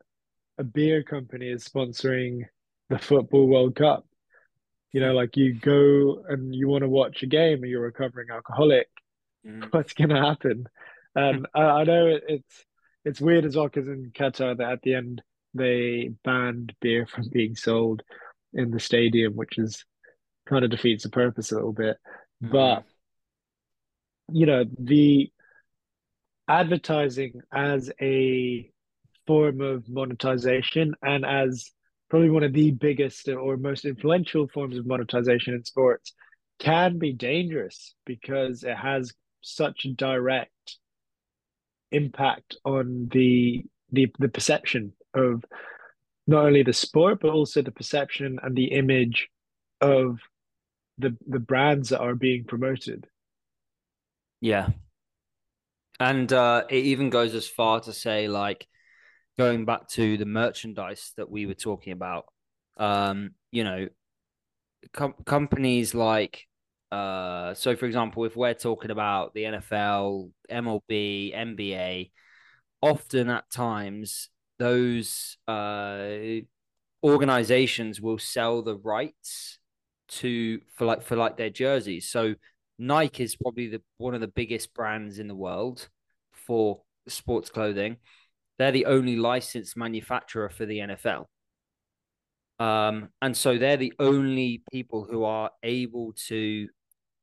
a 0.58 0.64
beer 0.64 1.04
company 1.04 1.50
is 1.50 1.68
sponsoring 1.68 2.44
the 2.90 2.98
football 2.98 3.48
world 3.48 3.76
cup 3.76 4.06
you 4.94 5.02
know 5.02 5.14
like 5.14 5.36
you 5.36 5.54
go 5.54 6.24
and 6.30 6.56
you 6.56 6.70
want 6.70 6.84
to 6.84 6.90
watch 6.90 7.24
a 7.24 7.28
game 7.28 7.62
and 7.62 7.70
you're 7.70 7.82
a 7.84 7.92
recovering 7.92 8.30
alcoholic 8.32 8.88
Mm. 9.46 9.72
what's 9.72 9.94
going 9.94 10.10
to 10.10 10.20
happen 10.20 10.66
and 11.14 11.46
I, 11.54 11.62
I 11.62 11.84
know 11.84 12.08
it, 12.08 12.24
it's 12.28 12.66
it's 13.04 13.22
weird 13.22 13.46
as 13.46 13.56
well 13.56 13.66
because 13.66 13.88
in 13.88 14.12
Qatar 14.12 14.58
that 14.58 14.72
at 14.72 14.82
the 14.82 14.96
end 14.96 15.22
they 15.54 16.10
banned 16.24 16.74
beer 16.82 17.06
from 17.06 17.30
being 17.32 17.56
sold 17.56 18.02
in 18.56 18.72
the 18.72 18.80
stadium 18.80 19.34
which 19.34 19.58
is 19.58 19.86
kind 20.48 20.64
of 20.64 20.72
defeats 20.72 21.04
the 21.04 21.10
purpose 21.10 21.52
a 21.52 21.56
little 21.56 21.74
bit. 21.74 21.98
Mm-hmm. 22.44 22.52
But 22.52 22.84
you 24.32 24.46
know 24.46 24.64
the 24.80 25.32
advertising 26.48 27.42
as 27.54 27.92
a 28.02 28.70
form 29.28 29.62
of 29.62 29.90
monetization 29.90 30.94
and 31.02 31.26
as 31.26 31.72
probably 32.10 32.30
one 32.30 32.44
of 32.44 32.54
the 32.54 32.72
biggest 32.72 33.28
or 33.28 33.58
most 33.58 33.86
influential 33.86 34.48
forms 34.48 34.78
of 34.78 34.86
monetization 34.86 35.56
in 35.56 35.64
sports 35.64 36.14
can 36.60 37.00
be 37.00 37.14
dangerous 37.14 37.96
because 38.06 38.64
it 38.64 38.76
has 38.76 39.12
such 39.42 39.86
a 39.86 39.94
direct 39.94 40.78
impact 41.92 42.58
on 42.64 43.10
the 43.12 43.64
the 43.92 44.12
the 44.20 44.30
perception 44.30 44.94
of 45.14 45.44
not 46.28 46.46
only 46.46 46.64
the 46.64 46.74
sport 46.74 47.20
but 47.22 47.32
also 47.32 47.62
the 47.62 47.72
perception 47.72 48.40
and 48.44 48.56
the 48.56 48.66
image 48.66 49.30
of 49.82 50.20
the 50.98 51.16
the 51.28 51.40
brands 51.40 51.90
that 51.90 52.00
are 52.00 52.16
being 52.16 52.44
promoted. 52.46 53.08
Yeah. 54.42 54.70
And 56.00 56.32
uh, 56.32 56.64
it 56.70 56.86
even 56.86 57.10
goes 57.10 57.34
as 57.34 57.48
far 57.48 57.80
to 57.82 57.94
say, 57.94 58.28
like, 58.28 58.68
going 59.38 59.66
back 59.66 59.88
to 59.90 60.18
the 60.18 60.26
merchandise 60.26 61.14
that 61.18 61.30
we 61.30 61.46
were 61.46 61.54
talking 61.54 61.94
about, 61.94 62.26
um, 62.78 63.32
you 63.52 63.64
know, 63.64 63.88
com- 64.94 65.16
companies 65.26 65.96
like, 65.96 66.46
uh, 66.92 67.54
so 67.54 67.76
for 67.76 67.86
example, 67.86 68.26
if 68.26 68.36
we're 68.36 68.54
talking 68.54 68.92
about 68.92 69.34
the 69.34 69.44
NFL, 69.44 70.32
MLB, 70.52 71.36
NBA, 71.36 72.12
often 72.82 73.30
at 73.30 73.50
times 73.50 74.30
those 74.58 75.38
uh, 75.48 76.16
organizations 77.04 78.02
will 78.02 78.18
sell 78.18 78.62
the 78.62 78.78
rights 78.78 79.60
to 80.08 80.60
for 80.76 80.86
like 80.86 81.02
for 81.02 81.16
like 81.16 81.38
their 81.38 81.50
jerseys. 81.50 82.10
So 82.10 82.36
Nike 82.78 83.24
is 83.24 83.36
probably 83.36 83.68
the 83.68 83.82
one 83.98 84.14
of 84.14 84.22
the 84.22 84.28
biggest 84.28 84.74
brands 84.74 85.20
in 85.20 85.28
the 85.28 85.36
world 85.36 85.88
for 86.32 86.82
sports 87.08 87.50
clothing. 87.50 87.98
They're 88.58 88.72
the 88.72 88.86
only 88.86 89.16
licensed 89.16 89.76
manufacturer 89.76 90.50
for 90.50 90.66
the 90.66 90.80
NFL. 90.80 91.26
Um, 92.58 93.10
and 93.22 93.36
so 93.36 93.58
they're 93.58 93.78
the 93.78 93.94
only 94.00 94.64
people 94.72 95.06
who 95.10 95.26
are 95.26 95.52
able 95.62 96.14
to 96.28 96.70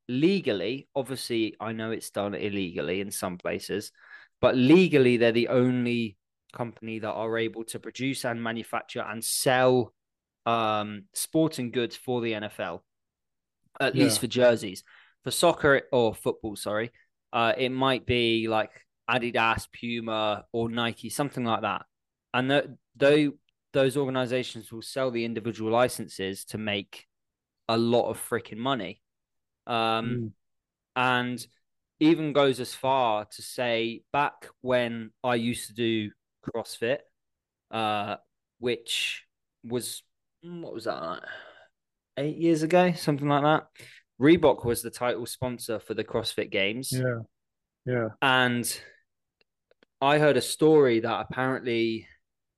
legally, 0.09 0.89
obviously, 0.95 1.57
I 1.59 1.73
know 1.73 1.91
it's 1.91 2.11
done 2.11 2.35
illegally 2.35 3.01
in 3.01 3.11
some 3.11 3.39
places, 3.39 3.93
but 4.41 4.57
legally, 4.57 5.17
they're 5.17 5.33
the 5.33 5.49
only 5.49 6.17
company 6.53 6.99
that 7.01 7.11
are 7.13 7.39
able 7.39 7.65
to 7.65 7.79
produce 7.79 8.25
and 8.25 8.43
manufacture 8.43 9.01
and 9.03 9.25
sell 9.25 9.93
um, 10.47 11.05
sporting 11.15 11.71
goods 11.71 11.97
for 11.97 12.21
the 12.21 12.33
NFL. 12.33 12.83
at 13.81 13.95
Yeah. 13.95 14.05
least 14.05 14.21
for 14.21 14.27
jerseys. 14.27 14.85
For 15.25 15.31
soccer 15.31 15.83
or 15.93 16.15
football, 16.15 16.57
sorry, 16.57 16.91
uh, 17.33 17.55
it 17.57 17.71
might 17.71 18.05
be 18.05 18.47
like 18.49 18.71
Adidas, 19.09 19.67
Puma, 19.73 20.45
or 20.53 20.69
Nike, 20.69 21.09
something 21.09 21.43
like 21.45 21.63
that. 21.63 21.87
And 22.35 22.51
th- 22.51 22.67
though 22.97 23.33
those 23.73 23.97
organizations 23.97 24.71
will 24.71 24.83
sell 24.83 25.11
the 25.11 25.25
individual 25.25 25.71
licenses 25.73 26.45
to 26.47 26.59
make 26.59 27.07
a 27.69 27.79
lot 27.79 28.11
of 28.11 28.19
freaking 28.19 28.59
money. 28.59 29.01
Um, 29.67 29.75
Mm. 29.75 30.33
and 30.97 31.47
even 32.01 32.33
goes 32.35 32.61
as 32.61 32.75
far 32.75 33.25
to 33.25 33.43
say 33.43 34.03
back 34.13 34.49
when 34.61 35.13
I 35.25 35.37
used 35.37 35.69
to 35.69 35.75
do 35.75 36.11
CrossFit, 36.43 36.99
uh, 37.71 38.17
which 38.59 39.25
was 39.65 40.03
mm, 40.45 40.63
what 40.63 40.75
was 40.75 40.85
that 40.85 41.03
like, 41.03 41.23
eight 42.19 42.37
years 42.37 42.63
ago, 42.63 42.93
something 42.93 43.29
like 43.29 43.43
that. 43.43 43.67
Reebok 44.21 44.65
was 44.65 44.83
the 44.83 44.91
title 44.91 45.27
sponsor 45.27 45.79
for 45.79 45.95
the 45.95 46.05
CrossFit 46.05 46.51
Games, 46.51 46.93
Yeah. 46.93 47.21
Yeah. 47.85 48.09
and 48.21 48.81
I 50.01 50.19
heard 50.19 50.37
a 50.37 50.43
story 50.43 51.01
that 51.01 51.27
apparently 51.29 52.07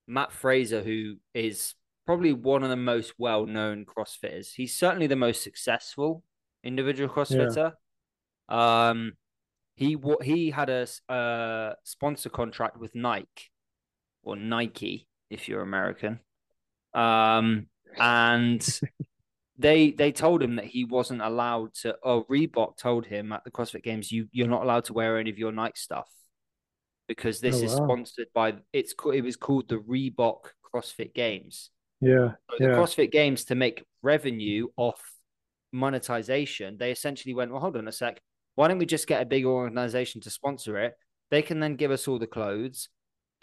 Mat 0.07 0.33
Fraser, 0.33 0.83
who 0.83 1.17
is 1.33 1.75
probably 2.07 2.33
one 2.33 2.63
of 2.63 2.69
the 2.71 2.77
most 2.77 3.15
well-known 3.19 3.87
CrossFitters, 3.87 4.53
he's 4.55 4.77
certainly 4.77 5.07
the 5.07 5.17
most 5.17 5.43
successful 5.43 6.23
individual 6.63 7.09
CrossFitter. 7.09 7.73
Um, 8.49 9.13
he 9.77 9.97
he 10.23 10.51
had 10.51 10.69
a, 10.71 10.87
uh, 11.13 11.75
sponsor 11.85 12.29
contract 12.29 12.79
with 12.79 12.95
Nike 12.95 13.51
or 14.25 14.37
Nike 14.37 15.07
if 15.31 15.49
you're 15.49 15.63
American. 15.63 16.21
Um, 16.95 17.67
and 17.99 18.81
they 19.59 19.91
they 19.93 20.13
told 20.13 20.43
him 20.43 20.57
that 20.57 20.65
he 20.67 20.85
wasn't 20.85 21.23
allowed 21.23 21.75
to. 21.83 21.97
Oh, 22.03 22.25
Reebok 22.25 22.77
told 22.77 23.07
him 23.07 23.33
at 23.33 23.45
the 23.45 23.51
CrossFit 23.51 23.83
Games, 23.83 24.11
you 24.11 24.29
you're 24.33 24.49
not 24.49 24.63
allowed 24.63 24.85
to 24.87 24.93
wear 24.93 25.19
any 25.19 25.31
of 25.31 25.39
your 25.39 25.53
Nike 25.53 25.77
stuff 25.77 26.09
because 27.09 27.41
this 27.41 27.61
Oh, 27.61 27.65
is 27.65 27.71
wow. 27.73 27.87
sponsored 27.87 28.29
by. 28.35 28.55
It's 28.73 28.95
it 29.13 29.23
was 29.23 29.37
called 29.37 29.69
the 29.69 29.79
Reebok 29.79 30.47
CrossFit 30.75 31.15
Games. 31.15 31.71
Yeah. 32.01 32.33
So 32.51 32.57
the 32.59 32.65
Yeah. 32.65 32.71
CrossFit 32.77 33.13
Games 33.13 33.45
to 33.47 33.55
make 33.55 33.85
revenue 34.03 34.69
off 34.77 35.01
monetization, 35.73 36.77
they 36.79 36.91
essentially 36.91 37.35
went, 37.35 37.51
well, 37.51 37.61
hold 37.61 37.77
on 37.77 37.89
a 37.89 37.93
sec. 37.93 38.21
Why 38.57 38.69
don't 38.69 38.79
we 38.79 38.87
just 38.87 39.07
get 39.07 39.23
a 39.23 39.27
big 39.27 39.45
organization 39.45 40.21
to 40.23 40.31
sponsor 40.31 40.79
it? 40.79 40.95
They 41.31 41.43
can 41.43 41.59
then 41.61 41.77
give 41.77 41.91
us 41.91 42.07
all 42.07 42.19
the 42.19 42.27
clothes. 42.27 42.89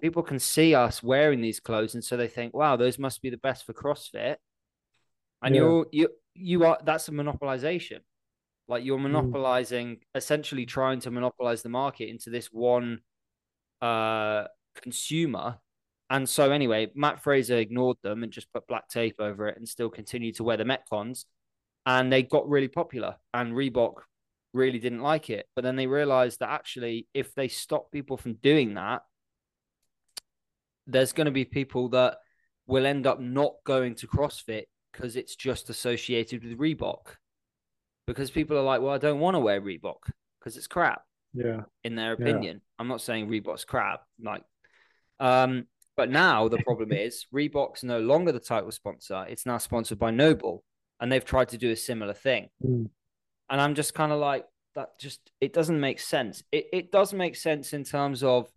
People 0.02 0.24
can 0.24 0.40
see 0.40 0.74
us 0.74 1.04
wearing 1.04 1.42
these 1.42 1.60
clothes, 1.60 1.94
and 1.94 2.04
so 2.04 2.18
they 2.18 2.28
think, 2.28 2.54
wow, 2.54 2.76
those 2.76 2.98
must 2.98 3.22
be 3.22 3.30
the 3.30 3.38
best 3.38 3.66
for 3.66 3.74
CrossFit. 3.74 4.38
And 5.44 5.56
Yeah. 5.56 5.62
you're 5.62 5.88
you 5.92 6.10
you 6.34 6.64
are 6.66 6.80
that's 6.84 7.08
a 7.08 7.12
monopolization. 7.12 8.00
Like 8.68 8.84
Mm. 8.84 8.86
you're 8.86 9.00
monopolizing, 9.00 10.02
essentially 10.16 10.66
trying 10.66 11.00
to 11.02 11.12
monopolize 11.12 11.62
the 11.62 11.70
market 11.70 12.10
into 12.10 12.30
this 12.30 12.48
one 12.48 13.02
uh 13.82 14.48
consumer. 14.76 15.60
And 16.10 16.28
so 16.28 16.52
anyway, 16.52 16.92
Mat 16.94 17.24
Fraser 17.24 17.58
ignored 17.58 17.98
them 18.04 18.24
and 18.24 18.32
just 18.32 18.52
put 18.54 18.68
black 18.68 18.88
tape 18.90 19.16
over 19.20 19.48
it 19.48 19.58
and 19.58 19.68
still 19.68 19.90
continued 19.90 20.36
to 20.36 20.44
wear 20.44 20.58
the 20.58 20.66
Metcons. 20.66 21.26
And 21.86 22.12
they 22.12 22.24
got 22.24 22.50
really 22.50 22.68
popular. 22.68 23.16
And 23.34 23.54
Reebok 23.54 23.96
really 24.54 24.80
didn't 24.80 25.02
like 25.02 25.30
it. 25.30 25.48
But 25.56 25.64
then 25.64 25.76
they 25.78 25.88
realized 25.88 26.40
that 26.40 26.50
actually, 26.50 27.08
if 27.14 27.34
they 27.34 27.48
stop 27.48 27.92
people 27.92 28.18
from 28.18 28.34
doing 28.36 28.74
that, 28.76 29.02
there's 30.88 31.14
going 31.14 31.26
to 31.26 31.32
be 31.32 31.46
people 31.46 31.90
that 31.90 32.18
will 32.68 32.86
end 32.86 33.08
up 33.08 33.20
not 33.20 33.54
going 33.66 33.96
to 33.96 34.08
CrossFit 34.08 34.64
because 34.92 35.16
it's 35.16 35.36
just 35.36 35.70
associated 35.70 36.44
with 36.44 36.58
Reebok. 36.58 37.16
Because 38.08 38.32
people 38.32 38.58
are 38.58 38.64
like, 38.64 38.82
well, 38.82 38.94
I 38.94 38.98
don't 38.98 39.20
want 39.20 39.36
to 39.36 39.40
wear 39.40 39.62
Reebok 39.62 40.10
because 40.40 40.58
it's 40.58 40.68
crap 40.68 41.04
Yeah. 41.34 41.64
in 41.84 41.96
their 41.96 42.18
Yeah. 42.20 42.26
opinion. 42.28 42.62
I'm 42.80 42.88
not 42.88 43.02
saying 43.02 43.30
Reebok's 43.30 43.64
crap, 43.66 44.04
like, 44.22 44.44
um, 45.20 45.68
but 45.96 46.10
now 46.10 46.48
the 46.48 46.58
problem 46.64 46.92
is 47.06 47.26
Reebok's 47.34 47.84
no 47.84 48.00
longer 48.00 48.32
the 48.32 48.40
title 48.40 48.72
sponsor. 48.72 49.26
It's 49.30 49.46
now 49.46 49.58
sponsored 49.60 50.00
by 50.00 50.12
NOBULL, 50.12 50.64
and 51.00 51.12
they've 51.12 51.24
tried 51.24 51.50
to 51.50 51.58
do 51.58 51.72
a 51.72 51.76
similar 51.76 52.14
thing. 52.14 52.50
Mm. 52.64 52.90
And 53.50 53.62
I'm 53.62 53.76
just 53.76 53.94
kind 53.94 54.12
of 54.12 54.20
like, 54.20 54.46
that 54.74 54.98
just 54.98 55.32
it 55.42 55.52
doesn't 55.52 55.80
make 55.80 56.00
sense. 56.00 56.44
It 56.52 56.68
it 56.72 56.92
does 56.94 57.14
make 57.14 57.36
sense 57.36 57.74
in 57.74 57.84
terms 57.84 58.24
of 58.24 58.50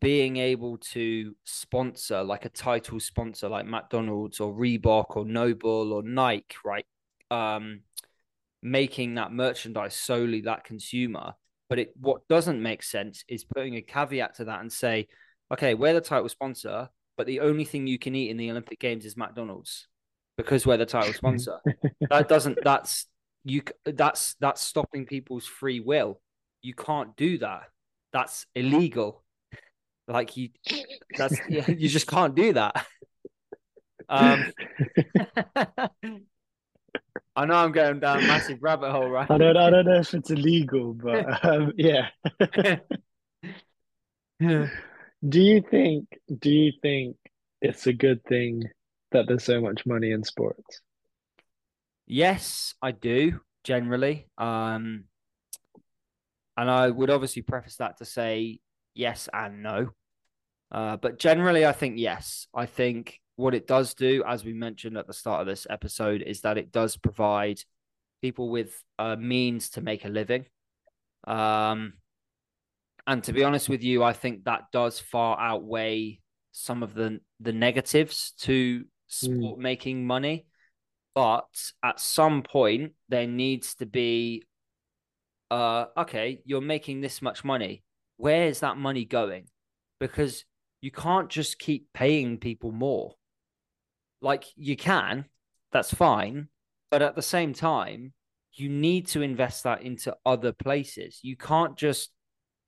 being 0.00 0.38
able 0.38 0.78
to 0.78 1.34
sponsor 1.44 2.22
like 2.22 2.44
a 2.44 2.48
title 2.48 2.98
sponsor 2.98 3.48
like 3.48 3.66
McDonald's 3.66 4.40
or 4.40 4.52
Reebok 4.54 5.16
or 5.16 5.24
NOBULL 5.26 5.92
or 5.92 6.02
Nike, 6.02 6.56
right? 6.64 6.86
Um, 7.30 7.80
making 8.62 9.16
that 9.16 9.32
merchandise 9.32 9.94
solely 9.94 10.42
that 10.42 10.64
consumer. 10.64 11.34
But 11.68 11.78
it 11.78 11.92
what 11.96 12.26
doesn't 12.28 12.62
make 12.62 12.82
sense 12.82 13.24
is 13.28 13.44
putting 13.44 13.76
a 13.76 13.82
caveat 13.82 14.36
to 14.36 14.44
that 14.46 14.60
and 14.60 14.72
say, 14.72 15.08
okay, 15.52 15.74
we're 15.74 15.94
the 15.94 16.00
title 16.00 16.28
sponsor, 16.28 16.88
but 17.16 17.26
the 17.26 17.40
only 17.40 17.64
thing 17.64 17.86
you 17.86 17.98
can 17.98 18.14
eat 18.14 18.30
in 18.30 18.36
the 18.36 18.50
Olympic 18.50 18.78
Games 18.78 19.04
is 19.04 19.16
McDonald's 19.16 19.88
because 20.36 20.66
we're 20.66 20.76
the 20.76 20.86
title 20.86 21.12
sponsor. 21.14 21.58
that 22.08 22.28
doesn't 22.28 22.58
that's 22.62 23.06
you 23.44 23.62
that's 23.84 24.34
that's 24.40 24.62
stopping 24.62 25.04
people's 25.06 25.46
free 25.46 25.80
will. 25.80 26.20
You 26.62 26.74
can't 26.74 27.14
do 27.16 27.38
that. 27.38 27.64
That's 28.12 28.46
illegal. 28.54 29.23
Like 30.06 30.36
you 30.36 30.50
that's 31.16 31.38
you 31.48 31.88
just 31.88 32.06
can't 32.06 32.34
do 32.34 32.52
that. 32.54 32.86
Um 34.08 34.52
I 37.36 37.46
know 37.46 37.54
I'm 37.54 37.72
going 37.72 37.98
down 37.98 38.18
a 38.18 38.22
massive 38.22 38.62
rabbit 38.62 38.92
hole, 38.92 39.08
right? 39.08 39.28
I 39.28 39.38
don't 39.38 39.56
I 39.56 39.70
don't 39.70 39.86
know 39.86 39.98
if 39.98 40.14
it's 40.14 40.30
illegal, 40.30 40.94
but 40.94 41.44
um, 41.48 41.72
yeah. 41.76 42.08
Do 44.40 45.40
you 45.40 45.62
think 45.68 46.06
do 46.38 46.50
you 46.50 46.72
think 46.80 47.16
it's 47.60 47.86
a 47.86 47.92
good 47.92 48.22
thing 48.24 48.62
that 49.12 49.26
there's 49.26 49.44
so 49.44 49.60
much 49.60 49.86
money 49.86 50.12
in 50.12 50.22
sports? 50.22 50.80
Yes, 52.06 52.74
I 52.82 52.92
do 52.92 53.40
generally. 53.64 54.28
Um, 54.36 55.04
and 56.56 56.70
I 56.70 56.90
would 56.90 57.10
obviously 57.10 57.42
preface 57.42 57.76
that 57.76 57.98
to 57.98 58.04
say 58.04 58.60
yes 58.94 59.28
and 59.32 59.62
no. 59.62 59.90
Uh, 60.70 60.96
but 60.96 61.18
generally, 61.18 61.64
I 61.64 61.72
think 61.72 61.98
yes. 61.98 62.46
I 62.54 62.66
think 62.66 63.20
what 63.36 63.54
it 63.54 63.66
does 63.66 63.94
do, 63.94 64.24
as 64.26 64.44
we 64.44 64.52
mentioned 64.52 64.96
at 64.96 65.06
the 65.06 65.12
start 65.12 65.40
of 65.40 65.46
this 65.46 65.66
episode, 65.68 66.22
is 66.22 66.40
that 66.40 66.58
it 66.58 66.72
does 66.72 66.96
provide 66.96 67.60
people 68.22 68.48
with 68.48 68.82
uh, 68.98 69.16
means 69.16 69.70
to 69.70 69.80
make 69.80 70.04
a 70.04 70.08
living. 70.08 70.46
Um, 71.26 71.94
and 73.06 73.22
to 73.24 73.32
be 73.32 73.44
honest 73.44 73.68
with 73.68 73.82
you, 73.82 74.02
I 74.02 74.12
think 74.12 74.44
that 74.44 74.72
does 74.72 74.98
far 74.98 75.38
outweigh 75.38 76.20
some 76.52 76.82
of 76.82 76.94
the 76.94 77.20
the 77.40 77.52
negatives 77.52 78.32
to 78.40 78.84
sport 79.06 79.58
making 79.58 80.06
money. 80.06 80.46
But 81.14 81.72
at 81.82 82.00
some 82.00 82.42
point, 82.42 82.92
there 83.08 83.26
needs 83.28 83.76
to 83.76 83.86
be, 83.86 84.42
uh, 85.50 85.86
okay, 85.96 86.40
you're 86.44 86.60
making 86.60 87.02
this 87.02 87.22
much 87.22 87.44
money. 87.44 87.83
Where 88.16 88.46
is 88.46 88.60
that 88.60 88.76
money 88.76 89.04
going? 89.04 89.46
Because 90.00 90.44
you 90.80 90.90
can't 90.90 91.30
just 91.30 91.58
keep 91.58 91.88
paying 91.94 92.38
people 92.38 92.72
more. 92.72 93.14
Like 94.20 94.44
you 94.56 94.76
can, 94.76 95.26
that's 95.72 95.92
fine. 95.92 96.48
But 96.90 97.02
at 97.02 97.16
the 97.16 97.22
same 97.22 97.54
time, 97.54 98.12
you 98.52 98.68
need 98.68 99.08
to 99.08 99.22
invest 99.22 99.64
that 99.64 99.82
into 99.82 100.16
other 100.24 100.52
places. 100.52 101.20
You 101.22 101.36
can't 101.36 101.76
just 101.76 102.10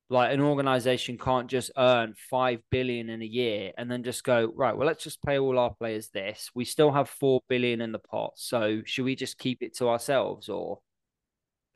like 0.09 0.33
an 0.33 0.41
organization 0.41 1.19
can't 1.19 1.49
just 1.49 1.71
earn 1.77 2.15
5 2.31 2.61
billion 2.71 3.11
in 3.11 3.23
a 3.23 3.27
year 3.27 3.73
and 3.77 3.91
then 3.91 4.05
just 4.05 4.23
go 4.23 4.53
right 4.55 4.77
well 4.77 4.87
let's 4.87 5.03
just 5.03 5.23
pay 5.23 5.39
all 5.39 5.59
our 5.59 5.75
players 5.75 6.11
this 6.11 6.49
we 6.55 6.65
still 6.65 6.93
have 6.93 7.09
4 7.09 7.41
billion 7.49 7.81
in 7.81 7.91
the 7.91 7.99
pot 7.99 8.33
so 8.37 8.83
should 8.85 9.05
we 9.05 9.17
just 9.17 9.37
keep 9.39 9.63
it 9.63 9.77
to 9.79 9.89
ourselves 9.89 10.49
or 10.49 10.79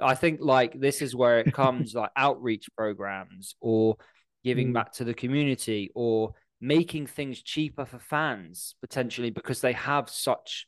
i 0.02 0.14
think 0.14 0.40
like 0.40 0.78
this 0.78 1.02
is 1.02 1.14
where 1.14 1.38
it 1.40 1.52
comes 1.52 1.94
like 1.94 2.10
outreach 2.16 2.68
programs 2.76 3.54
or 3.60 3.96
giving 4.44 4.68
Mm. 4.68 4.74
back 4.74 4.92
to 4.92 5.04
the 5.04 5.14
community 5.14 5.90
or 5.94 6.32
making 6.60 7.06
things 7.06 7.42
cheaper 7.42 7.84
for 7.86 7.98
fans 7.98 8.74
potentially 8.80 9.30
because 9.30 9.60
they 9.60 9.72
have 9.72 10.08
such 10.10 10.66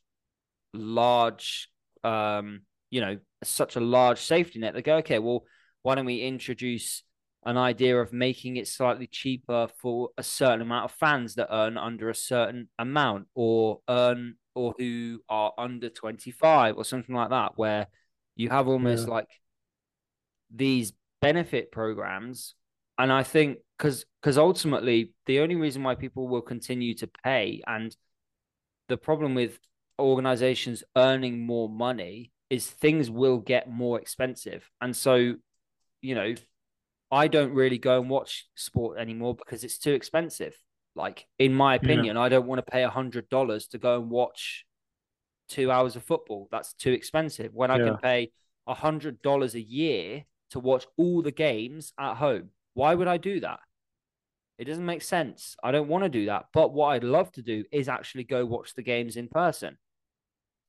large 0.73 1.69
um 2.03 2.61
you 2.89 3.01
know 3.01 3.17
such 3.43 3.75
a 3.75 3.79
large 3.79 4.19
safety 4.19 4.59
net 4.59 4.73
they 4.73 4.81
go 4.81 4.97
okay 4.97 5.19
well 5.19 5.43
why 5.83 5.95
don't 5.95 6.05
we 6.05 6.21
introduce 6.21 7.03
an 7.45 7.57
idea 7.57 7.99
of 7.99 8.13
making 8.13 8.55
it 8.57 8.67
slightly 8.67 9.05
cheaper 9.05 9.67
for 9.81 10.09
a 10.17 10.23
certain 10.23 10.61
amount 10.61 10.85
of 10.85 10.91
fans 10.91 11.35
that 11.35 11.49
earn 11.51 11.77
under 11.77 12.09
a 12.09 12.15
certain 12.15 12.69
amount 12.79 13.27
or 13.35 13.79
earn 13.89 14.35
or 14.55 14.73
who 14.77 15.19
are 15.29 15.51
under 15.57 15.89
25 15.89 16.77
or 16.77 16.85
something 16.85 17.13
like 17.15 17.29
that 17.31 17.51
where 17.57 17.87
you 18.35 18.49
have 18.49 18.67
almost 18.67 19.07
Yeah. 19.07 19.13
like 19.13 19.29
these 20.53 20.93
benefit 21.21 21.71
programs 21.71 22.55
and 22.97 23.11
i 23.11 23.23
think 23.23 23.57
because 23.77 24.05
because 24.21 24.37
ultimately 24.37 25.13
the 25.25 25.39
only 25.39 25.55
reason 25.55 25.83
why 25.83 25.95
people 25.95 26.27
will 26.27 26.41
continue 26.41 26.93
to 26.95 27.07
pay 27.23 27.61
and 27.65 27.95
the 28.89 28.97
problem 28.97 29.33
with 29.33 29.57
organizations 29.99 30.83
earning 30.95 31.45
more 31.45 31.69
money 31.69 32.31
is 32.49 32.69
things 32.69 33.09
will 33.09 33.37
get 33.37 33.69
more 33.69 33.99
expensive. 33.99 34.69
And 34.81 34.95
so, 34.95 35.35
you 36.01 36.15
know, 36.15 36.35
I 37.09 37.27
don't 37.27 37.53
really 37.53 37.77
go 37.77 37.99
and 37.99 38.09
watch 38.09 38.47
sport 38.55 38.99
anymore 38.99 39.35
because 39.35 39.63
it's 39.63 39.77
too 39.77 39.93
expensive. 39.93 40.55
Like, 40.95 41.25
in 41.39 41.53
my 41.53 41.75
opinion, 41.75 42.15
yeah. 42.15 42.21
I 42.21 42.29
don't 42.29 42.45
want 42.45 42.63
to 42.63 42.71
pay 42.71 42.83
a 42.83 42.89
hundred 42.89 43.29
dollars 43.29 43.67
to 43.69 43.77
go 43.77 43.99
and 43.99 44.09
watch 44.09 44.65
two 45.53 45.71
hours 45.71 45.95
of 45.95 46.03
football. 46.03 46.47
That's 46.51 46.73
too 46.73 46.91
expensive. 46.91 47.53
When 47.53 47.71
I 47.71 47.77
yeah. 47.77 47.85
can 47.85 47.97
pay 47.97 48.31
a 48.67 48.73
hundred 48.73 49.21
dollars 49.21 49.55
a 49.55 49.61
year 49.61 50.25
to 50.51 50.59
watch 50.59 50.85
all 50.97 51.21
the 51.21 51.31
games 51.31 51.93
at 51.99 52.15
home. 52.15 52.49
Why 52.73 52.95
would 52.95 53.07
I 53.07 53.17
do 53.17 53.39
that? 53.41 53.59
It 54.57 54.65
doesn't 54.65 54.85
make 54.85 55.01
sense. 55.01 55.55
I 55.63 55.71
don't 55.71 55.87
want 55.87 56.03
to 56.03 56.09
do 56.09 56.27
that. 56.27 56.45
But 56.53 56.73
what 56.73 56.87
I'd 56.89 57.03
love 57.03 57.31
to 57.33 57.41
do 57.41 57.63
is 57.71 57.89
actually 57.89 58.23
go 58.23 58.45
watch 58.45 58.73
the 58.73 58.83
games 58.83 59.17
in 59.17 59.27
person. 59.27 59.77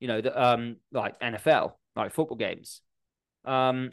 You 0.01 0.09
know, 0.09 0.21
the 0.21 0.43
um 0.43 0.77
like 0.93 1.19
NFL, 1.21 1.73
like 1.97 2.13
football 2.13 2.37
games. 2.37 2.81
Um 3.45 3.93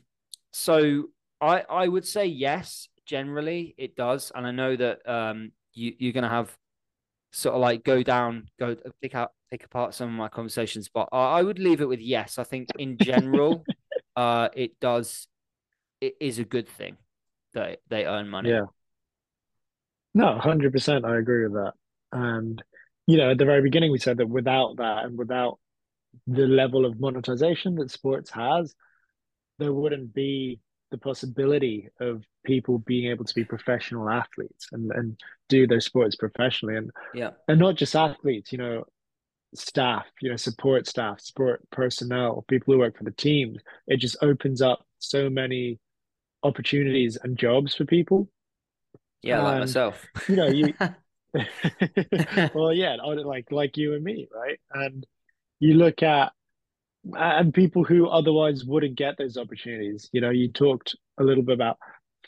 so 0.52 1.10
I 1.39 1.64
I 1.70 1.88
would 1.88 2.08
say 2.08 2.26
yes, 2.26 2.88
generally 3.06 3.76
it 3.78 3.96
does. 3.96 4.32
And 4.34 4.48
I 4.48 4.52
know 4.52 4.76
that 4.76 5.08
um 5.08 5.52
you 5.74 5.94
you're 5.98 6.14
gonna 6.14 6.30
have 6.30 6.56
sort 7.32 7.56
of 7.56 7.62
like 7.62 7.84
go 7.84 8.04
down, 8.04 8.48
go 8.60 8.76
pick 9.02 9.16
out 9.16 9.32
pick 9.50 9.64
apart 9.66 9.94
some 9.94 10.10
of 10.10 10.16
my 10.16 10.30
conversations, 10.30 10.90
but 10.94 11.10
I 11.12 11.42
would 11.42 11.60
leave 11.60 11.82
it 11.82 11.88
with 11.88 12.00
yes. 12.00 12.38
I 12.38 12.44
think 12.44 12.70
in 12.78 12.98
general, 12.98 13.64
uh, 14.16 14.50
it 14.54 14.80
does. 14.80 15.28
It 16.00 16.16
is 16.20 16.40
a 16.40 16.46
good 16.46 16.68
thing 16.68 16.98
that 17.54 17.80
they 17.90 18.06
earn 18.06 18.30
money. 18.30 18.50
Yeah. 18.50 18.66
No, 20.14 20.38
hundred 20.38 20.74
percent. 20.74 21.06
I 21.06 21.18
agree 21.18 21.44
with 21.44 21.54
that. 21.54 21.74
And 22.12 22.62
you 23.08 23.18
know, 23.18 23.32
at 23.32 23.38
the 23.38 23.46
very 23.46 23.62
beginning, 23.62 23.92
we 23.92 24.00
said 24.00 24.18
that 24.18 24.30
without 24.30 24.78
that 24.78 25.06
and 25.06 25.18
without 25.18 25.60
the 26.28 26.48
level 26.48 26.86
of 26.86 27.00
monetization 27.00 27.76
that 27.76 27.92
sports 27.92 28.30
has, 28.32 28.74
there 29.60 29.74
wouldn't 29.74 30.14
be 30.14 30.60
the 30.92 30.98
possibility 30.98 31.89
of 32.00 32.24
people 32.46 32.80
being 32.80 33.10
able 33.10 33.26
to 33.26 33.34
be 33.34 33.44
professional 33.44 34.10
athletes 34.10 34.68
and, 34.72 34.92
and 34.92 35.20
do 35.50 35.66
their 35.66 35.82
sports 35.82 36.16
professionally. 36.16 36.76
And 36.76 36.92
yeah. 37.14 37.32
and 37.48 37.60
not 37.60 37.76
just 37.76 37.96
athletes 37.96 38.52
you 38.52 38.58
know 38.58 38.86
staff 39.54 40.06
you 40.22 40.30
know 40.30 40.38
support 40.38 40.88
staff 40.88 41.20
support 41.20 41.62
personnel 41.72 42.46
people 42.48 42.74
who 42.74 42.80
work 42.80 42.98
for 42.98 43.04
the 43.04 43.12
teams 43.12 43.60
it 43.86 43.98
just 43.98 44.16
opens 44.22 44.62
up 44.62 44.86
so 45.00 45.30
many 45.30 45.78
opportunities 46.44 47.18
and 47.22 47.38
jobs 47.38 47.76
for 47.76 47.86
people. 47.86 48.30
Yeah 49.22 49.42
like 49.42 49.60
myself. 49.60 50.06
you 50.28 50.36
know 50.36 50.48
you 50.48 50.74
well 52.54 52.74
yeah 52.74 52.96
like 52.96 53.52
like 53.52 53.78
you 53.78 53.94
and 53.94 54.04
me 54.04 54.28
right? 54.34 54.60
And 54.74 55.06
you 55.60 55.76
look 55.76 56.04
at 56.04 56.34
and 57.14 57.54
people 57.54 57.84
who 57.84 58.08
otherwise 58.08 58.64
wouldn't 58.66 58.95
get 58.95 59.18
those 59.18 59.38
opportunities. 59.38 60.10
You 60.12 60.22
know, 60.22 60.30
you 60.30 60.52
talked 60.52 60.95
a 61.20 61.24
little 61.24 61.43
bit 61.43 61.54
about 61.54 61.78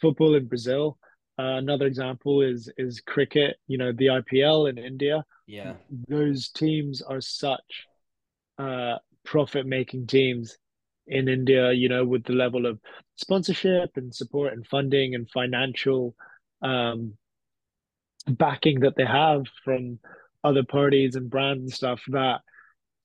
football 0.02 0.36
in 0.36 0.48
Brazil. 0.48 0.98
Uh, 1.38 1.58
another 1.58 1.86
example 1.86 2.42
is 2.42 2.72
is 2.78 3.02
cricket. 3.02 3.58
You 3.68 3.78
know, 3.78 3.92
the 3.92 4.08
IPL 4.08 4.70
in 4.70 4.78
India. 4.78 5.24
Yeah, 5.48 5.74
those 6.08 6.50
teams 6.50 7.02
are 7.02 7.22
such 7.22 7.88
uh, 8.58 8.98
profit 9.26 9.66
making 9.66 10.08
teams 10.08 10.58
in 11.08 11.28
India. 11.28 11.72
You 11.72 11.90
know, 11.90 12.06
with 12.06 12.24
the 12.24 12.34
level 12.34 12.66
of 12.66 12.80
sponsorship 13.16 13.92
and 13.96 14.14
support 14.14 14.54
and 14.54 14.66
funding 14.68 15.16
and 15.16 15.30
financial 15.30 16.16
um, 16.62 17.14
backing 18.28 18.82
that 18.82 18.96
they 18.96 19.06
have 19.06 19.44
from 19.64 20.00
other 20.44 20.64
parties 20.64 21.16
and 21.16 21.30
brands 21.30 21.62
and 21.62 21.74
stuff 21.74 22.02
that 22.10 22.42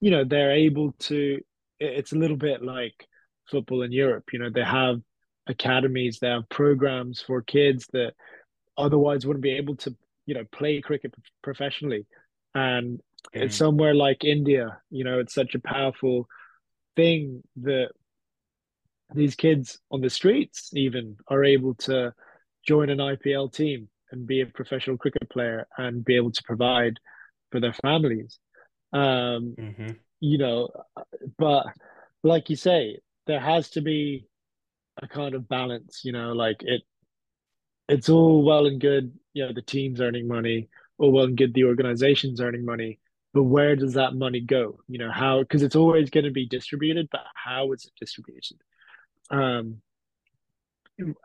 you 0.01 0.11
know 0.11 0.25
they're 0.25 0.53
able 0.53 0.93
to 0.99 1.41
it's 1.81 2.12
a 2.12 2.18
little 2.18 2.37
bit 2.37 2.62
like 2.62 3.07
football 3.51 3.83
in 3.83 3.93
Europe. 3.93 4.24
You 4.33 4.41
know, 4.41 4.51
they 4.51 4.64
have 4.64 5.01
academies, 5.47 6.18
they 6.18 6.29
have 6.29 6.49
programs 6.49 7.20
for 7.20 7.43
kids 7.43 7.87
that 7.93 8.12
otherwise 8.76 9.26
wouldn't 9.26 9.43
be 9.43 9.57
able 9.57 9.76
to, 9.76 9.97
you 10.26 10.35
know, 10.35 10.45
play 10.53 10.81
cricket 10.81 11.14
professionally. 11.43 12.07
And 12.55 12.99
mm. 12.99 13.43
it's 13.43 13.57
somewhere 13.57 13.95
like 13.95 14.24
India, 14.24 14.79
you 14.91 15.05
know, 15.05 15.18
it's 15.18 15.35
such 15.35 15.55
a 15.55 15.61
powerful 15.61 16.29
thing 16.97 17.43
that 17.57 17.91
these 19.14 19.35
kids 19.35 19.81
on 19.91 20.01
the 20.01 20.11
streets 20.11 20.70
even 20.74 21.16
are 21.29 21.45
able 21.45 21.74
to 21.74 22.12
join 22.66 22.91
an 22.91 22.99
IPL 22.99 23.53
team 23.53 23.89
and 24.11 24.26
be 24.26 24.43
a 24.43 24.47
professional 24.47 24.99
cricket 24.99 25.31
player 25.31 25.66
and 25.79 26.05
be 26.05 26.16
able 26.16 26.31
to 26.31 26.43
provide 26.43 26.99
for 27.51 27.61
their 27.61 27.72
families. 27.72 28.39
Um, 28.93 29.55
mm-hmm 29.59 29.91
you 30.21 30.39
know, 30.39 30.69
but 31.39 31.66
like 32.23 32.51
you 32.51 32.57
say, 32.57 32.99
there 33.27 33.41
has 33.41 33.71
to 33.71 33.81
be 33.81 34.27
a 35.01 35.07
kind 35.07 35.35
of 35.35 35.49
balance, 35.49 36.01
you 36.05 36.12
know, 36.12 36.33
like 36.33 36.57
it 36.61 36.83
it's 37.89 38.09
all 38.09 38.43
well 38.43 38.66
and 38.66 38.81
good, 38.81 39.12
you 39.33 39.47
know, 39.47 39.53
the 39.53 39.62
team's 39.62 40.01
earning 40.01 40.29
money, 40.29 40.69
all 40.99 41.12
well 41.12 41.25
and 41.25 41.37
good 41.37 41.55
the 41.55 41.64
organization's 41.64 42.41
earning 42.41 42.64
money, 42.64 42.99
but 43.33 43.45
where 43.45 43.77
does 43.77 43.95
that 43.95 44.14
money 44.14 44.41
go? 44.41 44.81
You 44.89 44.99
know, 44.99 45.11
how 45.11 45.41
because 45.41 45.62
it's 45.62 45.77
always 45.77 46.11
going 46.11 46.25
to 46.25 46.31
be 46.31 46.47
distributed, 46.47 47.09
but 47.11 47.25
how 47.35 47.73
is 47.73 47.85
it 47.85 47.93
distributed? 47.99 48.59
Um 49.31 49.81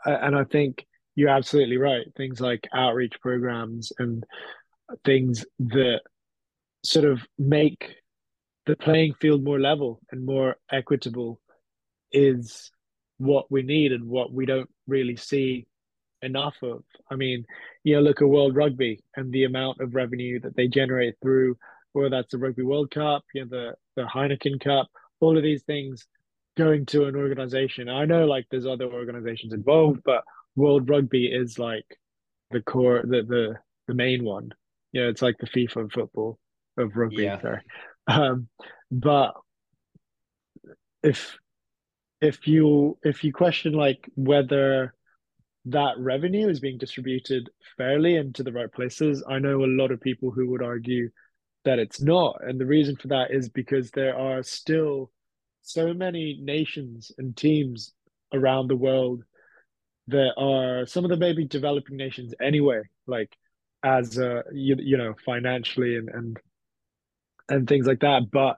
and 0.05 0.35
I 0.35 0.43
think 0.43 0.85
you're 1.15 1.29
absolutely 1.29 1.77
right. 1.77 2.05
Things 2.15 2.39
like 2.39 2.67
outreach 2.73 3.19
programs 3.21 3.91
and 3.97 4.23
things 5.03 5.45
that 5.59 6.01
sort 6.83 7.05
of 7.05 7.21
make 7.37 7.95
the 8.65 8.75
playing 8.75 9.13
field 9.19 9.43
more 9.43 9.59
level 9.59 10.01
and 10.11 10.25
more 10.25 10.55
equitable 10.71 11.39
is 12.11 12.71
what 13.17 13.51
we 13.51 13.63
need 13.63 13.91
and 13.91 14.05
what 14.07 14.31
we 14.31 14.45
don't 14.45 14.69
really 14.87 15.15
see 15.15 15.67
enough 16.21 16.55
of. 16.61 16.83
I 17.11 17.15
mean, 17.15 17.45
you 17.83 17.95
know, 17.95 18.01
look 18.01 18.21
at 18.21 18.27
World 18.27 18.55
Rugby 18.55 19.03
and 19.15 19.31
the 19.31 19.43
amount 19.43 19.81
of 19.81 19.95
revenue 19.95 20.39
that 20.41 20.55
they 20.55 20.67
generate 20.67 21.15
through 21.21 21.57
whether 21.91 22.09
that's 22.09 22.31
the 22.31 22.37
Rugby 22.37 22.63
World 22.63 22.91
Cup, 22.91 23.23
you 23.33 23.41
know, 23.41 23.47
the 23.49 23.75
the 23.95 24.07
Heineken 24.07 24.59
Cup, 24.59 24.87
all 25.19 25.37
of 25.37 25.43
these 25.43 25.63
things 25.63 26.07
going 26.57 26.85
to 26.87 27.05
an 27.05 27.15
organization. 27.15 27.89
I 27.89 28.05
know 28.05 28.25
like 28.25 28.47
there's 28.49 28.65
other 28.65 28.91
organizations 28.91 29.53
involved, 29.53 30.01
but 30.03 30.23
World 30.55 30.89
Rugby 30.89 31.27
is 31.27 31.59
like 31.59 31.85
the 32.51 32.61
core 32.61 33.01
the 33.03 33.23
the 33.23 33.55
the 33.87 33.93
main 33.93 34.23
one. 34.23 34.53
You 34.91 35.03
know, 35.03 35.09
it's 35.09 35.21
like 35.21 35.37
the 35.39 35.47
FIFA 35.47 35.85
of 35.85 35.91
football 35.91 36.39
of 36.77 36.95
rugby. 36.95 37.23
Yeah. 37.23 37.41
Sorry. 37.41 37.61
Um, 38.07 38.47
but 38.91 39.33
if 41.03 41.37
if 42.21 42.47
you 42.47 42.97
if 43.03 43.23
you 43.23 43.33
question 43.33 43.73
like 43.73 44.09
whether 44.15 44.93
that 45.65 45.97
revenue 45.97 46.49
is 46.49 46.59
being 46.59 46.77
distributed 46.77 47.49
fairly 47.77 48.17
and 48.17 48.35
to 48.35 48.43
the 48.43 48.51
right 48.51 48.71
places, 48.71 49.23
I 49.27 49.39
know 49.39 49.63
a 49.63 49.67
lot 49.67 49.91
of 49.91 50.01
people 50.01 50.31
who 50.31 50.49
would 50.51 50.61
argue 50.61 51.09
that 51.65 51.79
it's 51.79 52.01
not. 52.01 52.37
And 52.41 52.59
the 52.59 52.65
reason 52.65 52.97
for 52.97 53.07
that 53.09 53.31
is 53.31 53.49
because 53.49 53.91
there 53.91 54.17
are 54.17 54.43
still 54.43 55.11
so 55.61 55.93
many 55.93 56.39
nations 56.41 57.11
and 57.17 57.35
teams 57.35 57.93
around 58.33 58.67
the 58.67 58.75
world 58.75 59.23
that 60.07 60.33
are 60.37 60.85
some 60.85 61.05
of 61.05 61.09
them 61.09 61.19
maybe 61.19 61.45
developing 61.45 61.95
nations 61.95 62.33
anyway, 62.41 62.81
like 63.07 63.31
as 63.85 64.17
uh 64.17 64.41
you, 64.53 64.75
you 64.79 64.97
know 64.97 65.13
financially 65.25 65.97
and 65.97 66.09
and 66.09 66.37
and 67.49 67.67
things 67.67 67.85
like 67.85 67.99
that. 68.01 68.23
But 68.31 68.57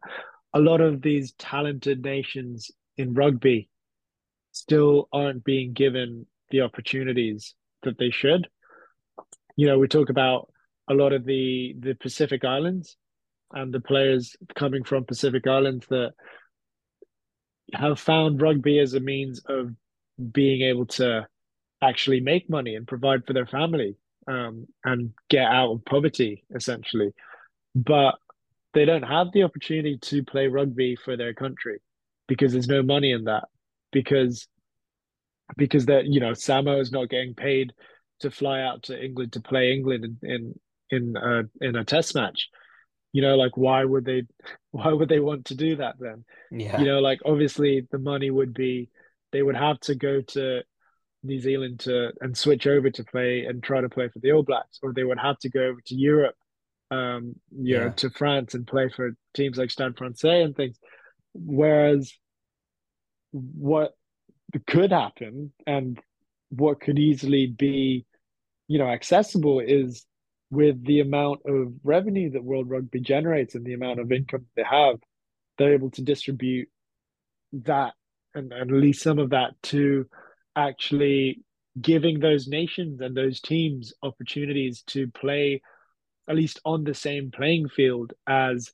a 0.54 0.60
lot 0.60 0.82
of 0.82 1.02
these 1.02 1.34
talented 1.34 2.04
nations 2.04 2.72
in 2.98 3.14
rugby 3.14 3.70
still 4.52 5.10
aren't 5.12 5.44
being 5.44 5.74
given 5.74 6.26
the 6.50 6.62
opportunities 6.62 7.54
that 7.84 7.98
they 7.98 8.10
should. 8.10 8.48
You 9.58 9.68
know, 9.68 9.80
we 9.80 9.88
talk 9.88 10.10
about 10.10 10.50
a 10.90 10.94
lot 10.94 11.14
of 11.14 11.26
the 11.26 11.76
the 11.80 11.96
Pacific 11.96 12.46
Islands 12.46 12.98
and 13.52 13.74
the 13.74 13.80
players 13.80 14.36
coming 14.56 14.84
from 14.84 15.06
Pacific 15.06 15.48
Islands 15.48 15.86
that 15.90 16.14
have 17.74 18.00
found 18.00 18.42
rugby 18.42 18.80
as 18.80 18.94
a 18.94 19.00
means 19.00 19.42
of 19.48 19.72
being 20.32 20.62
able 20.62 20.86
to 20.86 21.28
actually 21.82 22.20
make 22.20 22.50
money 22.50 22.76
and 22.76 22.88
provide 22.88 23.26
for 23.26 23.34
their 23.34 23.46
family 23.46 23.96
um, 24.28 24.68
and 24.84 25.12
get 25.30 25.46
out 25.46 25.72
of 25.72 25.86
poverty 25.86 26.44
essentially. 26.54 27.12
But 27.74 28.16
they 28.76 28.86
don't 28.86 29.04
have 29.04 29.32
the 29.32 29.44
opportunity 29.44 29.98
to 29.98 30.24
play 30.24 30.48
rugby 30.48 30.98
for 30.98 31.16
their 31.18 31.34
country 31.34 31.80
because 32.28 32.52
there's 32.52 32.68
no 32.68 32.84
money 32.84 33.12
in 33.12 33.24
that. 33.24 33.46
Because 33.92 34.48
because 35.58 35.86
that 35.86 36.06
you 36.06 36.20
know 36.20 36.34
Samoa 36.34 36.80
is 36.80 36.92
not 36.92 37.10
getting 37.10 37.34
paid 37.34 37.74
to 38.20 38.30
fly 38.30 38.62
out 38.62 38.84
to 38.84 39.04
England 39.04 39.32
to 39.34 39.42
play 39.42 39.72
England 39.72 40.18
in 40.22 40.54
in 40.92 41.16
in 41.16 41.18
a, 41.18 41.44
in 41.62 41.76
a 41.76 41.86
test 41.86 42.14
match. 42.14 42.50
You 43.14 43.22
know 43.22 43.38
like 43.38 43.56
why 43.56 43.86
would 43.86 44.04
they 44.04 44.24
why 44.72 44.92
would 44.92 45.10
they 45.10 45.22
want 45.22 45.46
to 45.46 45.56
do 45.56 45.78
that 45.78 45.96
then? 45.98 46.26
Yeah. 46.52 46.78
You 46.80 46.86
know 46.86 47.00
like 47.00 47.22
obviously 47.26 47.88
the 47.92 48.00
money 48.00 48.30
would 48.30 48.54
be 48.54 48.90
they 49.32 49.42
would 49.42 49.56
have 49.56 49.80
to 49.82 49.96
go 49.96 50.22
to 50.22 50.62
New 51.24 51.40
Zealand 51.40 51.80
to 51.82 52.12
and 52.20 52.38
switch 52.38 52.68
over 52.68 52.90
to 52.90 53.04
play 53.06 53.46
and 53.46 53.64
try 53.64 53.80
to 53.80 53.90
play 53.90 54.10
for 54.10 54.20
the 54.20 54.34
All 54.34 54.44
Blacks 54.44 54.80
or 54.84 54.92
they 54.92 55.06
would 55.06 55.20
have 55.20 55.40
to 55.40 55.50
go 55.50 55.62
over 55.62 55.80
to 55.86 55.96
Europe 55.96 56.36
um, 56.92 57.36
you 57.52 57.76
yeah. 57.76 57.86
know, 57.86 57.90
to 57.92 58.10
France 58.10 58.54
and 58.54 58.68
play 58.68 58.90
for 58.90 59.16
teams 59.34 59.58
like 59.58 59.72
Stade 59.72 59.98
Francais 59.98 60.42
and 60.42 60.56
things. 60.56 60.78
Whereas 61.34 62.14
what 63.32 63.94
could 64.68 64.92
happen 64.92 65.52
and 65.68 66.00
what 66.50 66.80
could 66.80 67.00
easily 67.00 67.48
be, 67.48 68.06
you 68.68 68.80
know, 68.80 68.88
accessible 68.88 69.60
is 69.60 70.06
with 70.52 70.84
the 70.86 71.02
amount 71.02 71.42
of 71.46 71.74
revenue 71.84 72.32
that 72.32 72.44
World 72.44 72.70
Rugby 72.70 73.00
generates 73.00 73.56
and 73.56 73.66
the 73.66 73.74
amount 73.74 74.00
of 74.00 74.12
income 74.12 74.46
they 74.56 74.64
have, 74.64 74.98
they're 75.58 75.74
able 75.74 75.92
to 75.92 76.02
distribute 76.02 76.70
that 77.52 77.94
and, 78.34 78.52
and 78.54 78.72
at 78.72 78.78
least 78.78 79.02
some 79.02 79.20
of 79.20 79.32
that 79.32 79.52
to 79.64 80.06
actually 80.56 81.42
giving 81.82 82.20
those 82.20 82.48
nations 82.48 83.02
and 83.02 83.16
those 83.16 83.42
teams 83.42 83.94
opportunities 84.04 84.84
to 84.88 85.08
play 85.12 85.62
at 86.28 86.36
least 86.36 86.60
on 86.66 86.84
the 86.84 86.94
same 86.94 87.32
playing 87.32 87.70
field 87.70 88.14
as 88.28 88.72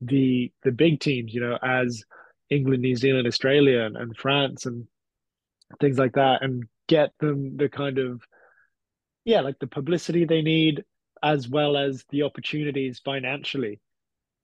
the 0.00 0.52
the 0.62 0.72
big 0.72 1.00
teams, 1.00 1.34
you 1.34 1.40
know, 1.40 1.58
as 1.62 2.04
England, 2.50 2.82
New 2.82 2.96
Zealand, 2.96 3.26
Australia, 3.26 3.82
and, 3.82 3.96
and 3.96 4.16
France, 4.16 4.66
and 4.66 4.86
things 5.80 5.98
like 5.98 6.12
that, 6.14 6.42
and 6.42 6.64
get 6.88 7.10
them 7.20 7.56
the 7.56 7.68
kind 7.68 7.98
of 7.98 8.22
yeah, 9.24 9.40
like 9.40 9.58
the 9.58 9.66
publicity 9.66 10.24
they 10.24 10.42
need, 10.42 10.84
as 11.22 11.48
well 11.48 11.76
as 11.76 12.04
the 12.10 12.22
opportunities 12.22 13.00
financially. 13.04 13.80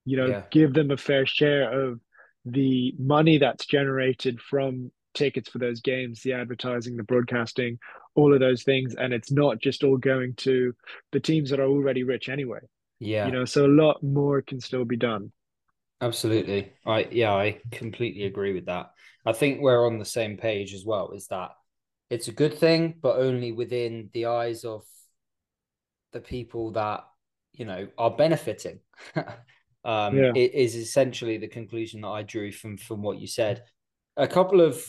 You 0.04 0.18
know, 0.18 0.26
yeah. 0.26 0.42
give 0.50 0.74
them 0.74 0.90
a 0.90 0.96
fair 0.96 1.24
share 1.24 1.88
of 1.88 2.00
the 2.44 2.94
money 2.98 3.38
that's 3.38 3.64
generated 3.64 4.40
from 4.40 4.92
tickets 5.14 5.48
for 5.48 5.58
those 5.58 5.80
games, 5.80 6.22
the 6.22 6.32
advertising, 6.32 6.96
the 6.96 7.02
broadcasting, 7.04 7.78
all 8.14 8.34
of 8.34 8.40
those 8.40 8.62
things. 8.62 8.94
And 8.94 9.12
it's 9.12 9.30
not 9.30 9.60
just 9.60 9.84
all 9.84 9.96
going 9.96 10.34
to 10.38 10.74
the 11.12 11.20
teams 11.20 11.50
that 11.50 11.60
are 11.60 11.68
already 11.68 12.02
rich 12.02 12.28
anyway. 12.28 12.60
Yeah. 13.00 13.26
You 13.26 13.32
know, 13.32 13.44
so 13.44 13.66
a 13.66 13.68
lot 13.68 14.02
more 14.02 14.42
can 14.42 14.60
still 14.60 14.84
be 14.84 14.96
done. 14.96 15.32
Absolutely. 16.00 16.72
I 16.84 17.08
yeah, 17.10 17.32
I 17.32 17.60
completely 17.70 18.24
agree 18.24 18.52
with 18.52 18.66
that. 18.66 18.90
I 19.24 19.32
think 19.32 19.60
we're 19.60 19.86
on 19.86 19.98
the 19.98 20.04
same 20.04 20.36
page 20.36 20.74
as 20.74 20.84
well, 20.84 21.12
is 21.12 21.28
that 21.28 21.52
it's 22.10 22.28
a 22.28 22.32
good 22.32 22.54
thing, 22.54 22.94
but 23.00 23.16
only 23.16 23.52
within 23.52 24.10
the 24.12 24.26
eyes 24.26 24.64
of 24.64 24.82
the 26.12 26.20
people 26.20 26.72
that, 26.72 27.04
you 27.54 27.64
know, 27.64 27.88
are 27.96 28.10
benefiting. 28.10 28.80
um 29.86 30.16
yeah. 30.16 30.32
it 30.34 30.54
is 30.54 30.74
essentially 30.74 31.36
the 31.36 31.48
conclusion 31.48 32.00
that 32.00 32.08
I 32.08 32.22
drew 32.22 32.50
from 32.50 32.76
from 32.76 33.02
what 33.02 33.18
you 33.18 33.26
said. 33.26 33.64
A 34.16 34.28
couple 34.28 34.60
of 34.60 34.82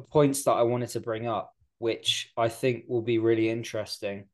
points 0.00 0.44
that 0.44 0.52
I 0.52 0.62
wanted 0.62 0.90
to 0.90 1.00
bring 1.00 1.26
up, 1.26 1.52
which 1.78 2.32
I 2.36 2.48
think 2.48 2.84
will 2.88 3.02
be 3.02 3.18
really 3.18 3.48
interesting. 3.48 4.26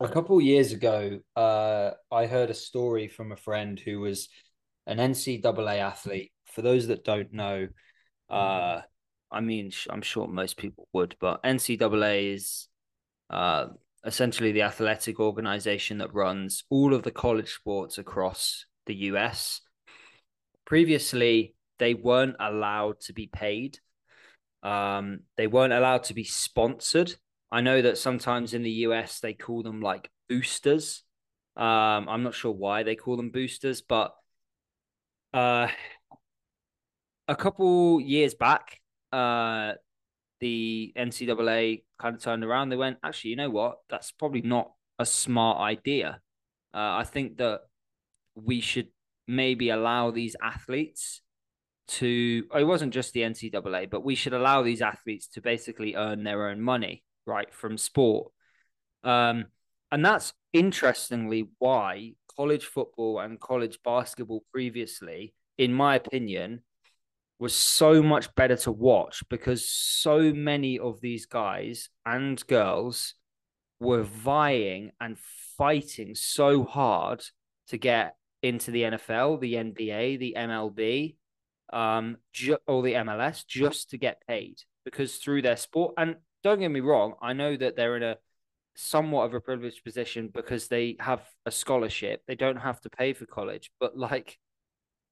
A 0.00 0.08
couple 0.08 0.40
years 0.40 0.72
ago, 0.72 1.20
uh, 1.36 1.90
I 2.10 2.26
heard 2.26 2.50
a 2.50 2.54
story 2.54 3.08
from 3.08 3.32
a 3.32 3.36
friend 3.36 3.78
who 3.78 4.00
was 4.00 4.28
an 4.86 4.98
NCAA 4.98 5.78
athlete. 5.78 6.32
For 6.46 6.62
those 6.62 6.86
that 6.86 7.04
don't 7.04 7.32
know, 7.32 7.68
uh, 8.30 8.80
I 9.30 9.40
mean, 9.40 9.70
I'm 9.88 10.02
sure 10.02 10.26
most 10.26 10.56
people 10.56 10.88
would, 10.92 11.16
but 11.20 11.42
NCAA 11.42 12.34
is 12.34 12.68
uh, 13.28 13.66
essentially 14.04 14.52
the 14.52 14.62
athletic 14.62 15.20
organization 15.20 15.98
that 15.98 16.14
runs 16.14 16.64
all 16.70 16.94
of 16.94 17.02
the 17.02 17.10
college 17.10 17.52
sports 17.52 17.98
across 17.98 18.64
the 18.86 18.94
US. 18.94 19.60
Previously, 20.64 21.54
they 21.78 21.94
weren't 21.94 22.36
allowed 22.40 23.00
to 23.02 23.12
be 23.12 23.26
paid. 23.26 23.78
Um, 24.62 25.20
they 25.36 25.46
weren't 25.46 25.72
allowed 25.72 26.04
to 26.04 26.14
be 26.14 26.24
sponsored. 26.24 27.14
I 27.50 27.60
know 27.60 27.82
that 27.82 27.98
sometimes 27.98 28.54
in 28.54 28.62
the 28.62 28.70
US 28.70 29.20
they 29.20 29.32
call 29.34 29.62
them 29.62 29.80
like 29.80 30.10
boosters. 30.28 31.02
Um, 31.56 32.08
I'm 32.08 32.22
not 32.22 32.34
sure 32.34 32.52
why 32.52 32.82
they 32.82 32.94
call 32.94 33.16
them 33.16 33.30
boosters, 33.30 33.82
but 33.82 34.14
uh, 35.34 35.68
a 37.28 37.36
couple 37.36 38.00
years 38.00 38.34
back, 38.34 38.80
uh, 39.12 39.72
the 40.40 40.92
NCAA 40.96 41.84
kind 41.98 42.16
of 42.16 42.22
turned 42.22 42.44
around. 42.44 42.68
They 42.68 42.76
went, 42.76 42.98
actually, 43.02 43.30
you 43.30 43.36
know 43.36 43.50
what? 43.50 43.78
That's 43.88 44.10
probably 44.12 44.42
not 44.42 44.72
a 44.98 45.06
smart 45.06 45.58
idea. 45.58 46.20
Uh, 46.72 46.98
I 46.98 47.04
think 47.04 47.38
that 47.38 47.62
we 48.34 48.60
should 48.60 48.88
maybe 49.26 49.70
allow 49.70 50.10
these 50.10 50.36
athletes 50.42 51.22
to. 51.90 52.44
It 52.54 52.64
wasn't 52.64 52.94
just 52.94 53.12
the 53.12 53.20
NCAA, 53.20 53.90
but 53.90 54.04
we 54.04 54.14
should 54.14 54.34
allow 54.34 54.62
these 54.62 54.82
athletes 54.82 55.28
to 55.28 55.40
basically 55.40 55.94
earn 55.94 56.24
their 56.24 56.48
own 56.48 56.60
money, 56.60 57.04
right, 57.26 57.52
from 57.52 57.78
sport. 57.78 58.32
Um, 59.04 59.46
and 59.92 60.04
that's 60.04 60.32
interestingly 60.52 61.48
why 61.58 62.12
college 62.36 62.64
football 62.64 63.20
and 63.20 63.40
college 63.40 63.78
basketball 63.84 64.44
previously, 64.52 65.34
in 65.58 65.72
my 65.72 65.96
opinion, 65.96 66.62
was 67.38 67.54
so 67.54 68.02
much 68.02 68.34
better 68.34 68.56
to 68.56 68.70
watch 68.70 69.22
because 69.30 69.68
so 69.68 70.32
many 70.32 70.78
of 70.78 71.00
these 71.00 71.26
guys 71.26 71.88
and 72.04 72.46
girls 72.46 73.14
were 73.80 74.02
vying 74.02 74.90
and 75.00 75.18
fighting 75.56 76.14
so 76.14 76.64
hard 76.64 77.24
to 77.68 77.78
get 77.78 78.14
into 78.42 78.70
the 78.70 78.82
NFL, 78.82 79.40
the 79.40 79.54
NBA, 79.54 80.18
the 80.18 80.34
MLB, 80.36 81.16
um, 81.72 82.16
ju- 82.32 82.58
or 82.66 82.82
the 82.82 82.94
MLS 82.94 83.46
just 83.46 83.90
to 83.90 83.98
get 83.98 84.26
paid 84.26 84.62
because 84.84 85.16
through 85.16 85.42
their 85.42 85.56
sport. 85.56 85.94
And 85.96 86.16
don't 86.42 86.60
get 86.60 86.70
me 86.70 86.80
wrong, 86.80 87.14
I 87.20 87.32
know 87.32 87.56
that 87.56 87.76
they're 87.76 87.96
in 87.96 88.02
a 88.02 88.16
somewhat 88.74 89.24
of 89.24 89.34
a 89.34 89.40
privileged 89.40 89.84
position 89.84 90.28
because 90.32 90.68
they 90.68 90.96
have 91.00 91.22
a 91.46 91.50
scholarship. 91.50 92.22
They 92.26 92.34
don't 92.34 92.56
have 92.56 92.80
to 92.82 92.90
pay 92.90 93.12
for 93.12 93.26
college, 93.26 93.70
but 93.78 93.96
like 93.96 94.38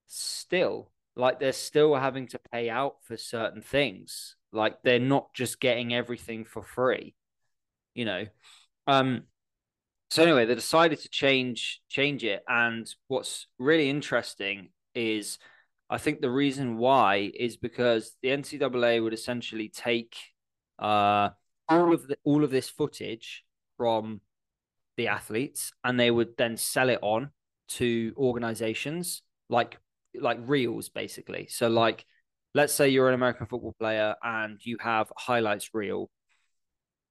still, 0.06 0.90
like 1.16 1.40
they're 1.40 1.52
still 1.52 1.94
having 1.94 2.28
to 2.28 2.40
pay 2.52 2.70
out 2.70 2.96
for 3.02 3.16
certain 3.16 3.62
things. 3.62 4.36
Like 4.52 4.82
they're 4.82 4.98
not 4.98 5.34
just 5.34 5.60
getting 5.60 5.92
everything 5.92 6.44
for 6.44 6.62
free, 6.62 7.14
you 7.94 8.04
know. 8.04 8.24
Um 8.86 9.24
so 10.10 10.22
anyway, 10.22 10.46
they 10.46 10.54
decided 10.54 11.00
to 11.00 11.08
change 11.10 11.82
change 11.88 12.24
it 12.24 12.42
and 12.48 12.88
what's 13.08 13.46
really 13.58 13.90
interesting 13.90 14.70
is 14.94 15.38
I 15.90 15.98
think 15.98 16.20
the 16.20 16.30
reason 16.30 16.76
why 16.76 17.32
is 17.34 17.56
because 17.56 18.16
the 18.22 18.28
NCAA 18.28 19.02
would 19.02 19.14
essentially 19.14 19.68
take 19.68 20.16
uh 20.78 21.30
all 21.68 21.92
of 21.92 22.06
the, 22.06 22.16
all 22.24 22.44
of 22.44 22.50
this 22.50 22.68
footage 22.68 23.44
from 23.76 24.20
the 24.96 25.08
athletes 25.08 25.72
and 25.84 25.98
they 25.98 26.10
would 26.10 26.36
then 26.36 26.56
sell 26.56 26.88
it 26.88 26.98
on 27.02 27.30
to 27.68 28.12
organizations 28.16 29.22
like 29.48 29.78
like 30.14 30.38
reels 30.42 30.88
basically. 30.88 31.46
So 31.48 31.68
like 31.68 32.04
let's 32.54 32.72
say 32.72 32.88
you're 32.88 33.08
an 33.08 33.14
american 33.14 33.46
football 33.46 33.74
player 33.78 34.14
and 34.22 34.58
you 34.62 34.76
have 34.80 35.12
highlights 35.16 35.70
reel. 35.72 36.10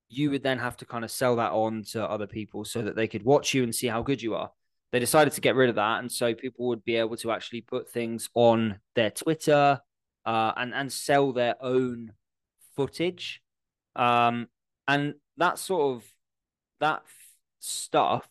You 0.09 0.31
would 0.31 0.43
then 0.43 0.59
have 0.59 0.77
to 0.77 0.85
kind 0.85 1.03
of 1.03 1.11
sell 1.11 1.35
that 1.37 1.51
on 1.51 1.83
to 1.91 2.03
other 2.03 2.27
people 2.27 2.63
so 2.63 2.81
that 2.81 2.95
they 2.95 3.07
could 3.07 3.23
watch 3.23 3.53
you 3.53 3.63
and 3.63 3.75
see 3.75 3.87
how 3.87 4.01
good 4.01 4.21
you 4.21 4.35
are 4.35 4.51
they 4.91 4.99
decided 4.99 5.33
to 5.33 5.41
get 5.41 5.55
rid 5.55 5.69
of 5.69 5.75
that 5.75 5.99
and 5.99 6.11
so 6.11 6.33
people 6.33 6.67
would 6.67 6.83
be 6.83 6.95
able 6.95 7.17
to 7.17 7.31
actually 7.31 7.61
put 7.61 7.89
things 7.89 8.29
on 8.33 8.79
their 8.95 9.11
twitter 9.11 9.79
uh, 10.25 10.51
and 10.57 10.73
and 10.73 10.91
sell 10.91 11.31
their 11.31 11.55
own 11.61 12.11
footage 12.75 13.41
um, 13.97 14.47
and 14.87 15.15
that 15.37 15.59
sort 15.59 15.95
of 15.95 16.05
that 16.79 17.01
stuff, 17.59 18.27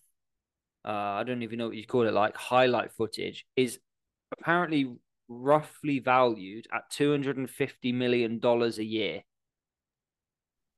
uh, 0.84 0.90
I 0.90 1.24
don't 1.24 1.42
even 1.42 1.58
know 1.58 1.66
what 1.68 1.76
you 1.76 1.86
call 1.86 2.06
it, 2.06 2.14
like 2.14 2.36
highlight 2.36 2.92
footage, 2.92 3.44
is 3.56 3.78
apparently 4.32 4.94
roughly 5.28 5.98
valued 5.98 6.68
at 6.72 6.88
two 6.90 7.10
hundred 7.10 7.36
and 7.36 7.50
fifty 7.50 7.92
million 7.92 8.38
dollars 8.38 8.78
a 8.78 8.84
year. 8.84 9.22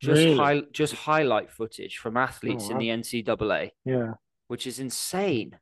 Just 0.00 0.24
really? 0.24 0.36
high, 0.36 0.62
just 0.72 0.94
highlight 0.94 1.50
footage 1.50 1.98
from 1.98 2.16
athletes 2.16 2.66
oh, 2.68 2.72
in 2.72 2.78
the 2.78 2.88
NCAA. 2.88 3.72
Yeah, 3.84 4.14
which 4.48 4.66
is 4.66 4.80
insane. 4.80 5.58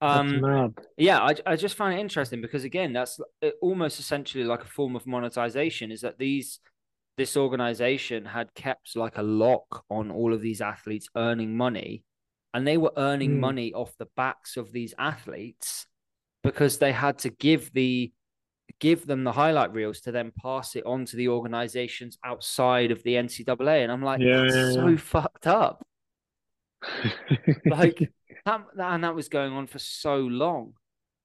Um, 0.00 0.74
yeah, 0.96 1.20
I, 1.20 1.34
I 1.44 1.56
just 1.56 1.74
find 1.74 1.98
it 1.98 2.00
interesting 2.00 2.40
because 2.40 2.64
again, 2.64 2.92
that's 2.92 3.20
almost 3.60 3.98
essentially 3.98 4.44
like 4.44 4.62
a 4.62 4.68
form 4.68 4.94
of 4.94 5.06
monetization. 5.06 5.90
Is 5.90 6.02
that 6.02 6.18
these 6.18 6.60
this 7.18 7.36
organization 7.36 8.24
had 8.24 8.54
kept 8.54 8.96
like 8.96 9.18
a 9.18 9.22
lock 9.22 9.84
on 9.90 10.10
all 10.10 10.32
of 10.32 10.40
these 10.40 10.60
athletes 10.60 11.08
earning 11.16 11.56
money 11.56 12.04
and 12.54 12.66
they 12.66 12.78
were 12.78 12.92
earning 12.96 13.32
mm. 13.32 13.40
money 13.40 13.74
off 13.74 13.92
the 13.98 14.08
backs 14.16 14.56
of 14.56 14.72
these 14.72 14.94
athletes 14.98 15.86
because 16.44 16.78
they 16.78 16.92
had 16.92 17.18
to 17.18 17.28
give 17.28 17.72
the 17.72 18.10
give 18.78 19.04
them 19.04 19.24
the 19.24 19.32
highlight 19.32 19.72
reels 19.72 20.00
to 20.00 20.12
then 20.12 20.30
pass 20.40 20.76
it 20.76 20.86
on 20.86 21.04
to 21.04 21.16
the 21.16 21.28
organizations 21.28 22.18
outside 22.24 22.92
of 22.92 23.02
the 23.02 23.14
NCAA 23.14 23.82
and 23.82 23.90
I'm 23.90 24.02
like 24.02 24.20
yeah, 24.20 24.44
yeah, 24.44 24.72
so 24.72 24.86
yeah. 24.86 24.96
fucked 24.96 25.48
up 25.48 25.84
like 27.66 28.10
that, 28.76 28.92
and 28.94 29.04
that 29.04 29.14
was 29.14 29.28
going 29.28 29.52
on 29.52 29.66
for 29.66 29.78
so 29.78 30.16
long 30.18 30.72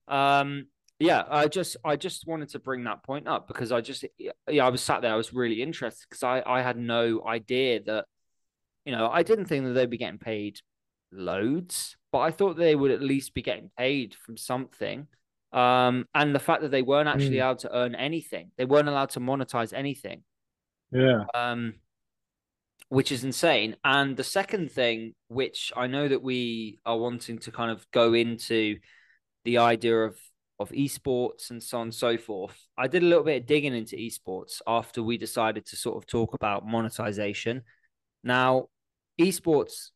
um 0.07 0.67
yeah, 0.99 1.25
I 1.29 1.47
just 1.47 1.77
I 1.85 1.97
just 1.97 2.27
wanted 2.27 2.49
to 2.49 2.59
bring 2.59 2.85
that 2.85 3.03
point 3.03 3.27
up 3.27 3.47
because 3.47 3.71
I 3.71 3.81
just 3.81 4.05
yeah 4.47 4.65
I 4.65 4.69
was 4.69 4.81
sat 4.81 5.01
there 5.01 5.13
I 5.13 5.17
was 5.17 5.33
really 5.33 5.61
interested 5.61 6.05
because 6.09 6.23
I 6.23 6.43
I 6.45 6.61
had 6.61 6.77
no 6.77 7.23
idea 7.27 7.81
that 7.83 8.05
you 8.85 8.91
know 8.91 9.09
I 9.09 9.23
didn't 9.23 9.45
think 9.45 9.65
that 9.65 9.73
they'd 9.73 9.89
be 9.89 9.97
getting 9.97 10.19
paid 10.19 10.59
loads 11.11 11.97
but 12.11 12.19
I 12.19 12.31
thought 12.31 12.57
they 12.57 12.75
would 12.75 12.91
at 12.91 13.01
least 13.01 13.33
be 13.33 13.41
getting 13.41 13.71
paid 13.77 14.15
from 14.15 14.37
something 14.37 15.07
Um, 15.53 16.07
and 16.15 16.33
the 16.35 16.39
fact 16.39 16.61
that 16.63 16.71
they 16.71 16.81
weren't 16.81 17.09
actually 17.09 17.37
Mm. 17.37 17.41
allowed 17.41 17.59
to 17.59 17.75
earn 17.75 17.95
anything, 17.95 18.51
they 18.57 18.65
weren't 18.65 18.89
allowed 18.89 19.11
to 19.11 19.19
monetize 19.19 19.71
anything. 19.73 20.23
Yeah. 20.91 21.25
Um, 21.33 21.75
which 22.93 23.11
is 23.11 23.23
insane. 23.23 23.75
And 23.83 24.15
the 24.15 24.23
second 24.23 24.71
thing, 24.71 25.15
which 25.27 25.73
I 25.75 25.87
know 25.87 26.07
that 26.07 26.21
we 26.21 26.79
are 26.85 26.95
wanting 26.95 27.39
to 27.39 27.51
kind 27.51 27.71
of 27.71 27.89
go 27.89 28.13
into 28.13 28.77
the 29.45 29.57
idea 29.57 30.03
of 30.03 30.15
of 30.59 30.69
esports 30.69 31.49
and 31.49 31.61
so 31.61 31.79
on 31.79 31.87
and 31.87 31.95
so 31.95 32.17
forth. 32.17 32.55
I 32.77 32.87
did 32.87 33.01
a 33.01 33.07
little 33.07 33.23
bit 33.23 33.41
of 33.41 33.47
digging 33.47 33.73
into 33.73 33.95
esports 33.95 34.61
after 34.67 35.01
we 35.01 35.17
decided 35.17 35.65
to 35.65 35.75
sort 35.75 35.97
of 35.97 36.05
talk 36.05 36.35
about 36.35 36.67
monetization. 36.67 37.63
Now, 38.23 38.67
esports, 39.19 39.89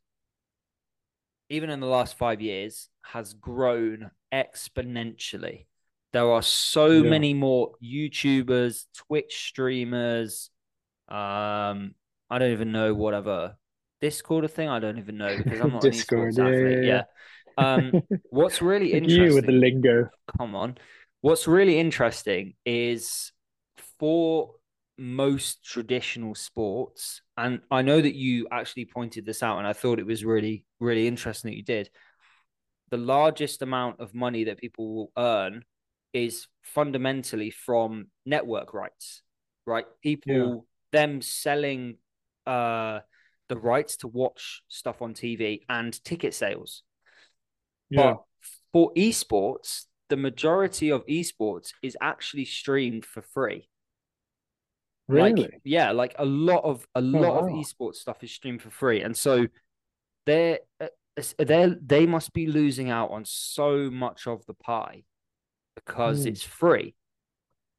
even 1.50 1.70
in 1.70 1.80
the 1.80 1.86
last 1.86 2.18
five 2.18 2.42
years, 2.42 2.90
has 3.04 3.36
grown 3.36 4.10
exponentially. 4.34 5.68
There 6.14 6.32
are 6.32 6.42
so 6.42 6.90
Yeah. 6.90 7.10
many 7.12 7.36
more 7.36 7.76
YouTubers, 7.80 8.88
Twitch 8.96 9.50
streamers, 9.50 10.50
um, 11.08 11.94
I 12.30 12.40
don't 12.40 12.52
even 12.52 12.72
know 12.72 12.94
whatever 12.94 13.58
Discord 14.02 14.46
a 14.46 14.48
thing. 14.48 14.70
I 14.70 14.80
don't 14.80 14.98
even 14.98 15.18
know 15.18 15.38
because 15.38 15.60
I'm 15.60 15.72
not 15.74 15.82
Discord, 15.82 16.38
an 16.38 16.46
yeah, 16.46 16.70
yeah, 16.82 17.04
yeah. 17.58 17.74
Um, 17.76 18.02
what's 18.30 18.62
really 18.62 18.94
interesting 18.94 19.24
you 19.24 19.34
with 19.34 19.46
the 19.46 19.52
lingo. 19.52 20.10
come 20.38 20.56
on. 20.56 20.78
What's 21.22 21.48
really 21.48 21.80
interesting 21.80 22.54
is 22.66 23.32
for 24.00 24.52
most 24.98 25.64
traditional 25.66 26.36
sports, 26.36 27.22
and 27.36 27.62
I 27.72 27.82
know 27.82 28.00
that 28.00 28.16
you 28.16 28.48
actually 28.52 28.86
pointed 28.86 29.26
this 29.26 29.42
out, 29.42 29.58
and 29.58 29.68
I 29.68 29.74
thought 29.74 30.00
it 30.00 30.06
was 30.06 30.24
really, 30.24 30.66
really 30.80 31.08
interesting 31.08 31.52
that 31.52 31.58
you 31.58 31.64
did. 31.64 31.90
The 32.90 32.98
largest 32.98 33.62
amount 33.62 34.00
of 34.00 34.14
money 34.14 34.46
that 34.46 34.60
people 34.60 34.96
will 34.96 35.12
earn 35.18 35.64
is 36.14 36.48
fundamentally 36.64 37.50
from 37.50 38.08
network 38.26 38.74
rights, 38.74 39.24
right? 39.66 39.86
People, 40.02 40.66
them 40.92 41.22
selling 41.22 41.98
uh, 42.48 43.02
the 43.50 43.58
rights 43.58 43.98
to 43.98 44.08
watch 44.08 44.62
stuff 44.68 45.02
on 45.02 45.14
TV 45.14 45.62
and 45.70 46.04
ticket 46.04 46.34
sales. 46.34 46.84
Yeah. 47.90 48.14
But 48.14 48.18
for 48.74 48.94
esports, 48.96 49.86
the 50.10 50.18
majority 50.18 50.90
of 50.90 51.06
esports 51.06 51.72
is 51.82 51.98
actually 52.02 52.46
streamed 52.46 53.06
for 53.06 53.22
free. 53.22 53.70
Really? 55.08 55.44
Like, 55.44 55.62
yeah, 55.64 55.92
like 55.92 56.16
a 56.20 56.26
lot 56.26 56.64
of 56.64 56.86
a 56.94 57.02
lot 57.02 57.40
of 57.40 57.52
wow. 57.52 57.62
esports 57.62 57.96
stuff 57.96 58.24
is 58.24 58.32
streamed 58.32 58.62
for 58.62 58.70
free, 58.70 59.02
and 59.02 59.16
so 59.16 59.48
they're 60.26 60.60
they 61.38 61.74
they 61.82 62.06
must 62.06 62.34
be 62.34 62.48
losing 62.48 62.90
out 62.90 63.12
on 63.12 63.24
so 63.26 63.90
much 63.90 64.28
of 64.28 64.46
the 64.46 64.54
pie 64.54 65.04
because 65.76 66.26
Mm. 66.26 66.30
it's 66.30 66.44
free. 66.44 66.96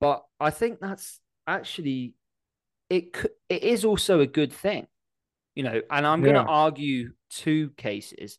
But 0.01 0.25
I 0.41 0.51
think 0.51 0.81
that's 0.81 1.21
actually 1.47 2.15
it. 2.91 3.17
It 3.49 3.63
is 3.63 3.85
also 3.85 4.21
a 4.21 4.27
good 4.27 4.53
thing, 4.53 4.87
you 5.55 5.63
know. 5.63 5.81
And 5.91 6.07
I'm 6.07 6.23
going 6.23 6.35
Yeah. 6.35 6.43
to 6.43 6.49
argue 6.49 7.13
two 7.31 7.71
cases. 7.77 8.39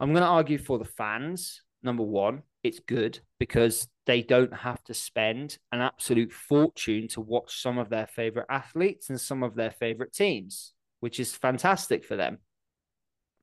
I'm 0.00 0.12
going 0.12 0.22
to 0.22 0.28
argue 0.28 0.58
for 0.58 0.78
the 0.78 0.84
fans. 0.84 1.62
Number 1.82 2.04
one, 2.04 2.42
it's 2.62 2.80
good 2.80 3.20
because 3.38 3.88
they 4.06 4.22
don't 4.22 4.54
have 4.54 4.82
to 4.84 4.94
spend 4.94 5.58
an 5.72 5.80
absolute 5.80 6.32
fortune 6.32 7.08
to 7.08 7.20
watch 7.20 7.60
some 7.60 7.78
of 7.78 7.88
their 7.88 8.06
favorite 8.06 8.46
athletes 8.48 9.10
and 9.10 9.20
some 9.20 9.42
of 9.42 9.54
their 9.54 9.70
favorite 9.70 10.12
teams, 10.12 10.72
which 11.00 11.18
is 11.18 11.34
fantastic 11.34 12.04
for 12.04 12.16
them. 12.16 12.38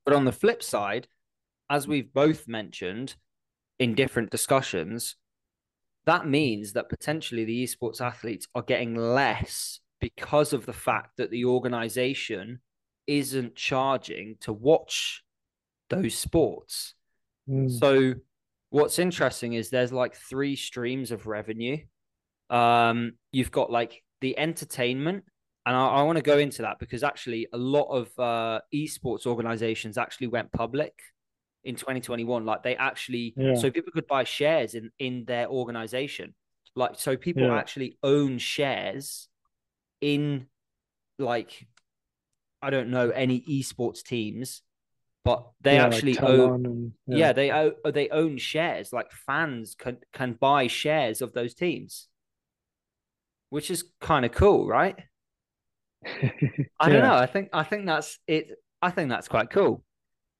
But 0.05 0.15
on 0.15 0.25
the 0.25 0.31
flip 0.31 0.63
side, 0.63 1.07
as 1.69 1.87
we've 1.87 2.13
both 2.13 2.47
mentioned 2.47 3.15
in 3.77 3.93
different 3.93 4.31
discussions, 4.31 5.15
that 6.05 6.27
means 6.27 6.73
that 6.73 6.89
potentially 6.89 7.45
the 7.45 7.63
esports 7.63 8.01
athletes 8.01 8.47
are 8.55 8.61
getting 8.61 8.95
less 8.95 9.79
because 9.99 10.53
of 10.53 10.65
the 10.65 10.73
fact 10.73 11.17
that 11.17 11.31
the 11.31 11.45
organization 11.45 12.59
isn't 13.07 13.55
charging 13.55 14.35
to 14.41 14.53
watch 14.53 15.23
those 15.89 16.15
sports. 16.15 16.93
Mm. 17.49 17.71
So 17.71 18.13
what's 18.69 18.99
interesting 18.99 19.53
is 19.53 19.69
there's 19.69 19.91
like 19.91 20.15
three 20.15 20.55
streams 20.55 21.11
of 21.11 21.25
revenue. 21.27 21.77
Um, 22.49 23.13
you've 23.31 23.51
got 23.51 23.71
like 23.71 24.03
the 24.21 24.37
entertainment, 24.37 25.23
and 25.65 25.75
I, 25.75 25.87
I 25.87 26.03
want 26.03 26.17
to 26.17 26.23
go 26.23 26.37
into 26.37 26.63
that 26.63 26.79
because 26.79 27.03
actually 27.03 27.47
a 27.53 27.57
lot 27.57 27.85
of 27.85 28.07
uh, 28.19 28.61
esports 28.73 29.25
organizations 29.25 29.97
actually 29.97 30.27
went 30.27 30.51
public 30.51 30.93
in 31.63 31.75
2021. 31.75 32.45
Like 32.45 32.63
they 32.63 32.75
actually, 32.75 33.33
Yeah. 33.37 33.55
so 33.55 33.71
people 33.71 33.91
could 33.91 34.07
buy 34.07 34.23
shares 34.23 34.75
in 34.75 34.91
in 34.99 35.25
their 35.25 35.47
organization. 35.47 36.35
Like 36.75 36.99
so, 36.99 37.17
people 37.17 37.43
Yeah. 37.43 37.57
actually 37.57 37.97
own 38.03 38.37
shares 38.37 39.28
in 40.01 40.47
like 41.19 41.67
I 42.61 42.69
don't 42.69 42.89
know 42.89 43.09
any 43.11 43.41
esports 43.41 44.03
teams, 44.03 44.61
but 45.25 45.49
they 45.61 45.77
Yeah, 45.77 45.87
like 45.87 46.05
actually 46.05 46.19
own 46.21 46.65
and 46.65 46.93
yeah, 47.11 47.33
they 47.33 47.51
own 47.51 47.73
they 47.85 48.09
own 48.09 48.37
shares. 48.37 48.93
Like 48.93 49.11
fans 49.11 49.75
can 49.75 49.99
can 50.13 50.33
buy 50.33 50.67
shares 50.67 51.21
of 51.21 51.33
those 51.33 51.53
teams, 51.55 52.09
which 53.49 53.71
is 53.71 53.83
kind 54.01 54.25
of 54.25 54.31
cool, 54.31 54.67
right? 54.67 54.95
I 56.79 56.89
don't 56.89 57.01
know. 57.01 57.15
I 57.15 57.25
think 57.25 57.49
I 57.53 57.63
think 57.63 57.85
that's 57.85 58.19
it. 58.27 58.49
I 58.81 58.91
think 58.91 59.09
that's 59.09 59.27
quite 59.27 59.49
cool. 59.49 59.83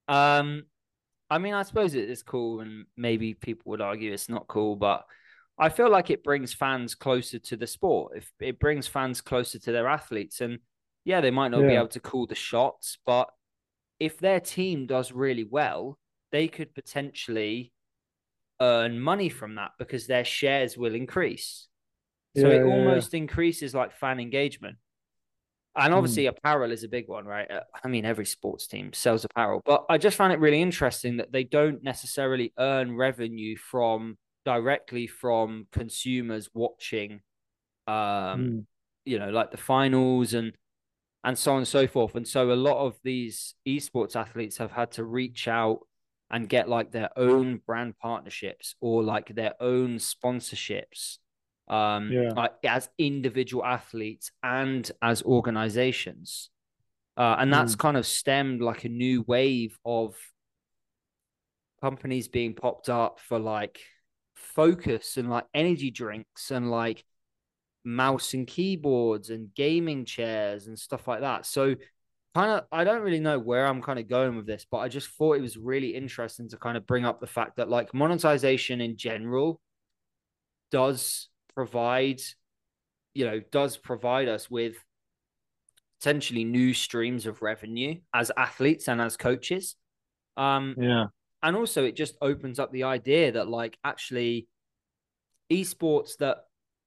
Um, 0.08 0.66
I 1.30 1.40
mean, 1.40 1.54
I 1.54 1.64
suppose 1.64 1.96
it 1.96 2.10
is 2.10 2.24
cool, 2.24 2.62
and 2.62 2.86
maybe 2.98 3.34
people 3.36 3.72
would 3.72 3.82
argue 3.82 4.14
it's 4.14 4.30
not 4.30 4.48
cool, 4.48 4.76
but 4.76 5.06
I 5.60 5.70
feel 5.70 5.90
like 5.90 6.10
it 6.10 6.24
brings 6.24 6.54
fans 6.54 6.96
closer 6.96 7.40
to 7.40 7.58
the 7.58 7.68
sport. 7.68 8.14
If 8.18 8.32
it 8.40 8.60
brings 8.60 8.88
fans 8.88 9.22
closer 9.22 9.60
to 9.60 9.72
their 9.72 9.88
athletes, 9.88 10.42
and 10.42 10.60
yeah, 11.04 11.22
they 11.22 11.32
might 11.32 11.50
not 11.50 11.66
be 11.68 11.76
able 11.76 11.90
to 11.90 12.00
call 12.00 12.28
the 12.28 12.36
shots, 12.36 12.98
but 13.06 13.30
if 14.00 14.20
their 14.20 14.40
team 14.40 14.88
does 14.88 15.12
really 15.12 15.44
well, 15.46 16.00
they 16.32 16.48
could 16.48 16.74
potentially 16.76 17.74
earn 18.62 19.00
money 19.00 19.30
from 19.30 19.56
that 19.56 19.72
because 19.80 20.08
their 20.08 20.26
shares 20.26 20.78
will 20.78 20.96
increase. 20.96 21.68
So 22.36 22.50
Yeah, 22.50 22.52
it 22.52 22.64
yeah, 22.64 22.78
yeah. 22.78 23.02
almost 23.02 23.14
increases 23.14 23.76
like 23.76 23.94
fan 23.94 24.20
engagement. 24.20 24.78
And 25.76 25.94
Mm. 25.94 25.94
obviously, 25.94 26.26
apparel 26.26 26.72
is 26.72 26.84
a 26.84 26.90
big 26.90 27.08
one, 27.08 27.26
right? 27.26 27.50
Uh, 27.50 27.64
I 27.84 27.88
mean, 27.88 28.06
every 28.06 28.26
sports 28.26 28.68
team 28.68 28.92
sells 28.94 29.24
apparel, 29.24 29.62
but 29.66 29.86
I 29.90 29.98
just 29.98 30.18
found 30.18 30.34
it 30.34 30.40
really 30.40 30.62
interesting 30.62 31.18
that 31.18 31.32
they 31.32 31.44
don't 31.44 31.84
necessarily 31.84 32.54
earn 32.58 32.96
revenue 32.96 33.56
from 33.56 34.18
directly 34.46 35.08
from 35.08 35.68
consumers 35.72 36.50
watching, 36.54 37.22
um, 37.88 38.40
Mm. 38.42 38.66
you 39.06 39.20
know, 39.20 39.30
like 39.30 39.52
the 39.52 39.58
finals 39.58 40.34
and 40.34 40.54
and 41.24 41.38
so 41.38 41.52
on 41.52 41.58
and 41.60 41.68
so 41.68 41.86
forth. 41.88 42.16
And 42.16 42.28
so 42.28 42.52
a 42.52 42.56
lot 42.56 42.78
of 42.86 42.98
these 43.04 43.56
esports 43.68 44.16
athletes 44.16 44.58
have 44.58 44.72
had 44.72 44.92
to 44.92 45.04
reach 45.04 45.48
out 45.48 45.80
and 46.32 46.48
get 46.48 46.70
like 46.70 46.92
their 46.92 47.10
own 47.18 47.58
brand 47.66 47.98
partnerships 48.00 48.76
or 48.80 49.04
like 49.04 49.36
their 49.36 49.54
own 49.60 49.98
sponsorships 49.98 51.18
um 51.68 52.10
Yeah. 52.12 52.32
like 52.36 52.54
as 52.64 52.90
individual 52.98 53.64
athletes 53.64 54.32
and 54.42 54.92
as 55.04 55.22
organizations 55.24 56.50
uh, 57.18 57.36
and 57.38 57.52
that's 57.54 57.76
kind 57.76 57.98
of 57.98 58.08
stemmed 58.08 58.62
like 58.62 58.86
a 58.86 58.90
new 58.90 59.22
wave 59.24 59.78
of 59.86 60.16
companies 61.82 62.28
being 62.28 62.54
popped 62.54 62.90
up 62.90 63.20
for 63.20 63.40
like 63.40 63.80
focus 64.40 65.18
and 65.18 65.30
like 65.30 65.46
energy 65.54 65.92
drinks 65.92 66.52
and 66.52 66.72
like 66.72 67.04
mouse 67.84 68.34
and 68.34 68.48
keyboards 68.48 69.30
and 69.30 69.54
gaming 69.54 70.06
chairs 70.06 70.68
and 70.68 70.78
stuff 70.78 71.08
like 71.08 71.22
that 71.22 71.46
so 71.46 71.76
kind 72.36 72.52
of 72.52 72.64
i 72.72 72.84
don't 72.84 73.02
really 73.02 73.20
know 73.20 73.40
where 73.40 73.66
i'm 73.66 73.82
kind 73.82 74.00
of 74.00 74.08
going 74.08 74.36
with 74.36 74.46
this 74.46 74.66
but 74.70 74.78
i 74.80 74.88
just 74.88 75.10
thought 75.10 75.38
it 75.38 75.42
was 75.42 75.58
really 75.58 75.96
interesting 75.96 76.48
to 76.48 76.58
kind 76.58 76.78
of 76.78 76.86
bring 76.86 77.06
up 77.06 77.20
the 77.20 77.28
fact 77.28 77.58
that 77.58 77.70
like 77.70 77.94
monetization 77.94 78.82
in 78.82 78.98
general 78.98 79.60
does 80.72 81.30
provide 81.56 82.22
you 83.14 83.26
know 83.26 83.40
does 83.52 83.78
provide 83.78 84.28
us 84.28 84.50
with 84.50 84.76
potentially 86.00 86.44
new 86.44 86.74
streams 86.74 87.26
of 87.26 87.42
revenue 87.42 87.96
as 88.14 88.32
athletes 88.38 88.88
and 88.88 89.02
as 89.02 89.18
coaches 89.18 89.76
um 90.38 90.76
Yeah. 90.78 91.08
And 91.44 91.56
also 91.56 91.84
it 91.86 91.96
just 91.96 92.16
opens 92.22 92.60
up 92.60 92.72
the 92.72 92.84
idea 92.84 93.32
that 93.32 93.48
like 93.48 93.78
actually 93.84 94.48
esports 95.52 96.18
that 96.18 96.46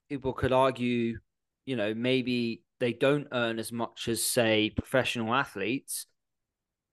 people 0.08 0.32
could 0.32 0.52
argue 0.52 1.18
you 1.66 1.76
know 1.76 1.94
maybe 1.94 2.62
they 2.80 2.92
don't 2.92 3.28
earn 3.32 3.58
as 3.58 3.72
much 3.72 4.08
as 4.08 4.22
say 4.22 4.70
professional 4.70 5.34
athletes 5.34 6.06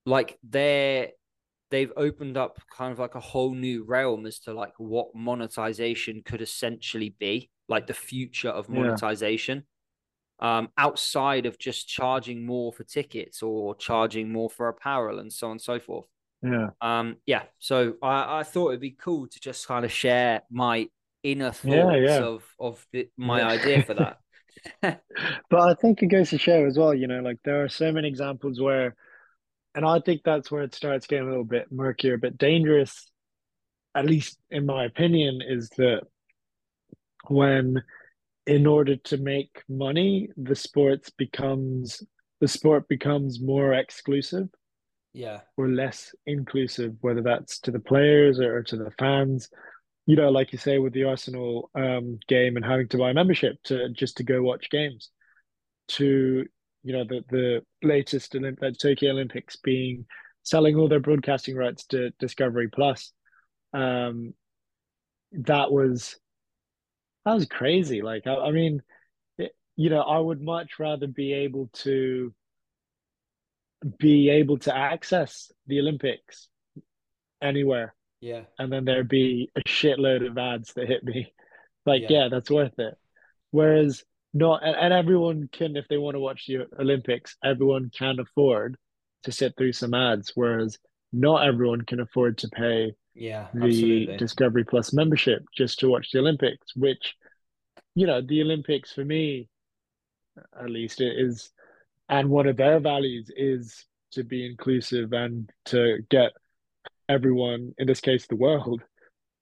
like 0.06 0.38
they're 0.42 1.10
they've 1.70 1.92
opened 1.96 2.36
up 2.36 2.60
kind 2.76 2.92
of 2.92 2.98
like 2.98 3.14
a 3.16 3.20
whole 3.20 3.54
new 3.54 3.84
realm 3.84 4.26
as 4.26 4.40
to 4.40 4.54
like 4.54 4.74
what 4.78 5.14
monetization 5.14 6.22
could 6.24 6.42
essentially 6.42 7.10
be 7.20 7.50
like 7.68 7.86
the 7.86 7.94
future 7.94 8.50
of 8.50 8.68
Yeah. 8.68 9.00
monetization 9.00 9.64
um 10.40 10.70
outside 10.78 11.46
of 11.46 11.58
just 11.58 11.88
charging 11.88 12.46
more 12.46 12.72
for 12.72 12.84
tickets 12.84 13.42
or 13.42 13.74
charging 13.76 14.32
more 14.32 14.50
for 14.50 14.68
apparel 14.68 15.20
and 15.20 15.32
so 15.32 15.48
on 15.48 15.52
and 15.52 15.62
so 15.62 15.80
forth 15.80 16.09
Yeah. 16.42 16.68
um, 16.80 17.16
yeah, 17.26 17.42
so 17.58 17.94
I, 18.02 18.40
I 18.40 18.42
thought 18.44 18.68
it'd 18.70 18.80
be 18.80 18.92
cool 18.92 19.28
to 19.28 19.40
just 19.40 19.66
kind 19.66 19.84
of 19.84 19.92
share 19.92 20.42
my 20.50 20.88
inner 21.22 21.52
thoughts 21.52 21.64
Yeah, 21.64 21.94
yeah. 21.96 22.18
of 22.20 22.44
of 22.58 22.86
the, 22.92 23.08
my 23.16 23.42
idea 23.42 23.82
for 23.82 23.94
that. 23.94 24.18
But 25.50 25.60
I 25.60 25.74
think 25.74 26.02
it 26.02 26.06
goes 26.06 26.30
to 26.30 26.38
show 26.38 26.64
as 26.66 26.78
well, 26.78 26.94
you 26.94 27.06
know, 27.06 27.20
like 27.20 27.38
there 27.44 27.64
are 27.64 27.68
so 27.68 27.92
many 27.92 28.08
examples 28.08 28.60
where, 28.60 28.94
and 29.74 29.84
I 29.84 30.00
think 30.00 30.22
that's 30.24 30.50
where 30.50 30.62
it 30.62 30.74
starts 30.74 31.06
getting 31.06 31.26
a 31.26 31.30
little 31.30 31.44
bit 31.44 31.70
murkier, 31.72 32.18
but 32.18 32.38
dangerous, 32.38 33.10
at 33.94 34.06
least 34.06 34.38
in 34.50 34.66
my 34.66 34.84
opinion, 34.84 35.40
is 35.46 35.70
that 35.78 36.02
when 37.28 37.82
in 38.46 38.66
order 38.66 38.96
to 38.96 39.18
make 39.18 39.62
money, 39.68 40.30
the 40.36 40.56
sports 40.56 41.10
becomes 41.10 42.02
the 42.40 42.48
sport 42.48 42.88
becomes 42.88 43.40
more 43.40 43.74
exclusive 43.74 44.48
Yeah. 45.12 45.40
or 45.56 45.68
less 45.68 46.14
inclusive, 46.26 46.94
whether 47.00 47.22
that's 47.22 47.58
to 47.60 47.70
the 47.70 47.80
players 47.80 48.38
or 48.40 48.62
to 48.62 48.76
the 48.76 48.90
fans. 48.98 49.48
You 50.06 50.16
know, 50.16 50.30
like 50.30 50.52
you 50.52 50.58
say 50.58 50.78
with 50.78 50.92
the 50.92 51.04
Arsenal 51.04 51.70
um, 51.74 52.18
game 52.28 52.56
and 52.56 52.64
having 52.64 52.88
to 52.88 52.98
buy 52.98 53.12
membership 53.12 53.56
to 53.64 53.90
just 53.90 54.16
to 54.16 54.24
go 54.24 54.42
watch 54.42 54.70
games, 54.70 55.10
to 55.88 56.46
you 56.82 56.92
know 56.92 57.04
the 57.04 57.22
the 57.30 57.62
latest 57.86 58.32
Olymp- 58.32 58.62
uh, 58.62 58.72
Tokyo 58.80 59.10
Olympics 59.10 59.56
being 59.56 60.06
selling 60.42 60.76
all 60.76 60.88
their 60.88 61.00
broadcasting 61.00 61.54
rights 61.56 61.84
to 61.86 62.10
Discovery 62.18 62.68
Plus. 62.68 63.12
Um, 63.72 64.34
that 65.32 65.70
was 65.70 66.16
that 67.24 67.34
was 67.34 67.46
crazy. 67.46 68.02
Like 68.02 68.26
I, 68.26 68.34
I 68.34 68.50
mean, 68.50 68.82
it, 69.38 69.52
you 69.76 69.90
know, 69.90 70.00
I 70.00 70.18
would 70.18 70.40
much 70.40 70.78
rather 70.78 71.06
be 71.06 71.32
able 71.32 71.68
to 71.84 72.34
be 73.98 74.28
able 74.30 74.58
to 74.58 74.76
access 74.76 75.50
the 75.66 75.80
Olympics 75.80 76.48
anywhere, 77.42 77.94
Yeah. 78.20 78.42
and 78.58 78.72
then 78.72 78.84
there'd 78.84 79.08
be 79.08 79.50
a 79.56 79.60
shitload 79.60 80.26
of 80.28 80.36
ads 80.36 80.74
that 80.74 80.86
hit 80.88 81.02
me. 81.04 81.32
Like, 81.86 82.02
Yeah. 82.02 82.08
yeah, 82.24 82.28
that's 82.28 82.50
worth 82.50 82.78
it. 82.78 82.94
Whereas 83.50 84.04
not, 84.34 84.62
and, 84.62 84.76
and 84.76 84.92
everyone 84.92 85.48
can, 85.50 85.76
if 85.76 85.88
they 85.88 85.96
want 85.96 86.14
to 86.14 86.20
watch 86.20 86.46
the 86.46 86.66
Olympics, 86.78 87.36
everyone 87.42 87.90
can 87.90 88.20
afford 88.20 88.76
to 89.24 89.32
sit 89.32 89.54
through 89.56 89.72
some 89.72 89.94
ads. 89.94 90.32
Whereas 90.34 90.78
not 91.12 91.46
everyone 91.46 91.82
can 91.82 92.00
afford 92.00 92.38
to 92.38 92.48
pay 92.48 92.92
Yeah. 93.14 93.48
the 93.54 93.64
Absolutely. 93.64 94.16
Discovery 94.18 94.64
Plus 94.64 94.92
membership 94.92 95.42
just 95.56 95.80
to 95.80 95.88
watch 95.88 96.10
the 96.12 96.18
Olympics, 96.20 96.76
which, 96.76 97.16
you 97.94 98.06
know, 98.06 98.20
the 98.20 98.42
Olympics 98.42 98.92
for 98.92 99.04
me, 99.04 99.48
at 100.58 100.70
least, 100.70 101.00
it 101.00 101.18
is, 101.18 101.50
and 102.10 102.28
one 102.28 102.48
of 102.48 102.56
their 102.56 102.80
values 102.80 103.30
is 103.36 103.86
to 104.12 104.24
be 104.24 104.44
inclusive 104.44 105.12
and 105.12 105.48
to 105.66 105.98
get 106.10 106.32
everyone, 107.08 107.72
in 107.78 107.86
this 107.86 108.00
case, 108.00 108.26
the 108.26 108.36
world, 108.36 108.82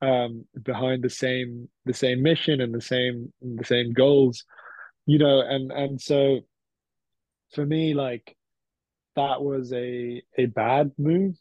um, 0.02 0.44
behind 0.62 1.02
the 1.02 1.10
same 1.10 1.68
the 1.86 1.94
same 1.94 2.22
mission 2.22 2.60
and 2.60 2.72
the 2.72 2.80
same 2.80 3.32
the 3.40 3.64
same 3.64 3.92
goals, 3.92 4.44
you 5.06 5.18
know, 5.18 5.40
and 5.40 5.72
and 5.72 6.00
so 6.00 6.40
for 7.54 7.64
me, 7.64 7.94
like 7.94 8.36
that 9.16 9.42
was 9.42 9.72
a 9.72 10.22
a 10.36 10.46
bad 10.46 10.92
move, 10.98 11.36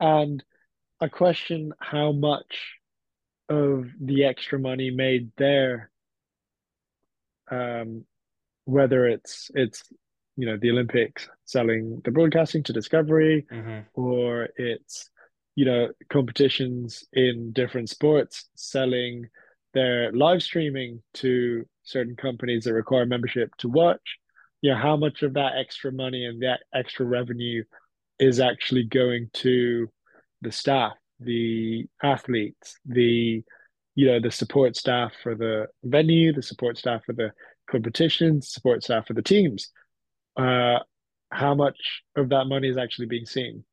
and 0.00 0.42
I 1.00 1.08
question 1.08 1.72
how 1.78 2.12
much 2.12 2.78
of 3.50 3.86
the 4.00 4.24
extra 4.24 4.58
money 4.58 4.90
made 4.90 5.30
there, 5.36 5.90
um, 7.50 8.06
whether 8.64 9.06
it's 9.06 9.50
it's 9.54 9.84
you 10.36 10.46
know 10.46 10.56
the 10.56 10.70
Olympics 10.70 11.28
selling 11.44 12.00
the 12.04 12.10
broadcasting 12.10 12.62
to 12.64 12.72
Discovery, 12.72 13.46
hmm 13.50 13.80
or 13.94 14.48
it's 14.56 15.10
you 15.56 15.64
know 15.64 15.88
competitions 16.08 17.04
in 17.12 17.52
different 17.52 17.88
sports 17.88 18.48
selling 18.54 19.28
their 19.74 20.12
live 20.12 20.42
streaming 20.42 21.02
to 21.14 21.64
certain 21.84 22.16
companies 22.16 22.64
that 22.64 22.72
require 22.72 23.06
membership 23.06 23.50
to 23.58 23.68
watch. 23.68 24.18
You 24.62 24.70
know 24.70 24.78
how 24.78 24.96
much 24.96 25.22
of 25.22 25.34
that 25.34 25.52
extra 25.58 25.92
money 25.92 26.24
and 26.24 26.42
that 26.42 26.60
extra 26.74 27.06
revenue 27.06 27.64
is 28.18 28.38
actually 28.38 28.84
going 28.84 29.30
to 29.32 29.88
the 30.42 30.52
staff, 30.52 30.92
the 31.18 31.86
athletes, 32.02 32.78
the 32.84 33.42
you 33.94 34.06
know 34.06 34.20
the 34.20 34.30
support 34.30 34.76
staff 34.76 35.12
for 35.22 35.34
the 35.34 35.66
venue, 35.82 36.32
the 36.32 36.42
support 36.42 36.78
staff 36.78 37.02
for 37.04 37.12
the 37.12 37.32
competitions, 37.70 38.52
support 38.52 38.82
staff 38.84 39.06
for 39.06 39.14
the 39.14 39.22
teams. 39.22 39.70
Uh, 40.36 40.80
how 41.30 41.54
much 41.54 41.78
of 42.16 42.30
that 42.30 42.46
money 42.46 42.68
is 42.68 42.78
actually 42.78 43.06
being 43.06 43.26
seen? 43.26 43.64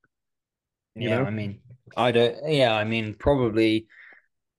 You 1.00 1.10
Yeah. 1.10 1.10
know? 1.10 1.28
I 1.28 1.30
mean, 1.30 1.62
I 1.96 2.12
don't. 2.12 2.52
Yeah. 2.52 2.74
I 2.76 2.84
mean, 2.84 3.14
probably 3.16 3.88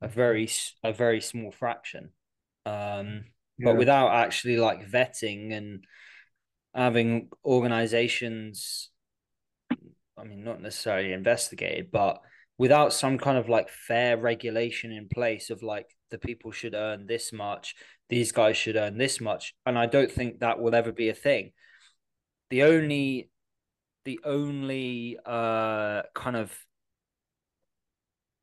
a 0.03 0.09
very 0.09 0.49
a 0.85 0.93
very 0.93 1.21
small 1.21 1.53
fraction. 1.53 2.11
Um, 2.67 3.25
but 3.65 3.75
Yeah, 3.75 3.77
without 3.77 4.11
actually 4.15 4.59
like 4.59 4.91
vetting 4.91 5.53
and 5.53 5.85
having 6.75 7.31
organizations 7.45 8.91
I 10.17 10.25
mean, 10.25 10.45
not 10.45 10.61
necessarily 10.61 11.13
investigated, 11.13 11.91
but 11.91 12.21
without 12.59 12.93
some 12.93 13.19
kind 13.19 13.39
of 13.39 13.49
like 13.49 13.69
fair 13.69 14.17
regulation 14.17 14.91
in 14.93 15.09
place 15.09 15.51
of 15.51 15.63
like 15.63 15.87
the 16.11 16.19
people 16.19 16.51
should 16.51 16.75
earn 16.75 17.07
this 17.07 17.33
much, 17.33 17.75
these 18.09 18.33
guys 18.33 18.57
should 18.57 18.77
earn 18.77 18.99
this 18.99 19.21
much, 19.21 19.55
and 19.67 19.79
I 19.79 19.87
don't 19.87 20.11
think 20.11 20.41
that 20.41 20.61
will 20.61 20.75
ever 20.75 20.93
be 20.93 21.09
a 21.09 21.15
thing. 21.15 21.53
The 22.51 22.63
only, 22.63 23.31
the 24.05 24.21
only 24.25 25.19
uh 25.25 26.03
kind 26.15 26.37
of 26.37 26.57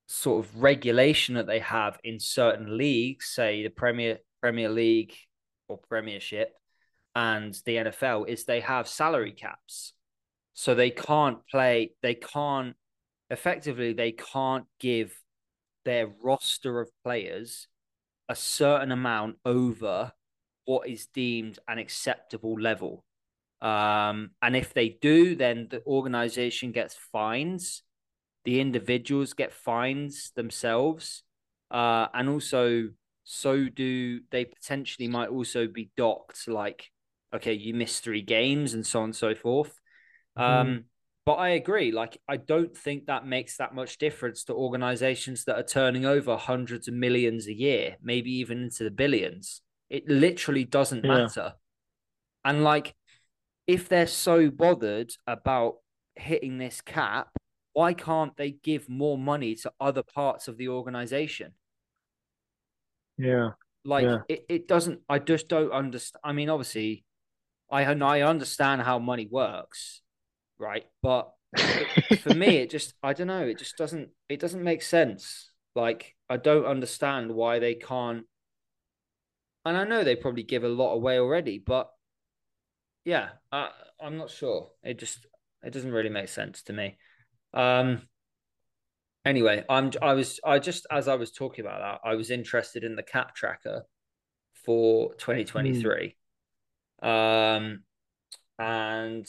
sort 0.07 0.45
of 0.45 0.61
regulation 0.61 1.35
that 1.35 1.47
they 1.47 1.59
have 1.59 1.99
in 2.03 2.19
certain 2.19 2.77
leagues, 2.77 3.27
say 3.27 3.63
the 3.63 3.69
Premier 3.69 4.19
Premier 4.41 4.69
League 4.69 5.13
or 5.67 5.77
Premiership 5.77 6.53
and 7.15 7.53
the 7.65 7.77
NFL, 7.77 8.27
is 8.27 8.43
they 8.43 8.59
have 8.61 8.87
salary 8.87 9.31
caps. 9.31 9.93
So 10.53 10.73
they 10.73 10.91
can't 10.91 11.39
play, 11.51 11.91
they 12.01 12.15
can't 12.15 12.75
effectively, 13.29 13.93
they 13.93 14.11
can't 14.11 14.65
give 14.79 15.17
their 15.83 16.07
roster 16.23 16.79
of 16.79 16.89
players 17.03 17.67
a 18.29 18.35
certain 18.35 18.91
amount 18.91 19.37
over 19.45 20.11
what 20.65 20.87
is 20.87 21.07
deemed 21.07 21.59
an 21.67 21.77
acceptable 21.77 22.59
level. 22.59 23.03
Um, 23.61 24.31
and 24.41 24.55
if 24.55 24.73
they 24.73 24.89
do, 24.89 25.35
then 25.35 25.67
the 25.69 25.83
organization 25.85 26.71
gets 26.71 26.95
fines, 27.11 27.83
the 28.43 28.59
individuals 28.59 29.33
get 29.33 29.53
fines 29.53 30.31
themselves. 30.35 31.23
Uh, 31.71 32.07
and 32.13 32.29
also, 32.29 32.89
so 33.23 33.67
do 33.69 34.21
they 34.31 34.45
potentially 34.45 35.07
might 35.07 35.29
also 35.29 35.67
be 35.67 35.91
docked, 35.97 36.47
like, 36.47 36.91
okay, 37.33 37.53
you 37.53 37.73
missed 37.73 38.03
three 38.03 38.21
games 38.21 38.73
and 38.73 38.85
so 38.85 38.99
on 38.99 39.05
and 39.05 39.15
so 39.15 39.33
forth. 39.35 39.79
Mhm. 40.37 40.43
Um, 40.43 40.83
but 41.25 41.33
I 41.33 41.49
agree. 41.49 41.91
Like, 41.91 42.19
I 42.27 42.37
don't 42.37 42.75
think 42.75 43.05
that 43.07 43.25
makes 43.25 43.57
that 43.57 43.73
much 43.73 43.97
difference 43.97 44.43
to 44.45 44.53
organizations 44.53 45.45
that 45.45 45.57
are 45.57 45.63
turning 45.63 46.05
over 46.05 46.37
hundreds 46.37 46.87
of 46.87 46.93
millions 46.93 47.47
a 47.47 47.53
year, 47.53 47.97
maybe 48.01 48.31
even 48.37 48.63
into 48.63 48.83
the 48.83 48.91
billions. 48.91 49.61
It 49.89 50.07
literally 50.07 50.65
doesn't 50.65 51.03
yeah, 51.03 51.09
matter. 51.09 51.53
And 52.43 52.63
like, 52.63 52.95
if 53.67 53.89
they're 53.89 54.07
so 54.07 54.49
bothered 54.51 55.13
about 55.25 55.77
hitting 56.15 56.57
this 56.59 56.81
cap, 56.81 57.29
why 57.73 57.93
can't 57.93 58.37
they 58.37 58.51
give 58.51 58.87
more 58.87 59.17
money 59.17 59.55
to 59.55 59.71
other 59.79 60.03
parts 60.03 60.47
of 60.47 60.57
the 60.57 60.69
organization? 60.69 61.53
yeah, 63.17 63.51
Like, 63.83 64.05
yeah, 64.05 64.17
it, 64.27 64.45
it 64.49 64.67
doesn't, 64.67 65.01
I 65.09 65.19
just 65.19 65.47
don't 65.47 65.71
understand. 65.71 66.21
I 66.23 66.33
mean, 66.33 66.49
obviously, 66.49 67.05
I, 67.69 67.83
I 67.83 68.21
understand 68.21 68.81
how 68.81 68.99
money 68.99 69.27
works, 69.29 70.01
right? 70.59 70.85
But 71.01 71.31
it, 71.53 71.89
for 72.21 72.31
me, 72.31 72.57
it 72.57 72.69
just 72.69 72.93
I 73.03 73.13
don't 73.13 73.27
know. 73.27 73.45
It 73.45 73.57
just 73.57 73.77
doesn't 73.77 74.09
it 74.29 74.39
doesn't 74.39 74.63
make 74.63 74.81
sense. 74.81 75.51
Like 75.75 76.15
I 76.29 76.37
don't 76.37 76.65
understand 76.65 77.31
why 77.31 77.59
they 77.59 77.75
can't. 77.75 78.25
And 79.65 79.75
I 79.77 79.83
know 79.83 80.03
they 80.03 80.15
probably 80.15 80.43
give 80.43 80.63
a 80.63 80.69
lot 80.69 80.93
away 80.93 81.19
already, 81.19 81.57
but 81.59 81.89
yeah, 83.03 83.29
I, 83.51 83.69
I'm 84.01 84.17
not 84.17 84.29
sure. 84.29 84.69
It 84.83 84.99
just 84.99 85.25
it 85.63 85.71
doesn't 85.71 85.91
really 85.91 86.09
make 86.09 86.29
sense 86.29 86.63
to 86.63 86.73
me. 86.73 86.97
Um. 87.53 88.03
Anyway, 89.25 89.63
I'm 89.67 89.91
I 90.01 90.13
was 90.13 90.39
I 90.45 90.59
just 90.59 90.85
as 90.91 91.07
I 91.07 91.15
was 91.15 91.31
talking 91.31 91.65
about 91.65 91.79
that, 91.79 92.07
I 92.07 92.13
was 92.15 92.29
interested 92.29 92.83
in 92.83 92.95
the 92.95 93.03
cap 93.03 93.35
tracker 93.35 93.85
for 94.65 95.13
Mm. 95.13 95.17
2023. 95.17 96.15
Um, 97.01 97.83
and 98.59 99.27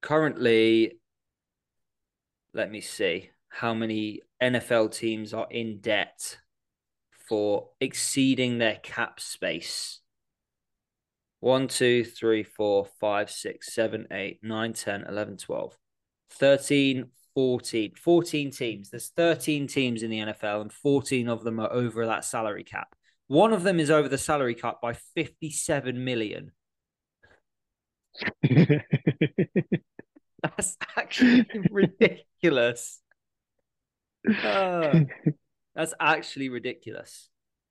currently 0.00 0.98
let 2.54 2.70
me 2.70 2.80
see 2.80 3.30
how 3.48 3.74
many 3.74 4.22
NFL 4.42 4.94
teams 4.94 5.34
are 5.34 5.46
in 5.50 5.80
debt 5.80 6.38
for 7.28 7.68
exceeding 7.80 8.58
their 8.58 8.76
cap 8.76 9.20
space. 9.20 10.00
1, 11.40 11.68
2, 11.68 12.04
3, 12.04 12.42
4, 12.42 12.86
5, 12.98 13.30
6, 13.30 13.74
7, 13.74 14.06
8, 14.10 14.38
9, 14.42 14.72
10, 14.72 15.04
11, 15.08 15.36
12. 15.36 15.78
13, 16.30 17.06
14, 17.34 17.92
14 17.94 18.50
teams. 18.50 18.90
There's 18.90 19.12
13 19.16 19.66
teams 19.66 20.02
in 20.02 20.10
the 20.10 20.18
NFL, 20.18 20.62
and 20.62 20.72
14 20.72 21.28
of 21.28 21.44
them 21.44 21.60
are 21.60 21.72
over 21.72 22.06
that 22.06 22.24
salary 22.24 22.64
cap. 22.64 22.94
One 23.28 23.52
of 23.52 23.62
them 23.62 23.80
is 23.80 23.90
over 23.90 24.08
the 24.08 24.18
salary 24.18 24.54
cap 24.54 24.80
by 24.80 24.94
57 25.14 26.02
million. 26.02 26.52
That's 30.42 30.76
actually 30.96 31.46
ridiculous. 31.70 33.00
Uh, 34.42 35.00
that's 35.74 35.94
actually 36.00 36.48
ridiculous. 36.48 37.28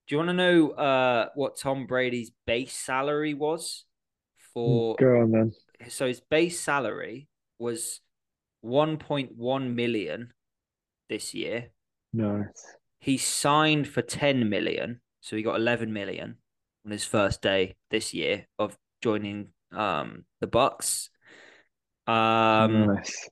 Do 0.07 0.15
you 0.15 0.19
want 0.19 0.29
to 0.29 0.33
know 0.33 0.69
uh, 0.71 1.29
what 1.35 1.57
Tom 1.57 1.87
Brady's 1.87 2.31
base 2.45 2.73
salary 2.73 3.33
was 3.33 3.85
for? 4.53 4.95
Go 4.99 5.21
on 5.21 5.31
then. 5.31 5.53
So 5.89 6.07
his 6.07 6.21
base 6.21 6.59
salary 6.59 7.27
was 7.59 8.01
1.1 8.63 9.73
million 9.73 10.33
this 11.09 11.33
year. 11.33 11.69
Nice. 12.13 12.75
He 12.99 13.17
signed 13.17 13.87
for 13.87 14.01
10 14.01 14.49
million, 14.49 15.01
so 15.21 15.35
he 15.35 15.43
got 15.43 15.57
11 15.59 15.91
million 15.91 16.37
on 16.85 16.91
his 16.91 17.03
first 17.03 17.41
day 17.41 17.75
this 17.91 18.13
year 18.13 18.47
of 18.57 18.77
joining 19.01 19.49
um, 19.75 20.25
the 20.39 20.47
Bucs. 20.47 21.09
Um, 22.07 22.87
nice. 22.87 23.29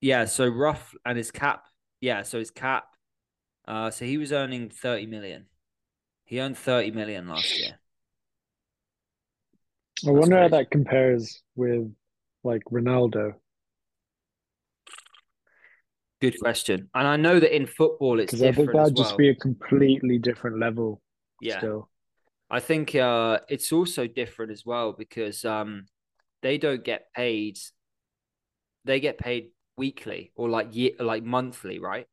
Yeah, 0.00 0.26
so 0.26 0.46
rough 0.46 0.94
and 1.04 1.16
his 1.16 1.30
cap. 1.30 1.64
Yeah, 2.00 2.22
so 2.22 2.38
his 2.38 2.50
cap. 2.50 2.84
Uh, 3.66 3.90
so 3.90 4.04
he 4.04 4.18
was 4.18 4.32
earning 4.32 4.70
30 4.70 5.06
million. 5.06 5.46
He 6.24 6.40
earned 6.40 6.58
30 6.58 6.92
million 6.92 7.28
last 7.28 7.58
year. 7.58 7.78
I 10.06 10.10
wonder 10.10 10.38
how 10.38 10.48
that 10.48 10.70
compares 10.70 11.42
with 11.54 11.90
like 12.44 12.62
Ronaldo. 12.70 13.34
Good 16.20 16.38
question. 16.40 16.88
And 16.94 17.06
I 17.06 17.16
know 17.16 17.38
that 17.38 17.54
in 17.54 17.66
football 17.66 18.20
it's 18.20 18.32
different. 18.32 18.54
I 18.54 18.56
think 18.56 18.72
that'd 18.72 18.96
just 18.96 19.18
be 19.18 19.28
a 19.28 19.34
completely 19.34 20.18
different 20.18 20.58
level. 20.58 21.00
Yeah. 21.40 21.58
Still. 21.58 21.90
I 22.50 22.60
think 22.60 22.94
uh, 22.94 23.40
it's 23.48 23.72
also 23.72 24.06
different 24.06 24.52
as 24.52 24.64
well 24.64 24.92
because 24.92 25.44
um, 25.44 25.86
they 26.42 26.58
don't 26.58 26.84
get 26.84 27.12
paid. 27.14 27.58
They 28.84 29.00
get 29.00 29.18
paid 29.18 29.48
weekly 29.76 30.32
or 30.36 30.48
like 30.48 30.74
year, 30.74 30.92
like 31.00 31.24
monthly, 31.24 31.78
right? 31.78 32.06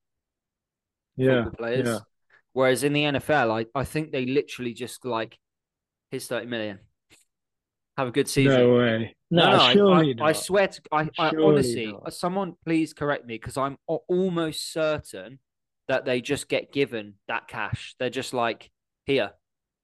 Yeah. 1.15 1.45
players. 1.57 1.87
Yeah. 1.87 1.99
Whereas 2.53 2.83
in 2.83 2.93
the 2.93 3.03
NFL, 3.03 3.51
I, 3.51 3.79
I 3.79 3.83
think 3.83 4.11
they 4.11 4.25
literally 4.25 4.73
just 4.73 5.05
like, 5.05 5.37
here's 6.11 6.27
30 6.27 6.47
million. 6.47 6.79
Have 7.97 8.07
a 8.07 8.11
good 8.11 8.27
season. 8.27 8.59
No 8.59 8.75
way. 8.77 9.15
No, 9.29 9.57
no, 9.57 9.71
surely 9.71 10.15
I, 10.19 10.25
I, 10.25 10.29
I, 10.29 10.31
swear 10.31 10.67
to 10.67 10.81
I, 10.91 11.09
I 11.19 11.31
honestly, 11.41 11.87
not. 11.87 12.13
someone 12.13 12.53
please 12.63 12.93
correct 12.93 13.25
me 13.25 13.35
because 13.35 13.57
I'm 13.57 13.77
almost 14.07 14.71
certain 14.71 15.39
that 15.87 16.05
they 16.05 16.21
just 16.21 16.49
get 16.49 16.71
given 16.71 17.15
that 17.27 17.47
cash. 17.47 17.95
They're 17.99 18.09
just 18.09 18.33
like, 18.33 18.69
here, 19.05 19.31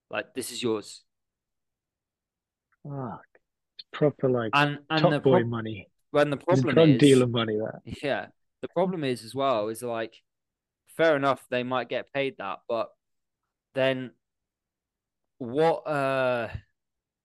like 0.10 0.34
this 0.34 0.51
is 0.51 0.62
yours. 0.62 1.03
Fuck. 2.84 3.22
It's 3.78 3.88
proper 3.91 4.30
like 4.30 4.51
and, 4.53 4.80
and 4.89 5.01
top 5.01 5.12
the 5.12 5.20
boy 5.20 5.43
money. 5.43 5.89
When 6.12 6.30
the 6.30 6.38
problem 6.38 6.74
drug 6.74 6.89
is 6.89 6.99
dealer 6.99 7.28
money 7.28 7.57
that. 7.57 7.82
Yeah. 8.03 8.28
The 8.62 8.68
problem 8.70 9.03
is 9.03 9.24
as 9.24 9.36
well 9.36 9.70
is 9.70 9.84
like 9.84 10.16
fair 10.97 11.16
enough 11.16 11.45
they 11.49 11.64
might 11.64 11.89
get 11.89 12.12
paid 12.14 12.36
that, 12.39 12.60
but 12.68 12.89
then 13.76 14.12
what 15.38 15.88
uh 15.88 16.49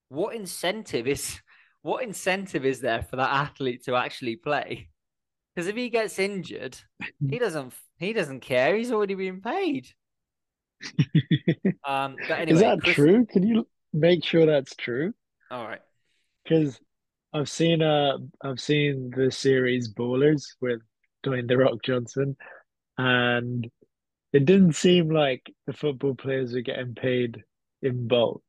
what 0.09 0.35
incentive 0.35 1.09
is 1.09 1.41
what 1.83 2.05
incentive 2.05 2.65
is 2.65 2.81
there 2.81 3.03
for 3.03 3.17
that 3.17 3.31
athlete 3.31 3.85
to 3.85 3.97
actually 3.97 4.37
play? 4.37 4.89
Because 5.55 5.69
if 5.69 5.77
he 5.77 5.89
gets 5.89 6.19
injured, 6.19 6.79
he 7.29 7.39
doesn't 7.41 7.73
he 7.99 8.13
doesn't 8.13 8.41
care. 8.41 8.77
He's 8.77 8.93
already 8.93 9.15
been 9.15 9.41
paid. 9.41 9.89
um, 11.85 12.17
but 12.29 12.39
anyway, 12.39 12.53
is 12.53 12.61
that 12.61 12.81
Chris... 12.83 12.95
true? 12.95 13.27
Can 13.27 13.47
you 13.47 13.67
make 13.93 14.25
sure 14.25 14.47
that's 14.47 14.75
true? 14.75 15.13
All 15.51 15.67
right. 15.67 15.81
Because 16.43 16.79
I've 17.33 17.49
seen 17.49 17.83
uh 17.83 18.19
I've 18.43 18.61
seen 18.61 19.11
the 19.15 19.31
series 19.31 19.93
Ballers 19.93 20.45
with 20.61 20.81
Dwayne 21.25 21.49
the 21.49 21.57
Rock 21.57 21.83
Johnson, 21.83 22.37
and 22.99 23.69
it 24.33 24.45
didn't 24.45 24.75
seem 24.75 25.11
like 25.11 25.53
the 25.67 25.73
football 25.73 26.15
players 26.15 26.53
were 26.53 26.61
getting 26.61 26.95
paid 26.95 27.43
in 27.83 28.09
bulk. 28.09 28.43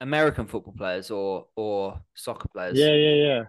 American 0.00 0.46
football 0.46 0.74
players 0.76 1.10
or 1.10 1.46
or 1.56 2.00
soccer 2.14 2.48
players? 2.48 2.78
Yeah, 2.78 2.94
yeah, 2.94 3.14
yeah. 3.14 3.44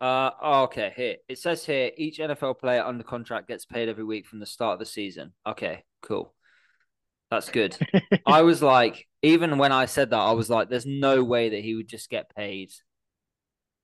Uh, 0.00 0.30
oh, 0.40 0.62
okay. 0.62 0.92
Here 0.96 1.16
it 1.28 1.38
says 1.38 1.64
here 1.64 1.90
each 1.96 2.18
NFL 2.18 2.58
player 2.58 2.82
under 2.82 3.04
contract 3.04 3.48
gets 3.48 3.66
paid 3.66 3.88
every 3.88 4.04
week 4.04 4.26
from 4.26 4.40
the 4.40 4.46
start 4.46 4.74
of 4.74 4.78
the 4.78 4.86
season. 4.86 5.32
Okay, 5.46 5.84
cool. 6.02 6.34
That's 7.30 7.50
good. 7.50 7.76
I 8.26 8.42
was 8.42 8.62
like, 8.62 9.06
even 9.22 9.58
when 9.58 9.72
I 9.72 9.86
said 9.86 10.10
that, 10.10 10.18
I 10.18 10.32
was 10.32 10.50
like, 10.50 10.68
there's 10.68 10.86
no 10.86 11.22
way 11.22 11.50
that 11.50 11.62
he 11.62 11.74
would 11.74 11.88
just 11.88 12.10
get 12.10 12.34
paid. 12.34 12.72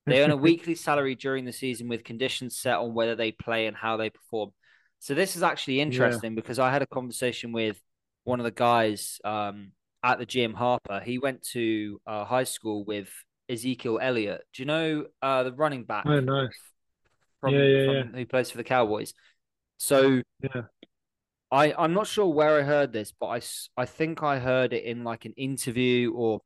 They 0.06 0.22
earn 0.22 0.30
a 0.30 0.36
weekly 0.48 0.74
salary 0.74 1.14
during 1.14 1.44
the 1.44 1.52
season 1.52 1.88
with 1.88 2.04
conditions 2.04 2.58
set 2.58 2.78
on 2.78 2.94
whether 2.94 3.14
they 3.14 3.32
play 3.32 3.66
and 3.66 3.76
how 3.76 3.96
they 3.96 4.10
perform. 4.10 4.50
So 4.98 5.14
this 5.14 5.36
is 5.36 5.42
actually 5.42 5.80
interesting 5.80 6.32
yeah. 6.32 6.36
because 6.36 6.58
I 6.58 6.70
had 6.70 6.82
a 6.82 6.86
conversation 6.86 7.52
with 7.52 7.80
one 8.24 8.40
of 8.40 8.44
the 8.44 8.50
guys 8.50 9.20
um, 9.24 9.72
at 10.02 10.18
the 10.18 10.26
gym, 10.26 10.54
Harper. 10.54 11.00
He 11.00 11.18
went 11.18 11.42
to 11.52 12.00
uh, 12.06 12.24
high 12.24 12.44
school 12.44 12.84
with 12.84 13.08
Ezekiel 13.48 13.98
Elliott. 14.02 14.42
Do 14.52 14.62
you 14.62 14.66
know 14.66 15.06
uh, 15.22 15.44
the 15.44 15.52
running 15.52 15.84
back? 15.84 16.06
Oh, 16.06 16.20
nice. 16.20 16.58
From, 17.40 17.54
yeah, 17.54 17.62
yeah, 17.62 17.84
from, 17.84 17.94
yeah. 17.94 18.18
Who 18.18 18.26
plays 18.26 18.50
for 18.50 18.56
the 18.56 18.64
Cowboys? 18.64 19.12
So 19.78 20.22
yeah, 20.42 20.62
I 21.50 21.72
I'm 21.78 21.94
not 21.94 22.06
sure 22.06 22.26
where 22.26 22.58
I 22.58 22.62
heard 22.62 22.92
this, 22.92 23.12
but 23.18 23.26
I 23.26 23.40
I 23.76 23.86
think 23.86 24.22
I 24.22 24.38
heard 24.38 24.72
it 24.72 24.84
in 24.84 25.04
like 25.04 25.24
an 25.24 25.34
interview 25.36 26.12
or 26.12 26.40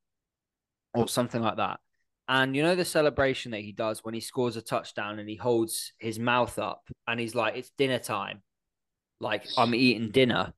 or 0.95 1.09
something 1.09 1.41
like 1.41 1.57
that. 1.57 1.81
And 2.29 2.55
you 2.55 2.63
know 2.63 2.77
the 2.77 2.85
celebration 2.85 3.53
that 3.53 3.61
he 3.61 3.73
does 3.73 4.05
when 4.05 4.15
he 4.15 4.21
scores 4.21 4.57
a 4.57 4.63
touchdown 4.63 5.19
and 5.19 5.29
he 5.29 5.37
holds 5.37 5.93
his 5.99 6.19
mouth 6.19 6.59
up 6.59 6.83
and 7.09 7.19
he's 7.19 7.35
like, 7.35 7.57
"It's 7.57 7.71
dinner 7.77 7.99
time," 7.99 8.43
like 9.21 9.47
I'm 9.57 9.75
eating 9.75 10.11
dinner. 10.11 10.53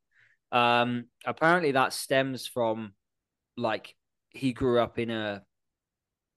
Um, 0.50 1.06
apparently 1.24 1.72
that 1.72 1.92
stems 1.92 2.46
from 2.46 2.92
like 3.56 3.94
he 4.30 4.52
grew 4.52 4.80
up 4.80 4.98
in 4.98 5.10
a 5.10 5.42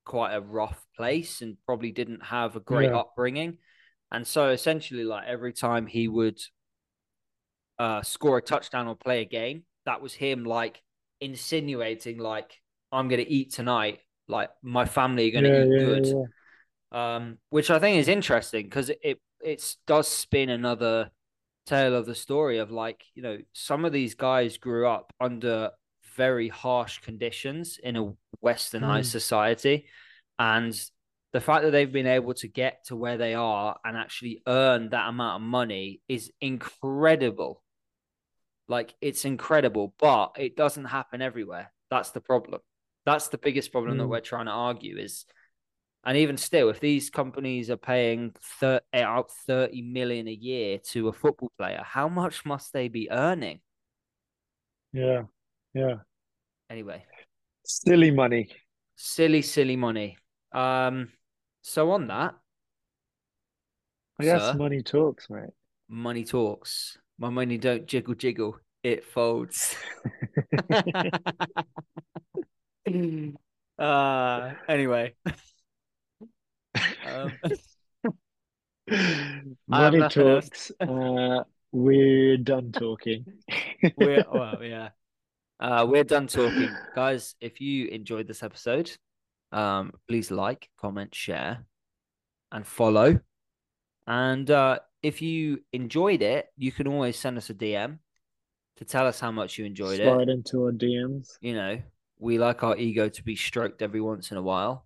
quite 0.05 0.33
a 0.33 0.41
rough 0.41 0.85
place 0.95 1.41
and 1.41 1.57
probably 1.65 1.91
didn't 1.91 2.23
have 2.23 2.55
a 2.55 2.61
great 2.61 2.91
yeah. 2.91 2.97
upbringing. 2.97 3.57
And 4.11 4.25
so 4.25 4.49
essentially, 4.49 5.03
like 5.03 5.27
every 5.27 5.51
time 5.51 5.87
he 5.87 6.07
would 6.07 6.39
uh, 7.79 8.01
score 8.01 8.37
a 8.37 8.41
touchdown 8.41 8.87
or 8.87 8.95
play 8.95 9.21
a 9.21 9.25
game, 9.25 9.63
that 9.85 10.01
was 10.01 10.13
him 10.13 10.43
like 10.43 10.81
insinuating, 11.21 12.17
like, 12.17 12.61
I'm 12.91 13.07
going 13.07 13.23
to 13.23 13.29
eat 13.29 13.53
tonight. 13.53 13.99
Like, 14.27 14.49
my 14.63 14.85
family 14.85 15.29
are 15.29 15.41
going 15.41 15.43
to 15.43 15.49
yeah, 15.49 15.63
eat 15.63 16.05
yeah, 16.07 16.11
good. 16.11 16.97
Um, 16.97 17.37
which 17.49 17.69
I 17.69 17.79
think 17.79 17.97
is 17.97 18.07
interesting 18.07 18.65
because 18.65 18.89
it, 18.89 18.99
it, 19.03 19.19
it 19.41 19.75
does 19.85 20.07
spin 20.07 20.49
another 20.49 21.11
tale 21.65 21.95
of 21.95 22.05
the 22.05 22.15
story 22.15 22.59
of 22.59 22.71
like 22.71 23.03
you 23.15 23.23
know 23.23 23.37
some 23.53 23.85
of 23.85 23.91
these 23.91 24.13
guys 24.13 24.57
grew 24.57 24.87
up 24.87 25.11
under 25.19 25.71
very 26.15 26.47
harsh 26.47 26.99
conditions 26.99 27.79
in 27.83 27.95
a 27.95 28.13
westernized 28.43 28.99
mm. 28.99 29.05
society 29.05 29.87
and 30.39 30.79
the 31.33 31.41
fact 31.41 31.63
that 31.63 31.71
they've 31.71 31.91
been 31.91 32.07
able 32.07 32.33
to 32.33 32.47
get 32.47 32.85
to 32.85 32.95
where 32.95 33.17
they 33.17 33.33
are 33.33 33.77
and 33.83 33.97
actually 33.97 34.41
earn 34.47 34.89
that 34.89 35.09
amount 35.09 35.41
of 35.41 35.47
money 35.47 35.99
is 36.07 36.31
incredible 36.39 37.61
like 38.67 38.95
it's 39.01 39.25
incredible 39.25 39.93
but 39.99 40.35
it 40.37 40.55
doesn't 40.55 40.85
happen 40.85 41.21
everywhere 41.21 41.71
that's 41.89 42.11
the 42.11 42.21
problem 42.21 42.61
that's 43.05 43.27
the 43.27 43.37
biggest 43.37 43.71
problem 43.71 43.95
mm. 43.95 43.99
that 43.99 44.07
we're 44.07 44.19
trying 44.19 44.45
to 44.45 44.51
argue 44.51 44.97
is 44.97 45.25
and 46.05 46.17
even 46.17 46.37
still, 46.37 46.69
if 46.69 46.79
these 46.79 47.09
companies 47.09 47.71
are 47.71 47.77
paying 47.77 48.35
30, 48.59 48.85
out 48.93 49.31
30 49.47 49.81
million 49.81 50.27
a 50.27 50.31
year 50.31 50.77
to 50.91 51.07
a 51.07 51.13
football 51.13 51.51
player, 51.57 51.81
how 51.83 52.07
much 52.07 52.45
must 52.45 52.73
they 52.73 52.89
be 52.89 53.09
earning? 53.09 53.59
Yeah. 54.93 55.23
Yeah. 55.73 55.95
Anyway. 56.69 57.03
Silly 57.65 58.11
money. 58.11 58.49
Silly, 58.95 59.41
silly 59.41 59.75
money. 59.75 60.17
Um, 60.51 61.11
so 61.63 61.89
on 61.89 62.07
that. 62.07 62.35
I 64.19 64.23
guess 64.23 64.41
sir, 64.41 64.53
money 64.53 64.83
talks, 64.83 65.27
mate. 65.27 65.49
Money 65.89 66.23
talks. 66.23 66.99
My 67.17 67.29
money 67.29 67.57
don't 67.57 67.85
jiggle 67.85 68.15
jiggle. 68.15 68.59
It 68.83 69.03
folds. 69.05 69.75
uh 73.79 74.53
anyway. 74.67 75.15
Um, 77.07 77.31
Money 79.67 80.07
talks. 80.09 80.71
Uh, 80.79 81.43
we're 81.71 82.37
done 82.37 82.71
talking. 82.71 83.25
we're 83.97 84.25
well, 84.31 84.63
yeah. 84.63 84.89
Uh, 85.59 85.85
we're 85.89 86.03
done 86.03 86.27
talking, 86.27 86.69
guys. 86.95 87.35
If 87.41 87.61
you 87.61 87.87
enjoyed 87.87 88.27
this 88.27 88.43
episode, 88.43 88.91
um, 89.51 89.93
please 90.07 90.29
like, 90.31 90.69
comment, 90.79 91.15
share, 91.15 91.65
and 92.51 92.67
follow. 92.67 93.19
And 94.05 94.51
uh, 94.51 94.79
if 95.05 95.21
you 95.21 95.59
enjoyed 95.71 96.23
it, 96.23 96.47
you 96.57 96.71
can 96.71 96.87
always 96.87 97.15
send 97.15 97.37
us 97.37 97.51
a 97.51 97.53
DM 97.53 97.99
to 98.77 98.85
tell 98.85 99.05
us 99.05 99.19
how 99.19 99.31
much 99.31 99.59
you 99.59 99.65
enjoyed 99.65 99.97
Slide 99.97 100.07
it. 100.07 100.15
Slide 100.15 100.29
into 100.29 100.63
our 100.63 100.71
DMs. 100.71 101.37
You 101.41 101.53
know, 101.53 101.81
we 102.17 102.39
like 102.39 102.63
our 102.63 102.75
ego 102.75 103.07
to 103.07 103.23
be 103.23 103.35
stroked 103.35 103.83
every 103.83 104.01
once 104.01 104.31
in 104.31 104.37
a 104.37 104.41
while. 104.41 104.83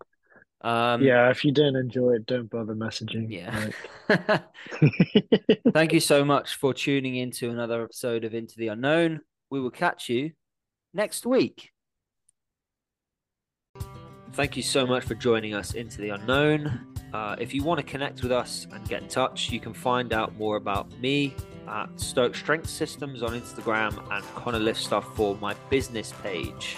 Um, 0.61 1.01
yeah, 1.01 1.29
if 1.29 1.45
you 1.45 1.53
didn't 1.53 1.77
enjoy 1.77 2.15
it, 2.15 2.25
don't 2.25 2.49
bother 2.49 2.75
messaging. 2.75 3.27
Yeah. 3.29 3.69
Thank 5.71 5.93
you 5.93 6.01
so 6.01 6.25
much 6.25 6.55
for 6.55 6.73
tuning 6.73 7.15
in 7.15 7.31
to 7.31 7.49
another 7.49 7.81
episode 7.81 8.25
of 8.25 8.33
Into 8.33 8.57
the 8.57 8.67
Unknown. 8.67 9.21
We 9.49 9.61
will 9.61 9.71
catch 9.71 10.09
you 10.09 10.31
next 10.93 11.25
week. 11.25 11.71
Thank 14.33 14.57
you 14.57 14.63
so 14.63 14.85
much 14.85 15.05
for 15.05 15.15
joining 15.15 15.53
us 15.53 15.75
into 15.75 16.01
the 16.01 16.09
unknown. 16.09 16.88
Uh, 17.13 17.35
if 17.39 17.53
you 17.53 17.63
want 17.63 17.79
to 17.79 17.85
connect 17.85 18.21
with 18.21 18.31
us 18.31 18.67
and 18.71 18.87
get 18.87 19.01
in 19.01 19.07
touch, 19.07 19.49
you 19.51 19.59
can 19.59 19.73
find 19.73 20.13
out 20.13 20.35
more 20.37 20.55
about 20.57 20.91
me 20.99 21.33
at 21.67 21.87
Stoic 21.99 22.35
Strength 22.35 22.69
Systems 22.69 23.23
on 23.23 23.31
Instagram 23.31 23.99
and 24.11 24.23
Connor 24.35 24.59
Lift 24.59 24.79
Stuff 24.79 25.15
for 25.15 25.35
my 25.37 25.55
business 25.69 26.13
page. 26.21 26.77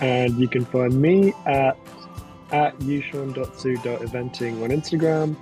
And 0.00 0.38
you 0.38 0.48
can 0.48 0.64
find 0.64 1.00
me 1.00 1.32
at 1.46 1.76
at 2.50 2.78
yuxuan.su.eventing 2.80 4.62
on 4.62 4.70
Instagram, 4.70 5.36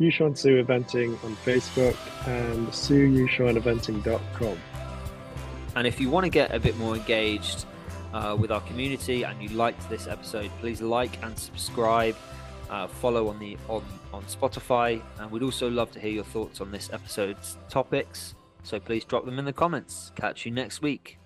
Yuxuan 0.00 0.36
Su 0.36 0.62
Eventing 0.62 1.22
on 1.24 1.36
Facebook, 1.36 1.96
and 2.26 2.68
suyuxuaneventing.com. 2.68 4.58
And 5.76 5.86
if 5.86 6.00
you 6.00 6.10
want 6.10 6.24
to 6.24 6.30
get 6.30 6.54
a 6.54 6.58
bit 6.58 6.76
more 6.76 6.96
engaged 6.96 7.66
uh, 8.12 8.36
with 8.38 8.50
our 8.50 8.60
community 8.62 9.22
and 9.22 9.40
you 9.42 9.50
liked 9.50 9.88
this 9.88 10.06
episode, 10.06 10.50
please 10.60 10.80
like 10.80 11.22
and 11.22 11.38
subscribe. 11.38 12.16
Uh, 12.70 12.86
follow 12.86 13.28
on 13.28 13.38
the 13.38 13.56
on 13.68 13.82
on 14.12 14.22
Spotify, 14.24 15.00
and 15.18 15.30
we'd 15.30 15.42
also 15.42 15.70
love 15.70 15.90
to 15.92 16.00
hear 16.00 16.10
your 16.10 16.24
thoughts 16.24 16.60
on 16.60 16.70
this 16.70 16.90
episode's 16.92 17.56
topics. 17.68 18.34
So 18.62 18.78
please 18.78 19.04
drop 19.04 19.24
them 19.24 19.38
in 19.38 19.44
the 19.44 19.52
comments. 19.52 20.12
Catch 20.16 20.44
you 20.44 20.52
next 20.52 20.82
week. 20.82 21.17